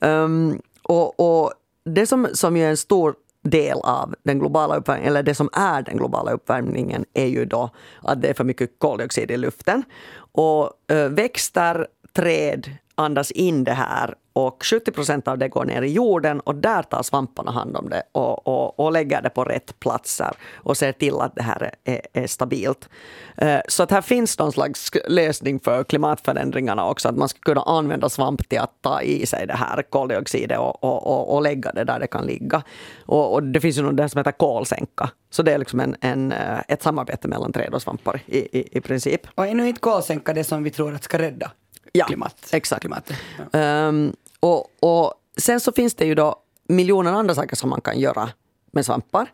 Um, 0.00 0.60
och, 0.82 1.20
och 1.20 1.52
det 1.84 2.06
som, 2.06 2.28
som 2.32 2.56
är 2.56 2.68
en 2.68 2.76
stor 2.76 3.14
del 3.42 3.78
av 3.82 4.14
den 4.22 4.38
globala 4.38 4.76
uppvärmningen, 4.76 5.10
eller 5.10 5.22
det 5.22 5.34
som 5.34 5.48
är 5.52 5.82
den 5.82 5.96
globala 5.96 6.32
uppvärmningen, 6.32 7.04
är 7.14 7.26
ju 7.26 7.44
då 7.44 7.70
att 8.02 8.22
det 8.22 8.28
är 8.28 8.34
för 8.34 8.44
mycket 8.44 8.78
koldioxid 8.78 9.30
i 9.30 9.36
luften. 9.36 9.84
Och 10.32 10.92
eh, 10.92 11.08
växter, 11.08 11.86
träd 12.12 12.70
andas 13.00 13.30
in 13.30 13.64
det 13.64 13.72
här 13.72 14.14
och 14.32 14.64
70 14.64 14.92
procent 14.92 15.28
av 15.28 15.38
det 15.38 15.48
går 15.48 15.64
ner 15.64 15.82
i 15.82 15.92
jorden 15.92 16.40
och 16.40 16.54
där 16.54 16.82
tar 16.82 17.02
svamparna 17.02 17.50
hand 17.50 17.76
om 17.76 17.88
det 17.88 18.02
och, 18.12 18.46
och, 18.48 18.80
och 18.80 18.92
lägger 18.92 19.22
det 19.22 19.30
på 19.30 19.44
rätt 19.44 19.80
platser 19.80 20.30
och 20.54 20.76
ser 20.76 20.92
till 20.92 21.14
att 21.14 21.34
det 21.34 21.42
här 21.42 21.74
är, 21.84 22.00
är, 22.12 22.26
stabilt. 22.26 22.88
Eh, 23.36 23.60
så 23.68 23.82
att 23.82 23.90
här 23.90 24.02
finns 24.02 24.38
någon 24.38 24.52
slags 24.52 24.90
lösning 25.08 25.60
för 25.60 25.84
klimatförändringarna 25.84 26.86
också, 26.86 27.08
att 27.08 27.16
man 27.16 27.28
ska 27.28 27.40
kunna 27.40 27.62
använda 27.62 28.08
svamp 28.08 28.48
till 28.48 28.58
att 28.58 28.82
ta 28.82 29.02
i 29.02 29.26
sig 29.26 29.46
det 29.46 29.56
här 29.56 29.82
koldioxidet 29.82 30.58
och, 30.58 30.84
och, 30.84 31.06
och, 31.06 31.34
och 31.34 31.42
lägga 31.42 31.72
det 31.72 31.84
där 31.84 32.00
det 32.00 32.06
kan 32.06 32.26
ligga. 32.26 32.62
Och, 33.06 33.34
och 33.34 33.42
det 33.42 33.60
finns 33.60 33.78
ju 33.78 33.82
något 33.82 34.10
som 34.10 34.18
heter 34.18 34.32
kolsänka, 34.32 35.10
så 35.30 35.42
det 35.42 35.52
är 35.52 35.58
liksom 35.58 35.80
en, 35.80 35.96
en, 36.00 36.32
eh, 36.32 36.58
ett 36.68 36.82
samarbete 36.82 37.28
mellan 37.28 37.52
träd 37.52 37.74
och 37.74 37.82
svampar 37.82 38.20
i, 38.26 38.58
i, 38.58 38.78
i 38.78 38.80
princip. 38.80 39.20
Och 39.34 39.46
ännu 39.46 39.68
inte 39.68 39.80
kolsänka 39.80 40.32
det 40.32 40.44
som 40.44 40.62
vi 40.62 40.70
tror 40.70 40.94
att 40.94 41.04
ska 41.04 41.18
rädda 41.18 41.50
Ja, 41.92 42.06
klimat. 42.06 42.48
exakt. 42.52 42.80
klimatet. 42.80 43.16
Ja. 43.52 43.58
Ehm, 43.58 44.12
och, 44.40 44.66
och 44.80 45.14
sen 45.36 45.60
så 45.60 45.72
finns 45.72 45.94
det 45.94 46.04
ju 46.04 46.14
då 46.14 46.36
miljoner 46.68 47.12
andra 47.12 47.34
saker 47.34 47.56
som 47.56 47.70
man 47.70 47.80
kan 47.80 47.98
göra 47.98 48.30
med 48.70 48.86
svampar. 48.86 49.32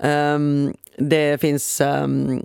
Ehm, 0.00 0.72
det 0.98 1.40
finns 1.40 1.80
um, 1.80 2.42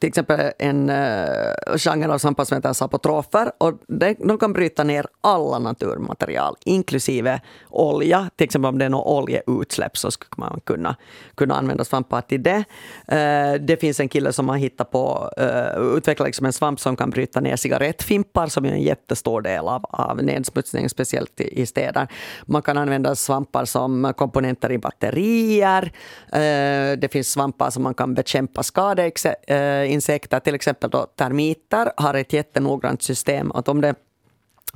till 0.00 0.08
exempel 0.08 0.52
en 0.58 0.90
uh, 0.90 1.76
genre 1.76 2.12
av 2.12 2.18
svampar 2.18 2.44
som 2.44 2.56
heter 2.56 2.72
sapotrofer. 2.72 3.52
Och 3.58 3.74
de, 3.86 4.14
de 4.14 4.38
kan 4.38 4.52
bryta 4.52 4.84
ner 4.84 5.06
alla 5.20 5.58
naturmaterial, 5.58 6.56
inklusive 6.64 7.40
olja. 7.70 8.30
Till 8.36 8.44
exempel 8.44 8.68
om 8.68 8.78
det 8.78 8.84
är 8.84 8.88
något 8.88 9.06
oljeutsläpp 9.06 9.96
så 9.96 10.10
skulle 10.10 10.34
man 10.36 10.60
kunna, 10.64 10.96
kunna 11.34 11.54
använda 11.54 11.84
svampar 11.84 12.20
till 12.20 12.42
det. 12.42 12.64
Uh, 13.12 13.60
det 13.60 13.80
finns 13.80 14.00
en 14.00 14.08
kille 14.08 14.32
som 14.32 14.48
har 14.48 14.56
hittat 14.56 14.90
på, 14.90 15.30
uh, 15.40 15.96
utvecklat 15.96 16.28
liksom 16.28 16.46
en 16.46 16.52
svamp 16.52 16.80
som 16.80 16.96
kan 16.96 17.10
bryta 17.10 17.40
ner 17.40 17.56
cigarettfimpar 17.56 18.46
som 18.46 18.64
är 18.64 18.72
en 18.72 18.82
jättestor 18.82 19.40
del 19.40 19.68
av, 19.68 19.84
av 19.90 20.24
nedsmutsningen, 20.24 20.90
speciellt 20.90 21.40
i, 21.40 21.60
i 21.60 21.66
städer. 21.66 22.08
Man 22.46 22.62
kan 22.62 22.78
använda 22.78 23.14
svampar 23.14 23.64
som 23.64 24.12
komponenter 24.16 24.72
i 24.72 24.78
batterier. 24.78 25.92
Uh, 26.26 26.98
det 26.98 27.12
finns 27.12 27.28
svampar 27.28 27.70
som 27.70 27.79
man 27.80 27.94
kan 27.94 28.14
bekämpa 28.14 28.62
skadeinsekter, 28.62 30.40
till 30.40 30.54
exempel 30.54 30.90
då 30.90 31.06
termiter 31.16 31.92
har 31.96 32.14
ett 32.14 32.32
jättenoggrant 32.32 33.02
system. 33.02 33.52
Att 33.52 33.68
om 33.68 33.80
det 33.80 33.94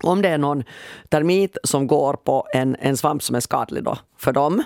om 0.02 0.22
det 0.22 0.28
är 0.28 0.38
någon 0.38 0.64
termit 1.08 1.58
som 1.64 1.86
går 1.86 2.14
på 2.14 2.46
en, 2.54 2.76
en 2.80 2.96
svamp 2.96 3.22
som 3.22 3.36
är 3.36 3.40
skadlig 3.40 3.84
då 3.84 3.98
för 4.18 4.32
dem, 4.32 4.62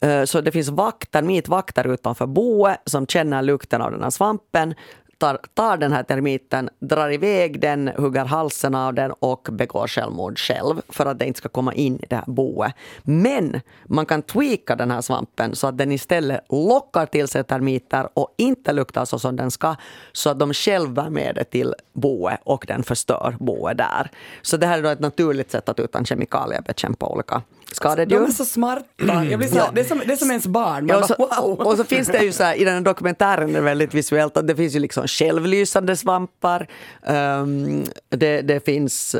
eh, 0.00 0.24
så 0.24 0.40
det 0.40 0.52
finns 0.52 0.68
vakt, 0.68 1.10
termitvakter 1.10 1.92
utanför 1.92 2.26
boet 2.26 2.80
som 2.84 3.06
känner 3.06 3.42
lukten 3.42 3.82
av 3.82 3.90
den 3.90 4.02
här 4.02 4.10
svampen, 4.10 4.74
tar, 5.18 5.38
tar 5.54 5.76
den 5.76 5.92
här 5.92 6.02
termiten, 6.02 6.70
drar 6.78 7.10
iväg 7.12 7.60
den, 7.60 7.88
hugger 7.88 8.24
halsen 8.24 8.74
av 8.74 8.94
den 8.94 9.12
och 9.20 9.48
begår 9.52 9.86
självmord 9.86 10.38
själv 10.38 10.82
för 10.88 11.06
att 11.06 11.18
det 11.18 11.26
inte 11.26 11.38
ska 11.38 11.48
komma 11.48 11.74
in 11.74 11.96
i 11.96 12.06
det 12.08 12.16
här 12.16 12.24
boet. 12.26 12.72
Men 13.02 13.60
man 13.84 14.06
kan 14.06 14.22
tweaka 14.22 14.76
den 14.76 14.90
här 14.90 15.00
svampen 15.00 15.56
så 15.56 15.66
att 15.66 15.78
den 15.78 15.92
istället 15.92 16.40
lockar 16.48 17.06
till 17.06 17.28
sig 17.28 17.44
termiter 17.44 18.08
och 18.14 18.34
inte 18.38 18.72
luktar 18.72 19.04
så 19.04 19.18
som 19.18 19.36
den 19.36 19.50
ska, 19.50 19.76
så 20.12 20.30
att 20.30 20.38
de 20.38 20.52
själva 20.52 21.06
är 21.06 21.10
med 21.10 21.34
det 21.34 21.44
till 21.44 21.74
boet 21.92 22.40
och 22.44 22.64
den 22.68 22.82
förstör 22.82 23.36
boet 23.40 23.78
där. 23.78 24.10
Så 24.42 24.56
det 24.56 24.66
här 24.66 24.78
är 24.78 24.82
då 24.82 24.88
ett 24.88 25.00
naturligt 25.00 25.50
sätt 25.50 25.68
att 25.68 25.80
utan 25.80 26.04
kemikalier 26.04 26.62
bekämpa 26.62 27.06
olika 27.06 27.42
skadedjur. 27.72 28.20
De 28.20 28.26
är 28.26 28.32
så 28.32 28.44
smarta. 28.44 29.24
Jag 29.30 29.38
blir 29.38 29.48
så, 29.48 29.62
det, 29.74 29.80
är 29.80 29.84
som, 29.84 30.02
det 30.06 30.12
är 30.12 30.16
som 30.16 30.30
ens 30.30 30.46
barn. 30.46 30.86
Man 30.86 30.88
Ja, 30.88 30.98
och, 30.98 31.06
så, 31.06 31.14
bara, 31.18 31.40
wow. 31.40 31.60
och 31.60 31.76
så 31.76 31.84
finns 31.84 32.08
det 32.08 32.18
ju 32.18 32.32
så 32.32 32.42
här, 32.42 32.54
i 32.54 32.64
den 32.64 32.74
här 32.74 32.80
dokumentären 32.80 33.56
är 33.56 33.60
väldigt 33.60 33.94
visuellt 33.94 34.36
att 34.36 34.46
det 34.46 34.56
finns 34.56 34.74
ju 34.76 34.78
liksom 34.78 35.06
självlysande 35.08 35.96
svampar. 35.96 36.66
Um, 37.06 37.84
det, 38.08 38.42
det 38.42 38.64
finns 38.64 39.16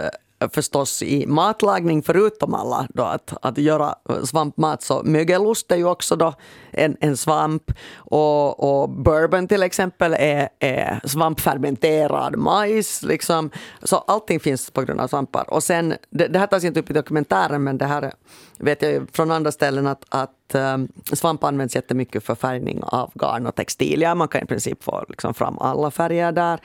förstås 0.52 1.02
i 1.02 1.26
matlagning, 1.26 2.02
förutom 2.02 2.54
alla 2.54 2.86
då 2.94 3.02
att, 3.02 3.32
att 3.42 3.58
göra 3.58 3.94
svampmat. 4.24 4.82
Så 4.82 5.02
mögelost 5.04 5.72
är 5.72 5.76
ju 5.76 5.84
också 5.84 6.16
då 6.16 6.34
en, 6.70 6.96
en 7.00 7.16
svamp. 7.16 7.72
Och, 7.96 8.82
och 8.82 8.90
bourbon 8.90 9.48
till 9.48 9.62
exempel 9.62 10.14
är, 10.18 10.48
är 10.58 11.00
svampfermenterad 11.04 12.36
majs. 12.36 13.02
Liksom. 13.02 13.50
Så 13.82 13.96
allting 13.96 14.40
finns 14.40 14.70
på 14.70 14.82
grund 14.82 15.00
av 15.00 15.08
svampar. 15.08 15.50
Och 15.50 15.62
sen, 15.62 15.94
det, 16.10 16.26
det 16.26 16.38
här 16.38 16.46
tas 16.46 16.64
inte 16.64 16.80
upp 16.80 16.90
i 16.90 16.92
dokumentären, 16.92 17.64
men 17.64 17.78
det 17.78 17.86
här 17.86 18.12
vet 18.58 18.82
jag 18.82 18.92
ju 18.92 19.06
från 19.12 19.30
andra 19.30 19.52
ställen 19.52 19.86
att, 19.86 20.04
att 20.08 20.54
um, 20.54 20.88
svamp 21.12 21.44
används 21.44 21.74
jättemycket 21.74 22.24
för 22.24 22.34
färgning 22.34 22.80
av 22.82 23.10
garn 23.14 23.46
och 23.46 23.54
textilier. 23.54 24.14
Man 24.14 24.28
kan 24.28 24.42
i 24.42 24.46
princip 24.46 24.84
få 24.84 25.04
liksom, 25.08 25.34
fram 25.34 25.58
alla 25.58 25.90
färger 25.90 26.32
där. 26.32 26.60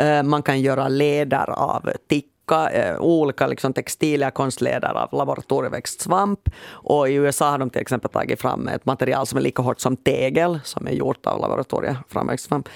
Uh, 0.00 0.22
man 0.22 0.42
kan 0.42 0.60
göra 0.60 0.88
leder 0.88 1.50
av 1.50 1.90
tick 2.08 2.26
eh, 2.54 2.98
olika 3.00 3.46
liksom, 3.46 3.72
textilier, 3.72 4.30
konstleder 4.30 4.88
av 4.88 5.18
laboratorieväxt 5.18 6.00
svamp. 6.00 6.40
Och 6.68 7.08
i 7.08 7.14
USA 7.14 7.50
har 7.50 7.58
de 7.58 7.70
till 7.70 7.80
exempel 7.80 8.10
tagit 8.10 8.40
fram 8.40 8.68
ett 8.68 8.86
material 8.86 9.26
som 9.26 9.38
är 9.38 9.42
lika 9.42 9.62
hårt 9.62 9.80
som 9.80 9.96
tegel, 9.96 10.60
som 10.64 10.86
är 10.86 10.92
gjort 10.92 11.26
av 11.26 11.40
laboratorieframväxt 11.40 12.46
svamp. 12.46 12.68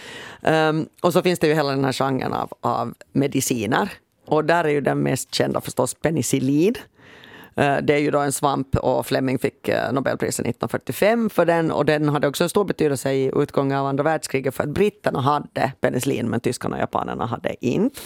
Um, 0.43 0.53
ehm, 0.53 0.87
och 1.03 1.13
så 1.13 1.23
finns 1.23 1.39
det 1.39 1.47
ju 1.47 1.55
hela 1.55 1.71
den 1.71 1.85
här 1.85 1.93
genren 1.93 2.33
av, 2.33 2.53
av 2.61 2.95
mediciner. 3.13 3.93
Och 4.27 4.45
där 4.45 4.65
är 4.65 4.69
ju 4.69 4.81
den 4.81 4.99
mest 4.99 5.35
kända 5.35 5.61
förstås 5.61 5.95
penicillin. 5.95 6.75
Eh, 7.57 7.77
det 7.83 7.95
är 7.95 7.99
ju 7.99 8.11
då 8.11 8.19
en 8.19 8.33
svamp 8.33 8.77
och 8.77 9.07
Fleming 9.07 9.39
fick 9.39 9.69
eh, 9.69 9.93
Nobelpriset 9.93 10.47
1945 10.47 11.31
för 11.31 11.45
den 11.45 11.71
och 11.71 11.85
den 11.85 12.09
hade 12.09 12.29
också 12.29 12.45
en 12.45 12.51
stor 12.51 12.65
betydelse 12.65 13.13
i 13.13 13.33
utgången 13.37 13.79
av 13.79 13.87
andra 13.87 14.05
världskriget 14.05 14.55
för 14.55 14.63
att 14.63 14.69
britterna 14.69 15.21
hade 15.21 15.73
penicillin 15.81 16.31
men 16.31 16.41
tyskarna 16.41 16.77
och 16.77 16.83
japanerna 16.83 17.27
hade 17.27 17.67
inte. 17.67 18.01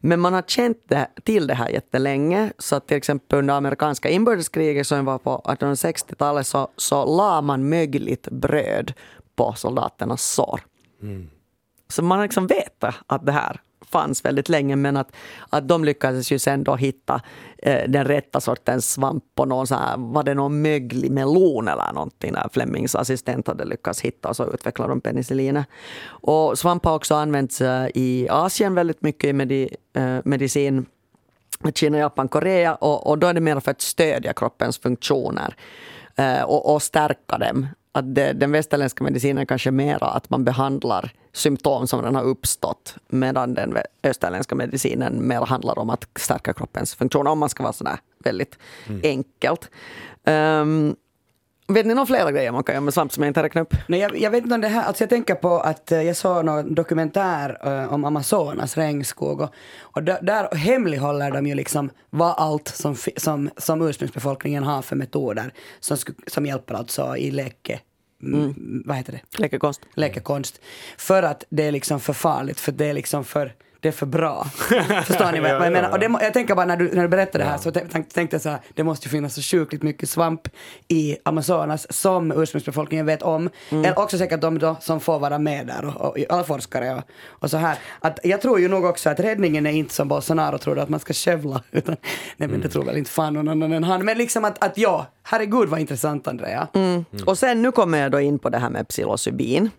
Men 0.00 0.20
man 0.20 0.32
har 0.32 0.42
känt 0.42 0.82
det, 0.88 1.08
till 1.24 1.46
det 1.46 1.54
här 1.54 1.68
jättelänge. 1.68 2.52
Så 2.58 2.76
att 2.76 2.86
till 2.86 2.96
exempel 2.96 3.38
under 3.38 3.54
amerikanska 3.54 4.08
inbördeskriget 4.08 4.86
som 4.86 5.04
var 5.04 5.18
på 5.18 5.42
1860-talet 5.44 6.46
så, 6.46 6.68
så 6.76 7.16
la 7.16 7.40
man 7.40 7.68
mögligt 7.68 8.28
bröd 8.30 8.92
på 9.36 9.54
soldaternas 9.56 10.22
sår. 10.22 10.60
Mm. 11.02 11.30
Så 11.88 12.02
man 12.02 12.22
liksom 12.22 12.46
vet 12.46 12.84
att 13.06 13.26
det 13.26 13.32
här 13.32 13.60
fanns 13.86 14.24
väldigt 14.24 14.48
länge 14.48 14.76
men 14.76 14.96
att, 14.96 15.12
att 15.50 15.68
de 15.68 15.84
lyckades 15.84 16.32
ju 16.32 16.38
sen 16.38 16.64
då 16.64 16.76
hitta 16.76 17.20
eh, 17.58 17.88
den 17.88 18.04
rätta 18.04 18.40
sortens 18.40 18.92
svamp 18.92 19.24
på 19.34 19.44
någon 19.44 19.66
så 19.66 19.74
här, 19.74 19.96
var 19.96 20.22
det 20.22 20.34
någon 20.34 20.62
möglig 20.62 21.10
melon 21.10 21.68
eller 21.68 21.92
någonting 21.92 22.32
där 22.32 22.48
Flemings 22.52 22.94
assistent 22.94 23.46
hade 23.46 23.64
lyckats 23.64 24.00
hitta 24.00 24.28
och 24.28 24.36
så 24.36 24.52
utvecklade 24.54 24.92
de 24.92 25.00
penicillinet. 25.00 25.66
Och 26.06 26.58
svamp 26.58 26.84
har 26.84 26.94
också 26.94 27.14
använts 27.14 27.60
eh, 27.60 27.88
i 27.94 28.28
Asien 28.30 28.74
väldigt 28.74 29.02
mycket 29.02 29.30
i 29.30 29.32
medi, 29.32 29.76
eh, 29.92 30.18
medicin. 30.24 30.86
Kina, 31.74 31.98
Japan, 31.98 32.28
Korea 32.28 32.74
och, 32.74 33.06
och 33.06 33.18
då 33.18 33.26
är 33.26 33.34
det 33.34 33.40
mer 33.40 33.60
för 33.60 33.70
att 33.70 33.80
stödja 33.80 34.32
kroppens 34.32 34.78
funktioner 34.78 35.54
eh, 36.16 36.42
och, 36.42 36.74
och 36.74 36.82
stärka 36.82 37.38
dem 37.38 37.66
att 37.92 38.14
det, 38.14 38.32
den 38.32 38.52
västerländska 38.52 39.04
medicinen 39.04 39.46
kanske 39.46 39.70
mera 39.70 40.06
att 40.06 40.30
man 40.30 40.44
behandlar 40.44 41.12
symptom 41.32 41.86
som 41.86 42.00
redan 42.00 42.14
har 42.14 42.22
uppstått 42.22 42.96
medan 43.08 43.54
den 43.54 43.76
österländska 44.02 44.54
medicinen 44.54 45.28
mer 45.28 45.40
handlar 45.40 45.78
om 45.78 45.90
att 45.90 46.08
stärka 46.16 46.52
kroppens 46.52 46.94
funktioner 46.94 47.30
om 47.30 47.38
man 47.38 47.48
ska 47.48 47.62
vara 47.62 47.72
sådär 47.72 47.98
väldigt 48.18 48.58
mm. 48.88 49.00
enkelt. 49.04 49.70
Um, 50.24 50.96
Vet 51.72 51.86
ni 51.86 51.94
några 51.94 52.06
flera 52.06 52.32
grejer 52.32 52.52
man 52.52 52.64
kan 52.64 52.74
göra 52.74 52.84
med 52.84 52.94
svamp 52.94 53.12
som 53.12 53.22
jag 53.22 53.30
inte 53.30 53.42
räknat 53.42 53.62
upp? 53.62 53.74
Nej, 53.88 54.00
jag, 54.00 54.18
jag, 54.18 54.30
vet 54.30 54.42
inte 54.42 54.54
om 54.54 54.60
det 54.60 54.68
här, 54.68 54.82
alltså 54.82 55.02
jag 55.02 55.10
tänker 55.10 55.34
på 55.34 55.60
att 55.60 55.92
eh, 55.92 56.02
jag 56.02 56.16
såg 56.16 56.44
någon 56.44 56.74
dokumentär 56.74 57.68
uh, 57.68 57.92
om 57.92 58.04
Amazonas 58.04 58.76
regnskog 58.76 59.40
och, 59.40 59.54
och 59.80 60.02
där, 60.02 60.18
där 60.22 60.54
hemlighåller 60.54 61.30
de 61.30 61.46
ju 61.46 61.54
liksom 61.54 61.90
vad 62.10 62.34
allt 62.36 62.68
som, 62.68 62.96
som, 63.16 63.50
som 63.56 63.82
ursprungsbefolkningen 63.82 64.64
har 64.64 64.82
för 64.82 64.96
metoder 64.96 65.52
som, 65.80 65.96
som 66.26 66.46
hjälper 66.46 66.74
alltså 66.74 67.16
i 67.16 67.30
läke 67.30 67.80
mm. 68.22 68.82
vad 68.86 68.96
heter 68.96 69.12
det? 69.12 69.40
Läkekonst. 69.40 69.80
Läkekonst. 69.94 70.60
För 70.96 71.22
att 71.22 71.44
det 71.48 71.62
är 71.62 71.72
liksom 71.72 72.00
för 72.00 72.12
farligt, 72.12 72.60
för 72.60 72.72
det 72.72 72.86
är 72.86 72.94
liksom 72.94 73.24
för 73.24 73.54
det 73.80 73.88
är 73.88 73.92
för 73.92 74.06
bra. 74.06 74.44
Förstår 75.04 75.32
ni 75.32 75.40
vad 75.40 75.50
jag 75.50 75.72
menar? 75.72 75.90
Och 75.90 75.98
det, 75.98 76.18
jag 76.20 76.32
tänker 76.32 76.54
bara 76.54 76.66
när 76.66 76.76
du, 76.76 76.90
när 76.92 77.02
du 77.02 77.08
berättade 77.08 77.44
det 77.44 77.50
här 77.50 77.58
så 77.58 77.70
tänkte 77.70 78.28
jag 78.30 78.42
så 78.42 78.48
här, 78.48 78.60
det 78.74 78.84
måste 78.84 79.06
ju 79.06 79.10
finnas 79.10 79.34
så 79.34 79.42
sjukligt 79.42 79.82
mycket 79.82 80.08
svamp 80.08 80.48
i 80.88 81.16
Amazonas 81.22 81.92
som 81.92 82.32
ursprungsbefolkningen 82.32 83.06
vet 83.06 83.22
om. 83.22 83.50
Mm. 83.68 83.84
Eller 83.84 83.98
också 83.98 84.18
säkert 84.18 84.40
de 84.40 84.58
då 84.58 84.76
som 84.80 85.00
får 85.00 85.18
vara 85.18 85.38
med 85.38 85.66
där 85.66 85.84
och, 85.84 86.06
och 86.06 86.16
alla 86.28 86.44
forskare 86.44 86.94
och, 86.94 87.02
och, 87.28 87.50
så 87.50 87.56
här. 87.56 87.78
Att 88.00 88.20
jag 88.24 88.40
tror 88.40 88.60
ju 88.60 88.68
nog 88.68 88.84
också 88.84 89.10
att 89.10 89.20
räddningen 89.20 89.66
är 89.66 89.72
inte 89.72 89.94
som 89.94 90.08
Bolsonaro 90.08 90.58
trodde 90.58 90.82
att 90.82 90.88
man 90.88 91.00
ska 91.00 91.12
skövla. 91.12 91.62
Utan, 91.70 91.96
nej 92.02 92.48
men 92.48 92.50
mm. 92.50 92.60
det 92.60 92.68
tror 92.68 92.84
väl 92.84 92.96
inte 92.96 93.10
fan 93.10 93.34
någon 93.34 93.48
annan 93.48 93.72
än 93.72 93.84
han. 93.84 94.04
Men 94.04 94.18
liksom 94.18 94.44
att, 94.44 94.64
att 94.64 94.78
ja, 94.78 95.06
herregud 95.22 95.68
vad 95.68 95.80
intressant 95.80 96.28
Andrea. 96.28 96.68
Mm. 96.74 96.86
mm. 96.86 97.04
Och 97.26 97.38
sen 97.38 97.62
nu 97.62 97.72
kommer 97.72 97.98
jag 97.98 98.12
då 98.12 98.20
in 98.20 98.38
på 98.38 98.48
det 98.48 98.58
här 98.58 98.70
med 98.70 98.88
psilocybin. 98.88 99.70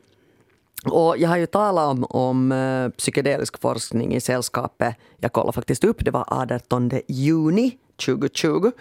Och 0.86 1.18
jag 1.18 1.30
har 1.30 1.38
ju 1.38 1.46
talat 1.46 1.88
om, 1.88 2.06
om 2.10 2.52
uh, 2.52 2.90
psykedelisk 2.90 3.62
forskning 3.62 4.16
i 4.16 4.22
sällskapet. 4.22 4.96
Jag 5.18 5.34
kollade 5.34 5.54
faktiskt 5.54 5.84
upp, 5.84 6.06
det 6.06 6.12
var 6.12 6.26
18 6.28 6.92
juni 7.08 7.78
2020 8.06 8.72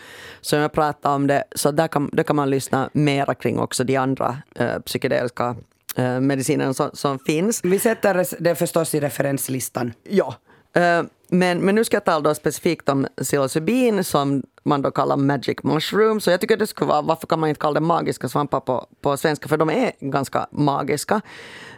som 0.41 0.59
jag 0.59 0.73
pratade 0.73 1.15
om 1.15 1.27
det. 1.27 1.45
Så 1.55 1.71
där 1.71 1.89
kan, 1.89 2.11
där 2.13 2.23
kan 2.23 2.37
man 2.37 2.51
lyssna 2.51 2.91
mera 2.93 3.35
kring 3.35 3.59
också 3.59 3.85
de 3.85 3.97
andra 3.97 4.37
uh, 4.61 4.79
psykedeliska 4.79 5.57
uh, 5.99 6.21
medicinerna 6.21 6.75
som, 6.75 6.91
som, 6.93 7.19
finns. 7.19 7.65
Vi 7.65 7.79
sätter 7.79 8.27
det 8.39 8.55
förstås 8.55 8.95
i 8.95 9.01
referenslistan. 9.01 9.93
Ja. 10.09 10.35
Eh, 10.73 11.03
men, 11.31 11.61
men 11.61 11.75
nu 11.75 11.85
ska 11.85 11.97
jag 11.97 12.05
tala 12.05 12.21
då 12.21 12.35
specifikt 12.35 12.89
om 12.89 13.07
psilocybin 13.23 14.05
som 14.05 14.43
man 14.63 14.83
då 14.83 14.91
kallar 14.91 15.17
magic 15.17 15.63
mushroom. 15.63 16.21
Så 16.21 16.31
jag 16.31 16.41
tycker 16.41 16.57
det 16.57 16.67
skulle 16.67 16.89
vara, 16.89 17.03
varför 17.03 17.27
kan 17.27 17.41
man 17.41 17.49
inte 17.49 17.61
kalla 17.61 17.75
det 17.75 17.87
magiska 17.87 18.29
svampar 18.29 18.61
på, 18.61 18.87
på 19.01 19.17
svenska? 19.17 19.49
För 19.49 19.57
de 19.57 19.71
är 19.71 19.93
ganska 20.01 20.47
magiska. 20.51 21.21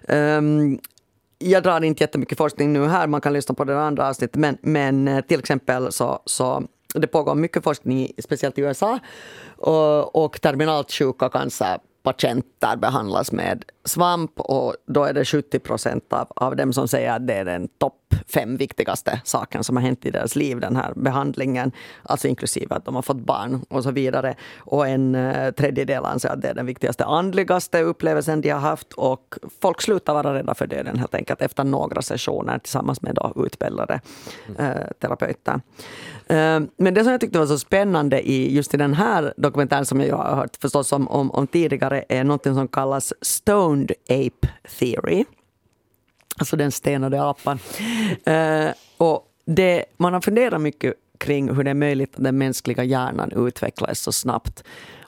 Um, 0.08 0.78
jag 1.38 1.62
drar 1.62 1.84
inte 1.84 2.04
jättemycket 2.04 2.38
forskning 2.38 2.72
nu 2.72 2.86
här, 2.86 3.06
man 3.06 3.20
kan 3.20 3.32
lyssna 3.32 3.54
på 3.54 3.64
det 3.64 3.80
andra 3.80 4.08
avsnittet. 4.08 4.36
Men, 4.36 4.58
men 4.62 5.08
eh, 5.08 5.20
till 5.20 5.38
exempel 5.38 5.92
så, 5.92 6.22
så 6.24 6.62
det 6.94 7.06
pågår 7.06 7.34
mycket 7.34 7.64
forskning, 7.64 8.12
speciellt 8.18 8.58
i 8.58 8.60
USA. 8.60 8.98
Och, 9.56 10.24
och 10.24 10.40
terminalt 10.40 10.92
sjuka 10.92 11.28
cancerpatienter 11.28 12.76
behandlas 12.76 13.32
med 13.32 13.64
svamp 13.84 14.40
och 14.40 14.74
då 14.86 15.04
är 15.04 15.12
det 15.12 15.24
70 15.24 15.58
procent 15.58 16.12
av, 16.12 16.26
av 16.36 16.56
dem 16.56 16.72
som 16.72 16.88
säger 16.88 17.12
att 17.12 17.26
det 17.26 17.34
är 17.34 17.44
den 17.44 17.68
topp 17.68 17.96
fem 18.26 18.56
viktigaste 18.56 19.20
saken 19.24 19.64
som 19.64 19.76
har 19.76 19.82
hänt 19.82 20.06
i 20.06 20.10
deras 20.10 20.36
liv, 20.36 20.60
den 20.60 20.76
här 20.76 20.92
behandlingen. 20.96 21.72
Alltså 22.02 22.28
inklusive 22.28 22.74
att 22.74 22.84
de 22.84 22.94
har 22.94 23.02
fått 23.02 23.20
barn 23.20 23.64
och 23.68 23.82
så 23.82 23.90
vidare. 23.90 24.34
Och 24.58 24.88
en 24.88 25.14
eh, 25.14 25.50
tredjedel 25.50 26.04
anser 26.04 26.28
att 26.28 26.42
det 26.42 26.48
är 26.48 26.54
den 26.54 26.66
viktigaste 26.66 27.04
andligaste 27.04 27.82
upplevelsen 27.82 28.40
de 28.40 28.50
har 28.50 28.60
haft. 28.60 28.92
Och 28.92 29.34
folk 29.60 29.82
slutar 29.82 30.14
vara 30.14 30.34
rädda 30.34 30.54
för 30.54 30.66
döden 30.66 30.98
helt 30.98 31.14
enkelt 31.14 31.42
efter 31.42 31.64
några 31.64 32.02
sessioner 32.02 32.58
tillsammans 32.58 33.02
med 33.02 33.14
då 33.14 33.44
utbildade 33.46 34.00
uh, 34.60 34.66
terapeuter. 35.00 35.60
Eh, 36.26 36.60
men 36.76 36.94
det 36.94 37.02
som 37.02 37.10
jag 37.10 37.20
tyckte 37.20 37.38
var 37.38 37.46
så 37.46 37.58
spännande 37.58 38.28
i 38.28 38.54
just 38.54 38.74
i 38.74 38.76
den 38.76 38.94
här 38.94 39.34
dokumentären 39.36 39.86
som 39.86 40.00
jag 40.00 40.16
har 40.16 40.36
hört 40.36 40.56
förstås 40.60 40.92
om, 40.92 41.08
om, 41.08 41.30
om 41.30 41.46
tidigare 41.46 42.04
är 42.08 42.24
något 42.24 42.44
som 42.44 42.68
kallas 42.68 43.12
stone 43.20 43.69
Stoned 43.70 43.92
Ape 44.08 44.48
Theory. 44.78 45.24
Alltså 46.38 46.56
den 46.56 46.72
stenade 46.72 47.22
apan. 47.22 47.58
Uh, 48.28 48.72
och 48.96 49.26
det, 49.44 49.84
man 49.96 50.12
har 50.12 50.20
funderat 50.20 50.60
mycket 50.60 50.94
kring 51.18 51.54
hur 51.54 51.64
det 51.64 51.70
är 51.70 51.74
möjligt 51.74 52.16
att 52.16 52.24
den 52.24 52.38
mänskliga 52.38 52.84
hjärnan 52.84 53.32
utvecklades 53.32 54.00
så 54.00 54.12
snabbt. 54.12 54.64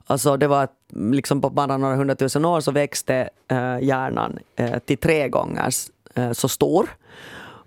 Alltså 0.06 0.36
det 0.36 0.46
var 0.46 0.68
liksom 0.92 1.40
på 1.40 1.50
bara 1.50 1.76
några 1.76 1.96
hundratusen 1.96 2.44
år 2.44 2.60
så 2.60 2.70
växte 2.70 3.30
eh, 3.48 3.78
hjärnan 3.80 4.38
eh, 4.56 4.78
till 4.78 4.98
tre 4.98 5.28
gånger 5.28 5.70
eh, 6.14 6.32
så 6.32 6.48
stor. 6.48 6.88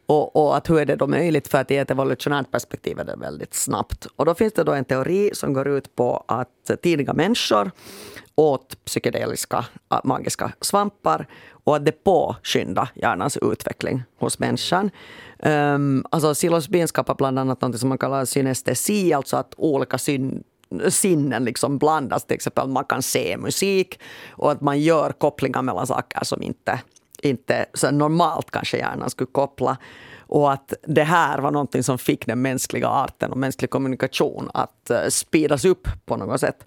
Och, 0.07 0.35
och, 0.35 0.57
att 0.57 0.69
hur 0.69 0.79
är 0.79 0.85
det 0.85 0.95
då 0.95 1.07
möjligt? 1.07 1.47
För 1.47 1.57
att 1.57 1.71
i 1.71 1.77
ett 1.77 1.91
evolutionärt 1.91 2.51
perspektiv 2.51 2.99
är 2.99 3.03
det 3.03 3.15
väldigt 3.15 3.53
snabbt. 3.53 4.07
Och 4.15 4.25
då 4.25 4.35
finns 4.35 4.53
det 4.53 4.63
då 4.63 4.71
en 4.71 4.85
teori 4.85 5.29
som 5.33 5.53
går 5.53 5.67
ut 5.67 5.95
på 5.95 6.23
att 6.27 6.81
tidiga 6.81 7.13
människor 7.13 7.71
åt 8.35 8.85
psykedeliska 8.85 9.65
äh, 9.91 9.99
magiska 10.03 10.51
svampar 10.61 11.27
och 11.49 11.75
att 11.75 11.85
det 11.85 12.03
påskyndar 12.03 12.89
hjärnans 12.95 13.37
utveckling 13.37 14.03
hos 14.19 14.39
människan. 14.39 14.91
Um, 15.39 16.05
alltså 16.11 16.33
psilocybin 16.33 16.87
skapar 16.87 17.15
bland 17.15 17.39
annat 17.39 17.61
något 17.61 17.79
som 17.79 17.89
man 17.89 17.97
kallar 17.97 18.25
synestesi, 18.25 19.13
alltså 19.13 19.37
att 19.37 19.53
olika 19.57 19.97
syn 19.97 20.43
sinnen 20.89 21.45
liksom 21.45 21.77
blandas. 21.77 22.25
Till 22.25 22.35
exempel 22.35 22.63
att 22.63 22.69
man 22.69 22.85
kan 22.85 23.01
se 23.01 23.37
musik 23.37 23.99
och 24.29 24.51
att 24.51 24.61
man 24.61 24.81
gör 24.81 25.11
kopplingar 25.11 25.61
mellan 25.61 25.87
saker 25.87 26.23
som 26.23 26.41
inte, 26.41 26.79
inte 27.21 27.65
så 27.73 27.91
normalt 27.91 28.51
kanske 28.51 28.77
hjärnan 28.77 29.09
skulle 29.09 29.27
koppla. 29.31 29.77
Och 30.27 30.51
att 30.53 30.73
det 30.87 31.03
här 31.03 31.39
var 31.39 31.51
någonting 31.51 31.83
som 31.83 31.97
fick 31.97 32.25
den 32.25 32.41
mänskliga 32.41 32.87
arten 32.87 33.31
och 33.31 33.37
mänsklig 33.37 33.69
kommunikation 33.69 34.49
att 34.53 34.91
uh, 34.91 35.09
speedas 35.09 35.65
upp 35.65 35.87
på 36.05 36.17
något 36.17 36.39
sätt. 36.39 36.65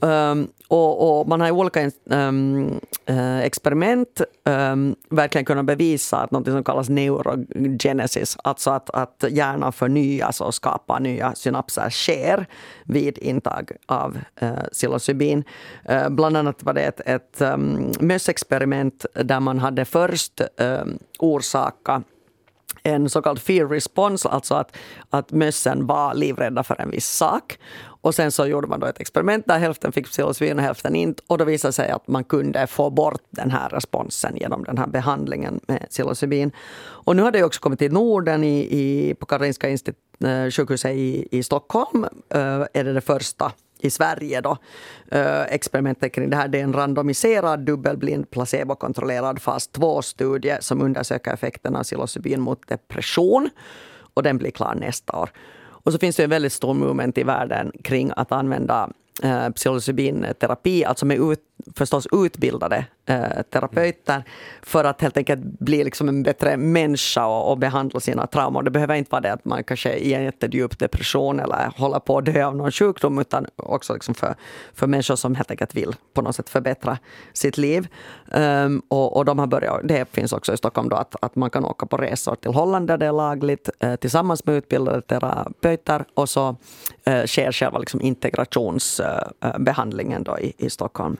Um, 0.00 0.48
och, 0.68 1.20
och, 1.20 1.28
man 1.28 1.40
har 1.40 1.48
i 1.48 1.50
olika 1.50 1.90
um, 2.04 2.80
uh, 3.10 3.40
experiment 3.40 4.20
um, 4.44 4.96
verkligen 5.10 5.44
kunnat 5.44 5.64
bevisa 5.64 6.16
att 6.16 6.30
något 6.30 6.46
som 6.46 6.64
kallas 6.64 6.88
neurogenesis, 6.88 8.36
alltså 8.44 8.70
att, 8.70 8.90
att 8.90 9.24
hjärnan 9.30 9.72
förnyas 9.72 10.40
och 10.40 10.54
skapar 10.54 11.00
nya 11.00 11.34
synapser, 11.34 11.90
sker 11.90 12.46
vid 12.84 13.18
intag 13.18 13.72
av 13.86 14.18
uh, 14.42 14.62
psilocybin. 14.72 15.44
Uh, 15.90 16.08
bland 16.08 16.36
annat 16.36 16.62
var 16.62 16.72
det 16.72 16.82
ett, 16.82 17.00
ett 17.04 17.40
um, 17.40 17.92
mössexperiment 18.00 19.06
där 19.14 19.40
man 19.40 19.58
hade 19.58 19.84
först 19.84 20.40
um, 20.56 20.98
orsaka 21.18 22.02
en 22.82 23.10
så 23.10 23.22
kallad 23.22 23.38
fear 23.38 23.68
response, 23.68 24.28
alltså 24.28 24.54
att, 24.54 24.76
att 25.10 25.32
mössen 25.32 25.86
var 25.86 26.14
livrädda 26.14 26.62
för 26.62 26.80
en 26.80 26.90
viss 26.90 27.06
sak. 27.06 27.58
Och 28.00 28.14
sen 28.14 28.32
så 28.32 28.46
gjorde 28.46 28.66
man 28.66 28.80
då 28.80 28.86
ett 28.86 29.00
experiment 29.00 29.46
där 29.46 29.58
hälften 29.58 29.92
fick 29.92 30.06
psilocybin 30.06 30.58
och 30.58 30.64
hälften 30.64 30.94
inte. 30.94 31.22
Och 31.26 31.38
då 31.38 31.44
visade 31.44 31.72
sig 31.72 31.90
att 31.90 32.08
man 32.08 32.24
kunde 32.24 32.66
få 32.66 32.90
bort 32.90 33.22
den 33.30 33.50
här 33.50 33.68
responsen 33.68 34.36
genom 34.36 34.64
den 34.64 34.78
här 34.78 34.86
behandlingen 34.86 35.60
med 35.66 35.86
psilocybin. 35.90 36.52
Och 36.80 37.16
nu 37.16 37.22
har 37.22 37.30
det 37.30 37.44
också 37.44 37.60
kommit 37.60 37.78
till 37.78 37.92
Norden 37.92 38.44
i, 38.44 38.58
i, 38.58 39.14
på 39.14 39.26
Karolinska 39.26 39.68
institut, 39.68 39.96
eh, 40.24 40.50
sjukhuset 40.50 40.90
i, 40.90 41.28
i 41.30 41.42
Stockholm. 41.42 42.04
Uh, 42.04 42.66
är 42.72 42.84
det 42.84 42.92
det 42.92 43.00
första 43.00 43.52
i 43.78 43.90
Sverige. 43.90 44.40
Då. 44.40 44.56
Eh, 45.10 45.42
Experimentet 45.42 46.12
kring 46.12 46.30
det 46.30 46.36
här 46.36 46.48
det 46.48 46.58
är 46.58 46.64
en 46.64 46.72
randomiserad 46.72 47.60
dubbelblind 47.60 48.30
placebokontrollerad 48.30 49.42
fas 49.42 49.70
2-studie 49.72 50.56
som 50.60 50.82
undersöker 50.82 51.32
effekten 51.32 51.76
av 51.76 51.82
psilocybin 51.82 52.40
mot 52.40 52.68
depression. 52.68 53.50
Och 54.14 54.22
den 54.22 54.38
blir 54.38 54.50
klar 54.50 54.74
nästa 54.74 55.18
år. 55.18 55.30
Och 55.88 55.92
så 55.92 55.98
finns 55.98 56.16
det 56.16 56.24
en 56.24 56.30
väldigt 56.30 56.52
stor 56.52 56.74
movement 56.74 57.18
i 57.18 57.22
världen 57.22 57.72
kring 57.82 58.12
att 58.16 58.32
använda 58.32 58.90
eh, 59.22 59.50
psilocybinterapi, 59.50 60.84
alltså 60.84 61.06
med 61.06 61.18
ut, 61.18 61.40
förstås 61.76 62.06
utbildade 62.12 62.86
eh, 63.06 63.42
terapeuter 63.50 64.24
för 64.62 64.84
att 64.84 65.00
helt 65.00 65.16
enkelt 65.16 65.40
bli 65.40 65.84
liksom 65.84 66.08
en 66.08 66.22
bättre 66.22 66.56
människa 66.56 67.26
och, 67.26 67.50
och 67.50 67.58
behandla 67.58 68.00
sina 68.00 68.26
trauman. 68.26 68.64
Det 68.64 68.70
behöver 68.70 68.94
inte 68.94 69.10
vara 69.10 69.20
det 69.20 69.32
att 69.32 69.44
man 69.44 69.64
kanske 69.64 69.92
är 69.92 69.96
i 69.96 70.14
en 70.14 70.24
jättedjup 70.24 70.78
depression 70.78 71.40
eller 71.40 71.72
håller 71.76 71.98
på 71.98 72.18
att 72.18 72.24
dö 72.24 72.44
av 72.44 72.56
någon 72.56 72.72
sjukdom 72.72 73.18
utan 73.18 73.46
också 73.56 73.94
liksom 73.94 74.14
för, 74.14 74.34
för 74.74 74.86
människor 74.86 75.16
som 75.16 75.34
helt 75.34 75.50
enkelt 75.50 75.74
vill 75.74 75.94
på 76.14 76.22
något 76.22 76.36
sätt 76.36 76.48
förbättra 76.48 76.98
sitt 77.32 77.58
liv. 77.58 77.88
Um, 78.32 78.82
och, 78.88 79.16
och 79.16 79.24
de 79.24 79.38
har 79.38 79.46
börjat, 79.46 79.80
det 79.84 80.08
finns 80.12 80.32
också 80.32 80.54
i 80.54 80.56
Stockholm 80.56 80.88
då 80.88 80.96
att, 80.96 81.16
att 81.20 81.36
man 81.36 81.50
kan 81.50 81.64
åka 81.64 81.86
på 81.86 81.96
resor 81.96 82.34
till 82.34 82.50
Holland 82.50 82.86
där 82.86 82.98
det 82.98 83.06
är 83.06 83.12
lagligt 83.12 83.70
eh, 83.80 83.96
tillsammans 83.96 84.46
med 84.46 84.54
utbildade 84.54 85.02
terapeuter 85.02 86.04
och 86.14 86.28
så 86.28 86.56
eh, 87.04 87.24
sker 87.24 87.52
själva 87.52 87.78
liksom 87.78 88.00
integrationsbehandlingen 88.00 90.12
eh, 90.12 90.18
eh, 90.18 90.24
då 90.24 90.38
i, 90.38 90.52
i 90.58 90.70
Stockholm 90.70 91.16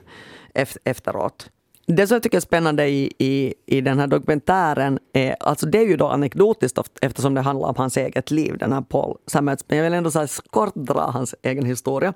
efteråt. 0.83 1.49
Det 1.91 2.07
som 2.07 2.15
jag 2.15 2.23
tycker 2.23 2.37
är 2.37 2.41
spännande 2.41 2.87
i, 2.87 3.13
i, 3.17 3.53
i 3.65 3.81
den 3.81 3.99
här 3.99 4.07
dokumentären 4.07 4.99
är, 5.13 5.35
alltså 5.39 5.65
det 5.65 5.77
är 5.77 5.85
ju 5.85 5.97
då 5.97 6.07
anekdotiskt 6.07 6.79
eftersom 7.01 7.33
det 7.33 7.41
handlar 7.41 7.67
om 7.67 7.75
hans 7.77 7.97
eget 7.97 8.31
liv, 8.31 8.57
den 8.57 8.73
här 8.73 8.81
Paul 8.81 9.17
Samuels, 9.27 9.65
men 9.67 9.77
jag 9.77 9.83
vill 9.83 9.93
ändå 9.93 10.11
så 10.11 10.27
kort 10.49 10.75
dra 10.75 11.01
hans 11.01 11.35
egen 11.41 11.65
historia 11.65 12.13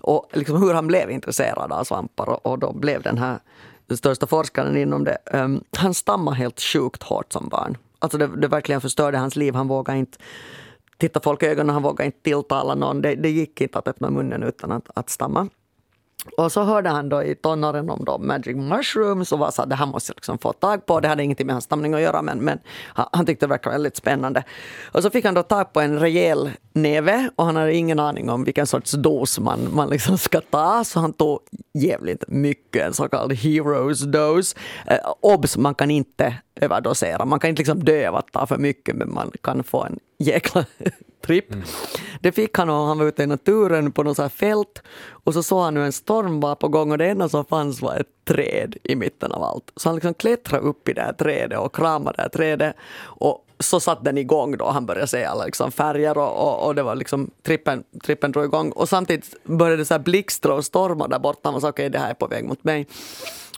och 0.00 0.30
liksom 0.32 0.62
hur 0.62 0.74
han 0.74 0.86
blev 0.86 1.10
intresserad 1.10 1.72
av 1.72 1.84
svampar 1.84 2.28
och, 2.28 2.46
och 2.46 2.58
då 2.58 2.72
blev 2.72 3.02
den 3.02 3.18
här 3.18 3.38
största 3.96 4.26
forskaren 4.26 4.76
inom 4.76 5.04
det. 5.04 5.18
Um, 5.32 5.64
han 5.76 5.94
stammade 5.94 6.36
helt 6.36 6.60
sjukt 6.60 7.02
hårt 7.02 7.32
som 7.32 7.48
barn. 7.48 7.76
Alltså 7.98 8.18
det, 8.18 8.26
det 8.26 8.48
verkligen 8.48 8.80
förstörde 8.80 9.18
hans 9.18 9.36
liv. 9.36 9.54
Han 9.54 9.68
vågade 9.68 9.98
inte 9.98 10.18
titta 10.98 11.20
folk 11.20 11.42
i 11.42 11.46
ögonen, 11.46 11.74
han 11.74 11.82
vågade 11.82 12.06
inte 12.06 12.22
tilltala 12.22 12.74
någon. 12.74 13.02
Det, 13.02 13.14
det 13.14 13.30
gick 13.30 13.60
inte 13.60 13.78
att 13.78 13.88
öppna 13.88 14.10
munnen 14.10 14.42
utan 14.42 14.72
att, 14.72 14.90
att 14.94 15.10
stamma. 15.10 15.48
Och 16.36 16.52
så 16.52 16.62
hörde 16.62 16.88
han 16.88 17.08
då 17.08 17.22
i 17.22 17.34
tonåren 17.34 17.90
om 17.90 18.04
då 18.04 18.18
magic 18.18 18.56
mushrooms 18.56 19.32
och 19.32 19.38
var 19.38 19.50
så 19.50 19.62
att 19.62 19.70
det 19.70 19.76
här 19.76 19.86
måste 19.86 20.10
jag 20.10 20.16
liksom 20.16 20.38
få 20.38 20.52
tag 20.52 20.86
på. 20.86 21.00
Det 21.00 21.08
hade 21.08 21.22
ingenting 21.22 21.46
med 21.46 21.54
hans 21.54 21.64
stamning 21.64 21.94
att 21.94 22.00
göra 22.00 22.22
men, 22.22 22.38
men 22.38 22.58
han, 22.86 23.06
han 23.12 23.26
tyckte 23.26 23.46
det 23.46 23.50
verkade 23.50 23.74
väldigt 23.74 23.96
spännande. 23.96 24.44
Och 24.92 25.02
så 25.02 25.10
fick 25.10 25.24
han 25.24 25.34
då 25.34 25.42
tag 25.42 25.72
på 25.72 25.80
en 25.80 25.98
rejäl 26.00 26.50
neve 26.72 27.30
och 27.36 27.44
han 27.44 27.56
hade 27.56 27.74
ingen 27.74 27.98
aning 27.98 28.30
om 28.30 28.44
vilken 28.44 28.66
sorts 28.66 28.92
dos 28.92 29.38
man, 29.38 29.74
man 29.74 29.90
liksom 29.90 30.18
ska 30.18 30.40
ta. 30.40 30.84
Så 30.84 31.00
han 31.00 31.12
tog 31.12 31.38
jävligt 31.74 32.24
mycket, 32.28 32.86
en 32.86 32.94
så 32.94 33.08
kallad 33.08 33.32
heroes 33.32 34.00
dose. 34.00 34.56
Eh, 34.86 34.98
obs, 35.20 35.56
man 35.56 35.74
kan 35.74 35.90
inte 35.90 36.34
överdosera. 36.54 37.24
Man 37.24 37.40
kan 37.40 37.50
inte 37.50 37.60
liksom 37.60 37.84
dö 37.84 38.08
av 38.08 38.16
att 38.16 38.32
ta 38.32 38.46
för 38.46 38.58
mycket 38.58 38.96
men 38.96 39.14
man 39.14 39.32
kan 39.42 39.64
få 39.64 39.84
en 39.84 39.98
jäkla 40.18 40.64
tripp. 41.26 41.52
Mm. 41.52 41.64
Det 42.20 42.32
fick 42.32 42.58
han 42.58 42.70
och 42.70 42.86
han 42.86 42.98
var 42.98 43.06
ute 43.06 43.22
i 43.22 43.26
naturen 43.26 43.92
på 43.92 44.02
något 44.02 44.16
så 44.16 44.28
fält 44.28 44.82
och 45.24 45.34
så 45.34 45.42
såg 45.42 45.62
han 45.62 45.74
nu 45.74 45.84
en 45.84 45.92
storm 45.92 46.40
var 46.40 46.54
på 46.54 46.68
gång 46.68 46.90
och 46.92 46.98
det 46.98 47.06
enda 47.06 47.28
som 47.28 47.44
fanns 47.44 47.82
var 47.82 47.96
ett 47.96 48.24
träd 48.24 48.76
i 48.82 48.96
mitten 48.96 49.32
av 49.32 49.42
allt. 49.42 49.72
Så 49.76 49.88
han 49.88 49.96
liksom 49.96 50.14
klättrade 50.14 50.62
upp 50.62 50.88
i 50.88 50.92
det 50.92 51.02
här 51.02 51.12
trädet 51.12 51.58
och 51.58 51.74
kramade 51.74 52.16
det 52.16 52.22
här 52.22 52.28
trädet 52.28 52.76
och 53.02 53.46
så 53.60 53.80
satt 53.80 54.04
den 54.04 54.18
igång 54.18 54.56
då. 54.56 54.70
Han 54.70 54.86
började 54.86 55.06
se 55.06 55.24
alla 55.24 55.44
liksom 55.44 55.72
färger 55.72 56.18
och, 56.18 56.48
och, 56.48 56.66
och, 56.66 56.74
det 56.74 56.82
var 56.82 56.94
liksom 56.94 57.30
trippen, 57.42 57.84
trippen 58.04 58.32
drog 58.32 58.44
igång. 58.44 58.70
Och 58.70 58.88
samtidigt 58.88 59.44
började 59.44 59.76
det 59.76 59.84
så 59.84 59.94
här 59.94 59.98
blixtra 59.98 60.54
och 60.54 60.64
storma 60.64 61.08
där 61.08 61.18
borta. 61.18 61.40
Han 61.42 61.52
var 61.52 61.60
så 61.60 61.68
okej, 61.68 61.82
okay, 61.82 61.88
det 61.88 61.98
här 61.98 62.10
är 62.10 62.14
på 62.14 62.26
väg 62.26 62.44
mot 62.44 62.64
mig. 62.64 62.86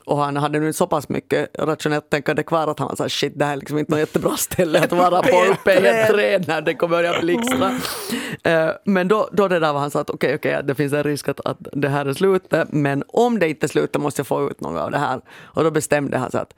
Och 0.04 0.18
han 0.18 0.36
hade 0.36 0.60
nu 0.60 0.72
så 0.72 0.86
pass 0.86 1.08
mycket 1.08 1.48
rationellt 1.58 2.10
tänkande 2.10 2.42
kvar 2.42 2.66
att 2.66 2.78
han 2.78 2.88
var 2.88 2.96
så 2.96 3.02
här, 3.02 3.08
shit, 3.08 3.32
det 3.36 3.44
här 3.44 3.52
är 3.52 3.56
liksom 3.56 3.78
inte 3.78 3.92
något 3.92 4.00
jättebra 4.00 4.36
ställe 4.36 4.80
att 4.80 4.92
vara 4.92 5.22
på 5.22 5.44
uppe 5.52 5.72
i 5.72 5.86
ett 5.86 6.08
träd 6.08 6.48
när 6.48 6.60
det 6.60 6.74
kommer 6.74 6.96
börja 6.96 7.20
blixtra. 7.20 7.68
Uh, 7.68 8.72
men 8.84 9.08
då, 9.08 9.28
då 9.32 9.48
det 9.48 9.58
där 9.58 9.72
var 9.72 9.80
han 9.80 9.90
sa 9.90 10.00
att 10.00 10.10
okej, 10.10 10.34
okay, 10.34 10.52
okay, 10.52 10.62
det 10.62 10.74
finns 10.74 10.92
en 10.92 11.02
risk 11.02 11.28
att, 11.28 11.40
att 11.40 11.58
det 11.72 11.88
här 11.88 12.06
är 12.06 12.14
slutet, 12.14 12.68
men 12.72 13.04
om 13.08 13.38
det 13.38 13.48
inte 13.48 13.66
är 13.66 13.68
slutet 13.68 14.02
måste 14.02 14.20
jag 14.20 14.26
få 14.26 14.50
ut 14.50 14.60
något 14.60 14.80
av 14.80 14.90
det 14.90 14.98
här. 14.98 15.20
Och 15.42 15.64
då 15.64 15.70
bestämde 15.70 16.18
han 16.18 16.30
sig 16.30 16.40
att 16.40 16.54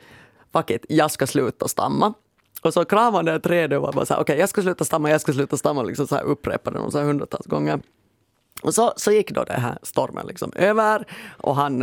fuck 0.53 0.71
it, 0.71 0.85
jag 0.89 1.11
ska 1.11 1.27
sluta 1.27 1.69
stamma. 1.69 2.15
Och 2.65 2.75
så 2.75 2.85
kramade 2.85 3.17
han 3.17 3.25
det 3.25 3.41
trädet 3.41 3.77
och 3.77 3.83
var 3.83 3.93
bara 3.93 4.07
så 4.07 4.15
här, 4.15 4.21
okej, 4.21 4.33
okay, 4.33 4.41
jag 4.41 4.49
ska 4.49 4.63
sluta 4.63 4.85
stamma, 4.85 5.11
jag 5.11 5.21
ska 5.21 5.33
sluta 5.33 5.57
stamma, 5.57 5.83
liksom 5.83 6.07
så 6.07 6.15
här 6.15 6.23
upprepade 6.23 6.79
de 6.79 6.91
så 6.91 6.99
här 6.99 7.05
hundratals 7.05 7.47
gånger. 7.47 7.81
Och 8.63 8.75
så, 8.75 8.93
så 8.97 9.13
gick 9.13 9.31
då 9.31 9.45
den 9.45 9.61
här 9.61 9.79
stormen 9.83 10.27
liksom 10.27 10.53
över 10.57 11.05
och 11.37 11.57
han, 11.57 11.83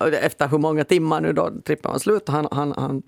eh, 0.00 0.24
efter 0.24 0.48
hur 0.48 0.58
många 0.58 0.84
timmar 0.84 1.20
nu 1.20 1.32
då 1.32 1.50
trippen 1.64 1.92
var 1.92 1.98
slut, 1.98 2.28
han, 2.28 2.48
han, 2.50 2.74
han 2.76 3.02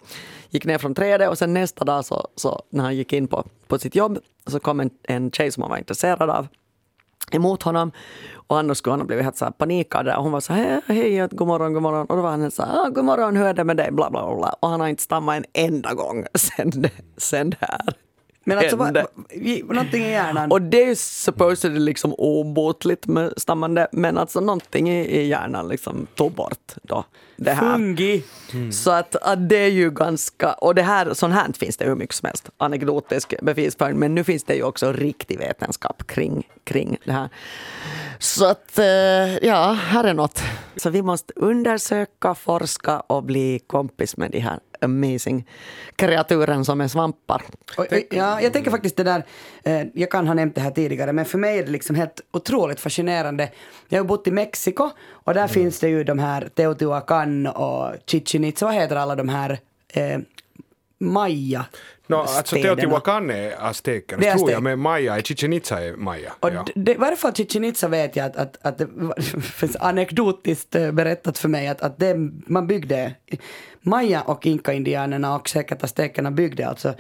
gick 0.51 0.65
ner 0.65 0.79
från 0.79 0.95
trädet 0.95 1.29
och 1.29 1.39
sen 1.39 1.55
nästa 1.55 1.85
dag 1.85 2.05
så, 2.05 2.29
så 2.37 2.63
när 2.71 2.85
han 2.85 2.97
gick 2.97 3.13
in 3.13 3.29
på, 3.29 3.45
på 3.67 3.79
sitt 3.79 3.95
jobb 3.95 4.19
så 4.47 4.61
kom 4.61 4.81
en, 4.81 4.91
en 5.03 5.31
tjej 5.31 5.53
som 5.53 5.63
han 5.63 5.71
var 5.71 5.79
intresserad 5.79 6.31
av 6.31 6.47
emot 7.31 7.63
honom. 7.63 7.93
Och 8.51 8.59
annars 8.59 8.79
skulle 8.79 8.93
han 8.93 9.01
ha 9.01 9.07
blivit 9.07 9.25
helt 9.25 9.37
så 9.37 9.45
här 9.45 9.53
panikad. 9.53 10.09
Och 10.09 10.23
hon 10.23 10.33
var 10.33 10.41
så 10.41 10.53
här, 10.53 10.83
hej, 10.87 11.29
god 11.31 11.49
morgon, 11.49 11.73
god 11.73 11.83
morgon. 11.83 12.07
Och 12.07 12.17
då 12.17 12.23
var 12.23 12.31
han 12.31 12.51
så 12.51 12.63
här, 12.63 12.87
ah, 12.87 12.89
god 12.89 13.05
morgon, 13.05 13.37
hur 13.37 13.47
är 13.47 13.55
det 13.55 13.65
med 13.65 13.77
dig? 13.77 13.91
Bla, 13.93 14.11
bla, 14.11 14.37
bla. 14.37 14.57
Och 14.61 14.69
han 14.69 14.81
har 14.81 14.89
inte 14.89 15.03
stammat 15.03 15.37
en 15.37 15.45
enda 15.55 15.95
gång 15.95 16.25
sen, 16.35 16.73
sen 17.17 17.51
det 17.51 17.57
här 17.61 17.81
men 18.51 18.59
alltså, 18.59 18.77
vad, 18.77 19.07
någonting 19.69 20.05
i 20.05 20.11
hjärnan. 20.11 20.53
Och 20.53 20.63
det 20.63 20.83
är 20.83 20.95
supposedly 20.95 21.81
liksom 21.81 22.15
obotligt 22.15 23.07
med 23.07 23.33
stammande, 23.37 23.89
men 23.93 24.19
alltså 24.19 24.41
någonting 24.41 24.91
i, 24.91 25.27
hjärnan 25.27 25.69
liksom 25.69 26.07
tog 26.15 26.33
bort 26.33 26.75
då 26.83 27.05
det 27.37 27.51
här. 27.51 27.73
Fungi. 27.73 28.25
Mm. 28.53 28.73
Så 28.73 28.91
att, 28.91 29.17
att, 29.17 29.49
det 29.49 29.57
är 29.57 29.71
ju 29.71 29.91
ganska, 29.91 30.53
och 30.53 30.75
det 30.75 30.83
här, 30.83 31.15
sånt 31.15 31.35
här 31.35 31.53
finns 31.53 31.77
det 31.77 31.85
hur 31.85 31.95
mycket 31.95 32.17
som 32.17 32.27
helst, 32.27 32.51
anekdotisk 32.57 33.35
bevisföring, 33.43 33.99
men 33.99 34.15
nu 34.15 34.25
finns 34.25 34.45
det 34.45 34.55
ju 34.55 34.63
också 34.63 34.93
riktig 34.93 35.39
vetenskap 35.39 36.07
kring, 36.07 36.49
kring 36.65 36.97
det 37.05 37.13
här. 37.13 37.29
Så 38.19 38.47
att, 38.47 38.79
eh, 38.79 39.37
ja, 39.43 39.73
här 39.73 40.05
är 40.05 40.15
något. 40.15 40.43
Så 40.77 40.91
vi 40.91 41.03
måste 41.03 41.33
undersöka, 41.37 42.35
forska 42.35 43.01
och 43.01 43.23
bli 43.23 43.61
kompis 43.67 44.17
med 44.17 44.31
de 44.31 44.39
här 44.39 44.59
amazing 44.85 45.47
kreaturen 45.97 46.65
som 46.65 46.81
är 46.81 46.89
svampar. 46.89 47.43
Och, 47.77 47.87
ja, 48.11 48.41
jag 48.41 48.53
tänker 48.53 48.71
faktiskt 48.71 48.97
det 48.97 49.05
där, 49.05 49.25
eh, 49.65 49.87
jag 49.95 50.11
kan 50.11 50.27
ha 50.27 50.35
nämnt 50.35 50.55
det 50.55 50.61
här 50.61 50.71
tidigare, 50.71 51.13
men 51.13 51.25
för 51.25 51.39
mig 51.39 51.59
är 51.59 51.65
det 51.65 51.71
liksom 51.71 51.97
helt 51.97 52.21
otroligt 52.33 52.81
fascinerande. 52.81 53.51
Jag 53.89 53.99
har 53.99 54.05
bott 54.05 54.27
i 54.27 54.31
Mexiko 54.31 54.91
och 55.11 55.35
där 55.35 55.41
mm. 55.41 55.49
finns 55.49 55.81
det 55.81 55.89
ju 55.89 56.05
de 56.05 56.19
här 56.19 56.49
Teotihuacan 56.55 57.47
och 57.47 57.95
Chichen 58.07 58.45
Itza, 58.45 58.67
vad 58.67 58.75
heter 58.75 58.97
alla 58.97 59.17
de 59.17 59.29
här 59.29 59.59
eh, 59.89 60.19
Maya 60.99 61.65
No, 62.11 62.17
alltså 62.17 62.57
Teotihuacan 62.57 63.31
är 63.31 63.55
aztekerna, 63.59 64.23
tror 64.23 64.35
aztek. 64.35 64.51
jag, 64.51 64.63
men 64.63 64.79
Maya 64.79 65.17
är 65.17 65.23
Chichen 65.23 65.53
Itza 65.53 65.81
är 65.81 65.97
Maya. 65.97 66.33
Och 66.41 66.51
ja. 66.55 66.67
det, 66.75 66.95
varför 66.95 67.33
Chichen 67.33 67.65
Itza 67.65 67.89
vet 67.89 68.17
jag 68.17 68.27
att, 68.27 68.37
att, 68.37 68.59
att 68.63 68.79
det 68.79 68.89
finns 69.43 69.77
anekdotiskt 69.77 70.75
eh, 70.75 70.93
berättat 70.93 71.39
för 71.39 71.49
mig 71.49 71.69
att, 71.69 71.83
att 71.83 71.99
det, 71.99 72.15
man 72.47 72.67
byggde, 72.67 73.15
Maya 73.81 74.23
och 74.23 74.47
inka-indianerna 74.47 75.37
och 75.37 75.49
säkert 75.49 75.83
aztekerna 75.83 76.31
byggde 76.31 76.69
alltså 76.69 76.95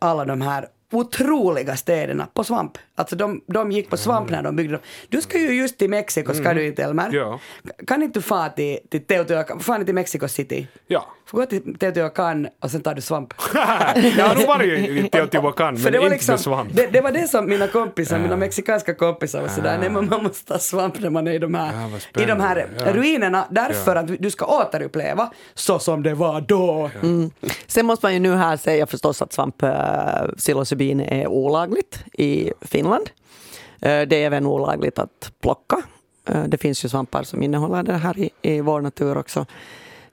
alla 0.00 0.24
de 0.24 0.40
här 0.40 0.68
otroliga 0.92 1.76
städerna 1.76 2.28
på 2.34 2.44
svamp. 2.44 2.78
Alltså 2.98 3.16
de, 3.16 3.40
de 3.46 3.72
gick 3.72 3.90
på 3.90 3.96
svamp 3.96 4.30
när 4.30 4.42
de 4.42 4.56
byggde 4.56 4.72
dem. 4.72 4.82
Du 5.08 5.20
ska 5.22 5.38
ju 5.38 5.52
just 5.54 5.78
till 5.78 5.90
Mexiko, 5.90 6.34
ska 6.34 6.54
du 6.54 6.66
inte 6.66 6.82
Elmer? 6.82 7.10
Ja. 7.12 7.40
Kan 7.86 8.02
inte 8.02 8.18
du 8.18 8.22
fara 8.22 8.48
till, 8.48 8.78
till 8.90 9.04
Teotihuacan, 9.06 9.60
fan 9.60 9.84
till 9.84 9.94
Mexico 9.94 10.28
City? 10.28 10.66
Ja. 10.86 11.06
Får 11.26 11.38
gå 11.38 11.46
till 11.46 11.78
Teotihuacan 11.78 12.48
och 12.62 12.70
sen 12.70 12.80
tar 12.80 12.94
du 12.94 13.00
svamp. 13.00 13.34
jag 14.16 14.24
har 14.24 14.34
nog 14.34 14.46
varit 14.46 14.88
i 14.88 15.08
Teotihuacan, 15.12 15.74
men 15.74 15.92
det 15.92 15.98
var, 15.98 16.04
inte 16.04 16.14
liksom, 16.14 16.32
med 16.32 16.40
svamp. 16.40 16.70
det, 16.72 16.86
det 16.86 17.00
var 17.00 17.12
det 17.12 17.28
som 17.28 17.48
mina 17.48 17.68
kompisar, 17.68 18.18
mina 18.18 18.36
mexikanska 18.36 18.94
kompisar 18.94 19.40
var 19.40 19.48
sådär, 19.48 19.78
nej 19.78 19.90
men 19.90 20.08
man 20.08 20.22
måste 20.22 20.52
ta 20.52 20.58
svamp 20.58 21.00
när 21.00 21.10
man 21.10 21.26
är 21.26 21.32
i 21.32 21.38
de 21.38 21.54
här, 21.54 21.72
Ja, 22.12 22.22
i 22.22 22.26
de 22.26 22.40
här. 22.40 22.68
Ja. 22.78 22.92
ruinerna, 22.92 23.46
därför 23.50 23.96
att 23.96 24.22
du 24.22 24.30
ska 24.30 24.46
återuppleva 24.46 25.30
så 25.54 25.78
som 25.78 26.02
det 26.02 26.14
var 26.14 26.40
då. 26.40 26.90
Sen 27.66 27.86
måste 27.86 28.06
man 28.06 28.12
ju 28.14 28.20
nu 28.20 28.34
här 28.34 28.56
säga 28.56 28.86
förstås 28.86 29.22
att 29.22 29.32
svamp 29.32 29.62
äh, 29.62 29.70
psilocybin 30.36 31.00
är 31.00 31.26
olagligt 31.26 32.04
i 32.12 32.52
Finland. 32.60 32.85
Finland. 32.86 33.10
Eh, 33.80 34.08
det 34.08 34.16
är 34.16 34.26
även 34.26 34.46
olagligt 34.46 34.98
att 34.98 35.32
plocka. 35.40 35.82
Eh, 36.28 36.44
det 36.44 36.58
finns 36.58 36.84
ju 36.84 36.88
svampar 36.88 37.22
som 37.22 37.42
innehåller 37.42 37.82
det 37.82 37.92
här 37.92 38.18
i, 38.18 38.30
i 38.42 38.60
vår 38.60 38.80
natur 38.80 39.18
också. 39.18 39.46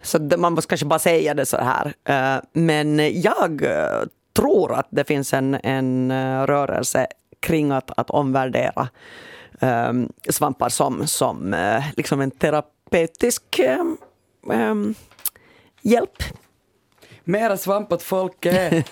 Så 0.01 0.17
det, 0.17 0.37
man 0.37 0.53
måste 0.53 0.69
kanske 0.69 0.85
bara 0.85 0.99
säga 0.99 1.33
det 1.33 1.45
så 1.45 1.57
här. 1.57 1.93
Eh, 2.03 2.43
men 2.53 3.21
jag 3.21 3.65
tror 4.33 4.73
att 4.73 4.87
det 4.89 5.03
finns 5.03 5.33
en, 5.33 5.57
en 5.63 6.11
rörelse 6.47 7.07
kring 7.39 7.71
att, 7.71 7.91
att 7.97 8.09
omvärdera 8.09 8.89
ehm, 9.59 10.09
svampar 10.29 10.69
som, 10.69 11.07
som 11.07 11.55
liksom 11.97 12.21
en 12.21 12.31
terapeutisk 12.31 13.59
ehm, 13.59 13.97
ehm, 14.51 14.95
hjälp 15.81 16.23
Mera 17.25 17.57
svamp 17.57 17.91
åt 17.91 18.03
folket. 18.03 18.87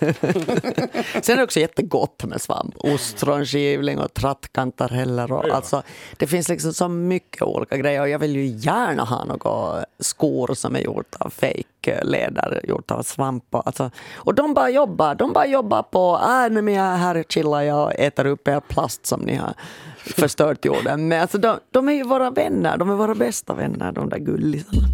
Sen 1.21 1.33
är 1.33 1.37
det 1.37 1.43
också 1.43 1.59
jättegott 1.59 2.23
med 2.23 2.41
svamp. 2.41 2.75
Ostronskivling 2.77 3.99
och 3.99 4.13
trattkantareller. 4.13 5.31
Och, 5.31 5.49
alltså, 5.49 5.83
det 6.17 6.27
finns 6.27 6.49
liksom 6.49 6.73
så 6.73 6.87
mycket 6.87 7.41
olika 7.41 7.77
grejer. 7.77 8.01
Och 8.01 8.09
jag 8.09 8.19
vill 8.19 8.35
ju 8.35 8.45
gärna 8.45 9.03
ha 9.03 9.25
några 9.25 9.85
skor 9.99 10.53
som 10.53 10.75
är 10.75 10.79
gjort 10.79 11.15
av 11.19 11.29
fake 11.29 12.03
läder, 12.03 12.61
gjort 12.63 12.91
av 12.91 13.03
svamp. 13.03 13.45
Och, 13.49 13.67
alltså, 13.67 13.91
och 14.13 14.35
de 14.35 14.53
bara 14.53 14.69
jobbar. 14.69 15.15
De 15.15 15.33
bara 15.33 15.47
jobbar 15.47 15.83
på, 15.83 16.19
äh, 16.23 16.53
nu 16.53 16.61
men 16.61 16.73
jag 16.73 16.85
är 16.85 16.97
här 16.97 17.23
chillar 17.29 17.61
jag 17.61 17.83
och 17.83 17.93
äter 17.93 18.25
upp 18.25 18.47
er 18.47 18.59
plast 18.59 19.05
som 19.05 19.21
ni 19.21 19.35
har 19.35 19.53
förstört 19.95 20.65
jorden. 20.65 21.07
Men 21.07 21.21
alltså, 21.21 21.37
de, 21.37 21.59
de 21.71 21.89
är 21.89 21.93
ju 21.93 22.03
våra 22.03 22.31
vänner. 22.31 22.77
De 22.77 22.89
är 22.89 22.95
våra 22.95 23.15
bästa 23.15 23.53
vänner, 23.53 23.91
de 23.91 24.09
där 24.09 24.19
gullisarna. 24.19 24.87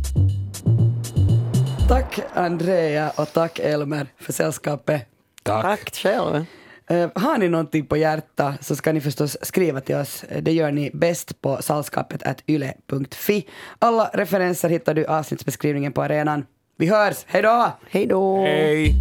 Tack 1.88 2.20
Andrea 2.34 3.12
och 3.16 3.34
tack 3.34 3.60
Elmer 3.60 4.08
för 4.18 4.34
sällskapet. 4.34 5.02
Tack. 5.44 5.62
Tack 5.64 5.96
själv. 5.96 6.46
Eh, 6.90 7.10
har 7.16 7.38
ni 7.38 7.50
någonting 7.50 7.86
på 7.86 7.98
hjärta 7.98 8.54
så 8.62 8.76
ska 8.76 8.94
ni 8.94 9.02
förstås 9.02 9.38
skriva 9.42 9.82
till 9.82 9.96
oss. 9.96 10.26
Det 10.42 10.52
gör 10.52 10.72
ni 10.72 10.92
bäst 10.94 11.42
på 11.42 11.62
salskapet.yle.fi. 11.62 13.48
Alla 13.80 14.10
referenser 14.14 14.70
hittar 14.70 14.94
du 14.94 15.02
i 15.02 15.06
avsnittsbeskrivningen 15.06 15.94
på 15.94 16.02
arenan. 16.02 16.46
Vi 16.78 16.88
hörs, 16.88 17.26
hej 17.28 17.42
då! 17.42 17.72
Hej 17.90 18.06
då! 18.06 18.42
Hej! 18.42 18.96